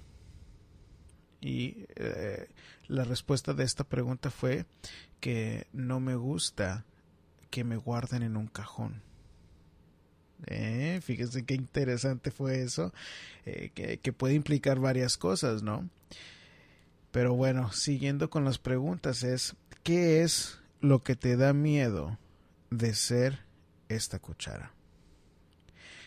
Y 1.40 1.86
eh, 1.96 2.50
la 2.88 3.04
respuesta 3.04 3.54
de 3.54 3.64
esta 3.64 3.84
pregunta 3.84 4.32
fue 4.32 4.66
que 5.20 5.68
no 5.72 6.00
me 6.00 6.16
gusta 6.16 6.86
que 7.50 7.64
me 7.64 7.78
guarden 7.78 8.24
en 8.24 8.36
un 8.36 8.48
cajón. 8.48 9.02
Eh, 10.46 11.00
fíjense 11.04 11.46
qué 11.46 11.56
interesante 11.56 12.32
fue 12.32 12.62
eso, 12.62 12.94
eh, 13.46 13.72
que, 13.74 13.98
que, 13.98 14.14
puede 14.14 14.36
implicar 14.36 14.80
varias 14.80 15.18
cosas, 15.18 15.64
¿no? 15.64 15.90
Pero 17.12 17.34
bueno, 17.34 17.72
siguiendo 17.72 18.30
con 18.30 18.46
las 18.46 18.60
preguntas 18.60 19.24
es, 19.24 19.56
¿qué 19.84 20.22
es 20.22 20.60
lo 20.80 21.04
que 21.04 21.16
te 21.16 21.36
da 21.38 21.54
miedo 21.54 22.20
de 22.70 22.94
ser 22.94 23.40
esta 23.90 24.20
cuchara? 24.20 24.72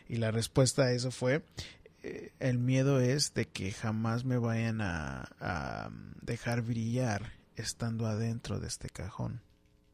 Y 0.09 0.17
la 0.17 0.31
respuesta 0.31 0.83
a 0.83 0.93
eso 0.93 1.11
fue, 1.11 1.43
eh, 2.03 2.33
el 2.39 2.59
miedo 2.59 3.01
es 3.01 3.35
de 3.35 3.47
que 3.47 3.73
jamás 3.73 4.25
me 4.25 4.39
vayan 4.39 4.81
a, 4.81 5.29
a 5.41 5.91
dejar 6.23 6.63
brillar 6.63 7.33
estando 7.57 8.07
adentro 8.07 8.61
de 8.61 8.69
este 8.69 8.89
cajón 8.89 9.41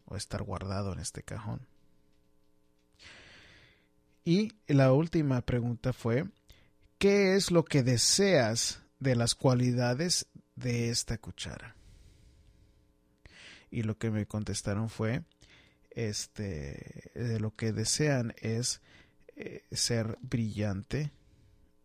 o 0.05 0.17
estar 0.17 0.43
guardado 0.43 0.93
en 0.93 1.01
este 1.01 1.23
cajón. 1.23 1.61
Y 4.27 4.51
la 4.67 4.93
última 4.93 5.41
pregunta 5.41 5.93
fue, 5.93 6.25
¿qué 6.99 7.37
es 7.37 7.53
lo 7.53 7.65
que 7.65 7.85
deseas 7.85 8.83
de 8.99 9.15
las 9.15 9.37
cualidades 9.37 10.27
de 10.57 10.91
esta 10.91 11.17
cuchara? 11.17 11.77
Y 13.71 13.85
lo 13.85 13.97
que 13.99 14.11
me 14.11 14.27
contestaron 14.27 14.89
fue, 14.89 15.23
este, 15.91 17.13
de 17.15 17.39
lo 17.39 17.55
que 17.55 17.73
desean 17.73 18.35
es 18.39 18.81
eh, 19.37 19.63
ser 19.71 20.19
brillante 20.21 21.13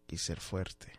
y 0.07 0.17
ser 0.17 0.39
fuerte. 0.39 0.93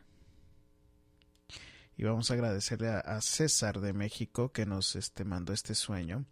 Y 1.96 2.04
vamos 2.04 2.30
a 2.30 2.34
agradecerle 2.34 2.88
a, 2.88 3.20
César 3.20 3.80
de 3.80 3.92
México 3.92 4.52
que 4.52 4.64
nos 4.64 4.94
este, 4.94 5.24
mandó 5.24 5.52
este 5.52 5.74
sueño. 5.74 6.24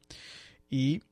Y 0.69 1.03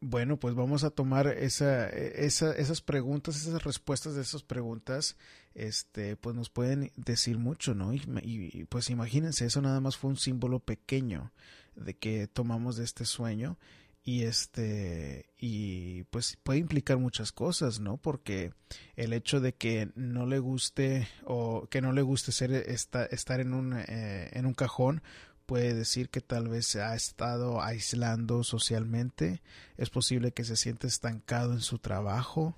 bueno, 0.00 0.38
pues 0.38 0.54
vamos 0.54 0.84
a 0.84 0.90
tomar 0.90 1.26
esa, 1.26 1.88
esa, 1.88 2.52
esas 2.52 2.80
preguntas, 2.80 3.36
esas 3.36 3.62
respuestas 3.64 4.14
de 4.14 4.22
esas 4.22 4.42
preguntas, 4.42 5.16
este, 5.54 6.16
pues 6.16 6.36
nos 6.36 6.50
pueden 6.50 6.92
decir 6.96 7.38
mucho, 7.38 7.74
¿no? 7.74 7.92
Y, 7.92 8.02
y, 8.22 8.64
pues 8.64 8.90
imagínense, 8.90 9.46
eso 9.46 9.60
nada 9.60 9.80
más 9.80 9.96
fue 9.96 10.10
un 10.10 10.16
símbolo 10.16 10.60
pequeño 10.60 11.32
de 11.74 11.96
que 11.96 12.28
tomamos 12.28 12.76
de 12.76 12.84
este 12.84 13.04
sueño 13.04 13.58
y 14.04 14.22
este 14.22 15.26
y 15.36 16.04
pues 16.04 16.38
puede 16.42 16.60
implicar 16.60 16.96
muchas 16.96 17.30
cosas 17.30 17.78
no 17.78 17.98
porque 17.98 18.52
el 18.96 19.12
hecho 19.12 19.40
de 19.40 19.54
que 19.54 19.90
no 19.96 20.24
le 20.24 20.38
guste 20.38 21.08
o 21.24 21.68
que 21.68 21.82
no 21.82 21.92
le 21.92 22.00
guste 22.00 22.32
ser 22.32 22.52
estar 22.52 23.40
en 23.40 23.52
un 23.52 23.74
eh, 23.76 24.30
en 24.32 24.46
un 24.46 24.54
cajón 24.54 25.02
puede 25.48 25.72
decir 25.72 26.10
que 26.10 26.20
tal 26.20 26.46
vez 26.46 26.66
se 26.66 26.82
ha 26.82 26.94
estado 26.94 27.62
aislando 27.62 28.44
socialmente 28.44 29.40
es 29.78 29.88
posible 29.88 30.32
que 30.32 30.44
se 30.44 30.56
sienta 30.56 30.86
estancado 30.86 31.54
en 31.54 31.62
su 31.62 31.78
trabajo 31.78 32.54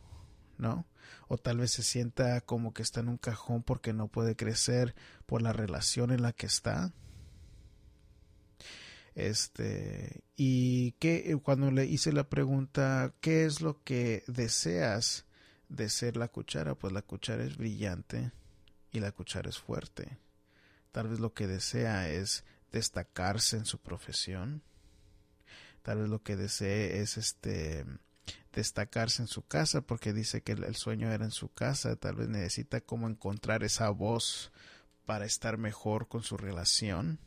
no 0.59 0.87
o 1.29 1.39
tal 1.39 1.59
vez 1.59 1.71
se 1.71 1.85
sienta 1.85 2.41
como 2.41 2.75
que 2.75 2.83
está 2.83 2.99
en 2.99 3.09
un 3.09 3.17
cajón 3.17 3.63
porque 3.63 3.93
no 3.93 4.09
puede 4.09 4.35
crecer 4.35 4.97
por 5.25 5.41
la 5.41 5.53
relación 5.53 6.11
en 6.11 6.23
la 6.23 6.33
que 6.33 6.47
está 6.47 6.93
este, 9.15 10.25
y 10.35 10.93
que 10.93 11.39
cuando 11.43 11.71
le 11.71 11.85
hice 11.85 12.13
la 12.13 12.29
pregunta, 12.29 13.15
¿qué 13.21 13.45
es 13.45 13.61
lo 13.61 13.85
que 13.85 14.25
deseas 14.27 15.27
de 15.69 15.89
ser 15.89 16.17
la 16.17 16.29
cuchara? 16.29 16.75
Pues 16.75 16.93
la 16.93 17.03
cuchara 17.03 17.45
es 17.45 17.57
brillante 17.57 18.33
y 18.91 18.99
la 18.99 19.13
cuchara 19.13 19.49
es 19.49 19.59
fuerte. 19.59 20.19
Tal 20.91 21.09
vez 21.09 21.21
lo 21.21 21.35
que 21.35 21.47
desea 21.47 22.09
es 22.09 22.45
destacarse 22.73 23.57
en 23.57 23.65
su 23.65 23.79
profesión. 23.79 24.63
Tal 25.83 25.99
vez 25.99 26.09
lo 26.09 26.23
que 26.23 26.37
desee 26.37 27.01
es 27.01 27.17
este 27.17 27.85
destacarse 28.53 29.23
en 29.23 29.29
su 29.29 29.43
casa 29.43 29.81
porque 29.81 30.13
dice 30.13 30.43
que 30.43 30.53
el 30.53 30.77
sueño 30.77 31.11
era 31.11 31.25
en 31.25 31.31
su 31.31 31.53
casa. 31.53 31.97
Tal 31.97 32.17
vez 32.17 32.29
necesita 32.29 32.81
como 32.81 33.09
encontrar 33.09 33.65
esa 33.65 33.91
voz 33.91 34.53
para 35.07 35.25
estar 35.25 35.59
mejor 35.59 36.09
con 36.09 36.23
su 36.23 36.37
relación 36.37 37.19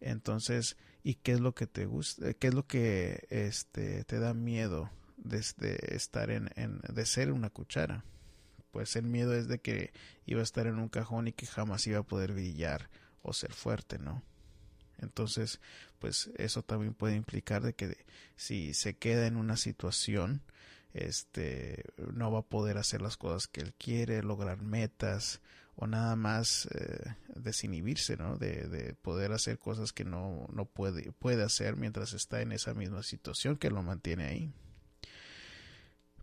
entonces, 0.00 0.76
¿y 1.02 1.14
qué 1.14 1.32
es 1.32 1.40
lo 1.40 1.54
que 1.54 1.66
te 1.66 1.86
gusta? 1.86 2.34
¿Qué 2.34 2.48
es 2.48 2.54
lo 2.54 2.66
que 2.66 3.26
este, 3.30 4.04
te 4.04 4.18
da 4.18 4.34
miedo 4.34 4.90
de, 5.16 5.38
estar 5.88 6.30
en, 6.30 6.50
en, 6.56 6.80
de 6.80 7.06
ser 7.06 7.32
una 7.32 7.50
cuchara? 7.50 8.04
Pues 8.70 8.96
el 8.96 9.04
miedo 9.04 9.34
es 9.34 9.48
de 9.48 9.60
que 9.60 9.92
iba 10.26 10.40
a 10.40 10.44
estar 10.44 10.66
en 10.66 10.78
un 10.78 10.88
cajón 10.88 11.28
y 11.28 11.32
que 11.32 11.46
jamás 11.46 11.86
iba 11.86 12.00
a 12.00 12.06
poder 12.06 12.32
brillar 12.32 12.90
o 13.26 13.32
ser 13.32 13.52
fuerte, 13.52 13.98
¿no? 13.98 14.22
Entonces, 14.98 15.60
pues 15.98 16.30
eso 16.36 16.62
también 16.62 16.94
puede 16.94 17.16
implicar 17.16 17.62
de 17.62 17.74
que 17.74 18.06
si 18.36 18.72
se 18.72 18.96
queda 18.96 19.26
en 19.26 19.36
una 19.36 19.56
situación, 19.56 20.42
este, 20.94 21.84
no 22.14 22.30
va 22.30 22.38
a 22.40 22.48
poder 22.48 22.78
hacer 22.78 23.02
las 23.02 23.16
cosas 23.16 23.48
que 23.48 23.60
él 23.60 23.74
quiere, 23.74 24.22
lograr 24.22 24.62
metas 24.62 25.40
o 25.74 25.86
nada 25.86 26.16
más 26.16 26.66
eh, 26.72 27.14
desinhibirse, 27.34 28.16
¿no? 28.16 28.38
De, 28.38 28.66
de, 28.68 28.94
poder 28.94 29.32
hacer 29.32 29.58
cosas 29.58 29.92
que 29.92 30.04
no, 30.04 30.46
no 30.50 30.64
puede, 30.64 31.12
puede 31.12 31.42
hacer 31.42 31.76
mientras 31.76 32.14
está 32.14 32.40
en 32.40 32.52
esa 32.52 32.72
misma 32.72 33.02
situación 33.02 33.56
que 33.58 33.68
lo 33.68 33.82
mantiene 33.82 34.24
ahí. 34.24 34.52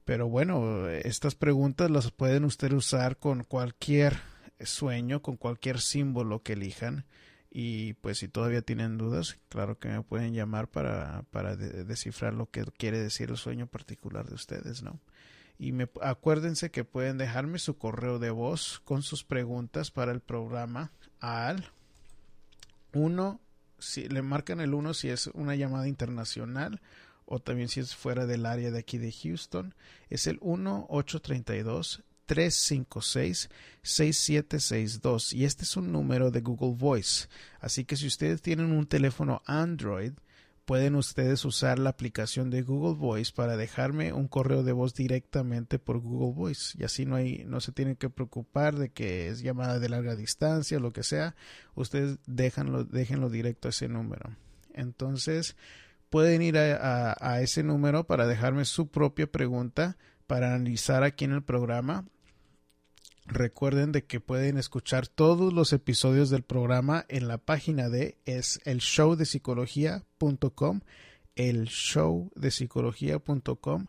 Pero 0.05 0.27
bueno, 0.27 0.89
estas 0.89 1.35
preguntas 1.35 1.91
las 1.91 2.11
pueden 2.11 2.43
ustedes 2.43 2.73
usar 2.73 3.17
con 3.17 3.43
cualquier 3.43 4.19
sueño, 4.65 5.21
con 5.21 5.37
cualquier 5.37 5.79
símbolo 5.79 6.43
que 6.43 6.53
elijan. 6.53 7.05
Y 7.51 7.93
pues 7.95 8.17
si 8.17 8.27
todavía 8.27 8.63
tienen 8.63 8.97
dudas, 8.97 9.37
claro 9.49 9.77
que 9.77 9.87
me 9.87 10.01
pueden 10.01 10.33
llamar 10.33 10.67
para, 10.67 11.23
para 11.29 11.55
descifrar 11.55 12.33
lo 12.33 12.49
que 12.49 12.65
quiere 12.77 12.99
decir 12.99 13.29
el 13.29 13.37
sueño 13.37 13.67
particular 13.67 14.27
de 14.27 14.35
ustedes, 14.35 14.81
¿no? 14.81 14.99
y 15.57 15.71
me, 15.71 15.89
acuérdense 16.01 16.71
que 16.71 16.83
pueden 16.83 17.17
dejarme 17.17 17.59
su 17.59 17.77
correo 17.77 18.19
de 18.19 18.31
voz 18.31 18.81
con 18.83 19.01
sus 19.01 19.23
preguntas 19.23 19.91
para 19.91 20.11
el 20.11 20.19
programa 20.19 20.91
al 21.19 21.71
1, 22.93 23.39
si 23.79 24.07
le 24.07 24.21
marcan 24.21 24.59
el 24.59 24.73
1 24.73 24.93
si 24.93 25.09
es 25.09 25.27
una 25.27 25.55
llamada 25.55 25.87
internacional 25.87 26.81
o 27.25 27.39
también 27.39 27.69
si 27.69 27.79
es 27.79 27.95
fuera 27.95 28.25
del 28.25 28.45
área 28.45 28.71
de 28.71 28.79
aquí 28.79 28.97
de 28.97 29.11
Houston, 29.11 29.73
es 30.09 30.27
el 30.27 30.37
1 30.41 30.87
832 30.89 32.03
356 32.25 33.49
6762 33.81 35.33
y 35.33 35.45
este 35.45 35.63
es 35.63 35.75
un 35.75 35.91
número 35.91 36.31
de 36.31 36.41
Google 36.41 36.75
Voice. 36.75 37.27
Así 37.59 37.85
que 37.85 37.95
si 37.97 38.07
ustedes 38.07 38.41
tienen 38.41 38.71
un 38.71 38.87
teléfono 38.87 39.41
Android, 39.45 40.13
pueden 40.65 40.95
ustedes 40.95 41.43
usar 41.43 41.79
la 41.79 41.89
aplicación 41.89 42.49
de 42.49 42.61
Google 42.61 42.97
Voice 42.97 43.33
para 43.35 43.57
dejarme 43.57 44.13
un 44.13 44.27
correo 44.27 44.63
de 44.63 44.71
voz 44.71 44.93
directamente 44.93 45.79
por 45.79 45.99
Google 45.99 46.33
Voice. 46.33 46.77
Y 46.79 46.83
así 46.83 47.05
no 47.05 47.15
hay 47.15 47.43
no 47.45 47.59
se 47.59 47.71
tienen 47.71 47.95
que 47.95 48.09
preocupar 48.09 48.77
de 48.77 48.89
que 48.89 49.27
es 49.27 49.41
llamada 49.41 49.79
de 49.79 49.89
larga 49.89 50.15
distancia 50.15 50.77
o 50.77 50.81
lo 50.81 50.93
que 50.93 51.03
sea. 51.03 51.35
Ustedes 51.75 52.19
déjenlo 52.25 53.29
directo 53.29 53.67
a 53.67 53.71
ese 53.71 53.89
número. 53.89 54.35
Entonces 54.73 55.57
pueden 56.09 56.41
ir 56.41 56.57
a 56.57 57.41
ese 57.41 57.63
número 57.63 58.05
para 58.05 58.27
dejarme 58.27 58.65
su 58.65 58.87
propia 58.87 59.27
pregunta 59.27 59.97
para 60.27 60.53
analizar 60.53 61.03
aquí 61.03 61.25
en 61.25 61.33
el 61.33 61.43
programa 61.43 62.05
Recuerden 63.25 63.93
de 63.93 64.03
que 64.03 64.19
pueden 64.19 64.57
escuchar 64.57 65.07
todos 65.07 65.53
los 65.53 65.71
episodios 65.71 66.29
del 66.29 66.43
programa 66.43 67.05
en 67.07 67.29
la 67.29 67.37
página 67.37 67.87
de 67.87 68.17
es 68.25 68.59
el 68.65 68.79
show 68.79 69.15
de 69.15 69.25
psicología.com, 69.25 70.81
el 71.35 71.67
show 71.67 72.31
de 72.35 72.51
psicología.com. 72.51 73.85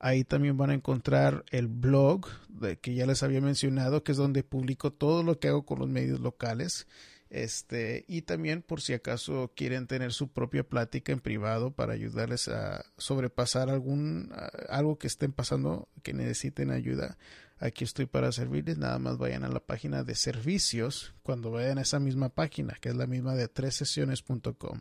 Ahí 0.00 0.24
también 0.24 0.56
van 0.56 0.70
a 0.70 0.74
encontrar 0.74 1.44
el 1.52 1.68
blog 1.68 2.26
de 2.48 2.80
que 2.80 2.94
ya 2.96 3.06
les 3.06 3.22
había 3.22 3.40
mencionado, 3.40 4.02
que 4.02 4.12
es 4.12 4.18
donde 4.18 4.42
publico 4.42 4.92
todo 4.92 5.22
lo 5.22 5.38
que 5.38 5.46
hago 5.46 5.64
con 5.64 5.78
los 5.78 5.88
medios 5.88 6.18
locales. 6.18 6.88
Este, 7.32 8.04
y 8.08 8.22
también 8.22 8.60
por 8.60 8.82
si 8.82 8.92
acaso 8.92 9.52
quieren 9.56 9.86
tener 9.86 10.12
su 10.12 10.28
propia 10.28 10.64
plática 10.64 11.12
en 11.12 11.20
privado 11.20 11.70
para 11.70 11.94
ayudarles 11.94 12.46
a 12.48 12.84
sobrepasar 12.98 13.70
algún 13.70 14.30
algo 14.68 14.98
que 14.98 15.06
estén 15.06 15.32
pasando 15.32 15.88
que 16.02 16.12
necesiten 16.12 16.70
ayuda. 16.70 17.16
Aquí 17.58 17.84
estoy 17.84 18.04
para 18.04 18.32
servirles. 18.32 18.76
Nada 18.76 18.98
más 18.98 19.16
vayan 19.16 19.44
a 19.44 19.48
la 19.48 19.60
página 19.60 20.04
de 20.04 20.14
servicios 20.14 21.14
cuando 21.22 21.50
vayan 21.50 21.78
a 21.78 21.82
esa 21.82 22.00
misma 22.00 22.28
página, 22.28 22.76
que 22.78 22.90
es 22.90 22.96
la 22.96 23.06
misma 23.06 23.34
de 23.34 23.48
tres 23.48 23.76
sesiones.com. 23.76 24.80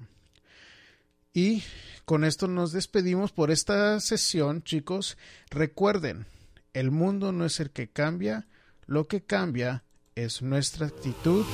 Y 1.33 1.63
con 2.03 2.25
esto 2.25 2.49
nos 2.49 2.73
despedimos 2.73 3.31
por 3.31 3.49
esta 3.49 3.97
sesión, 4.01 4.61
chicos. 4.63 5.17
Recuerden, 5.49 6.25
el 6.73 6.91
mundo 6.91 7.31
no 7.31 7.45
es 7.45 7.61
el 7.61 7.71
que 7.71 7.89
cambia, 7.89 8.49
lo 8.87 9.07
que 9.07 9.23
cambia 9.23 9.85
es 10.15 10.41
nuestra 10.41 10.87
actitud 10.87 11.45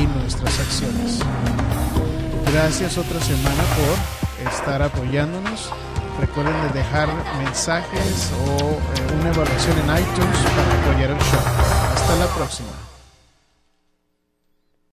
y 0.00 0.06
nuestras 0.06 0.58
acciones. 0.60 1.20
Gracias 2.52 2.98
otra 2.98 3.20
semana 3.20 3.62
por 3.76 4.52
estar 4.52 4.82
apoyándonos. 4.82 5.70
Recuerden 6.20 6.54
de 6.62 6.78
dejar 6.78 7.08
mensajes 7.38 8.30
o 8.46 8.70
eh, 8.70 9.20
una 9.20 9.30
evaluación 9.30 9.78
en 9.78 10.02
iTunes 10.02 10.38
para 10.56 10.92
apoyar 10.92 11.10
el 11.10 11.18
show. 11.18 11.40
Hasta 11.94 12.16
la 12.16 12.26
próxima. 12.34 12.85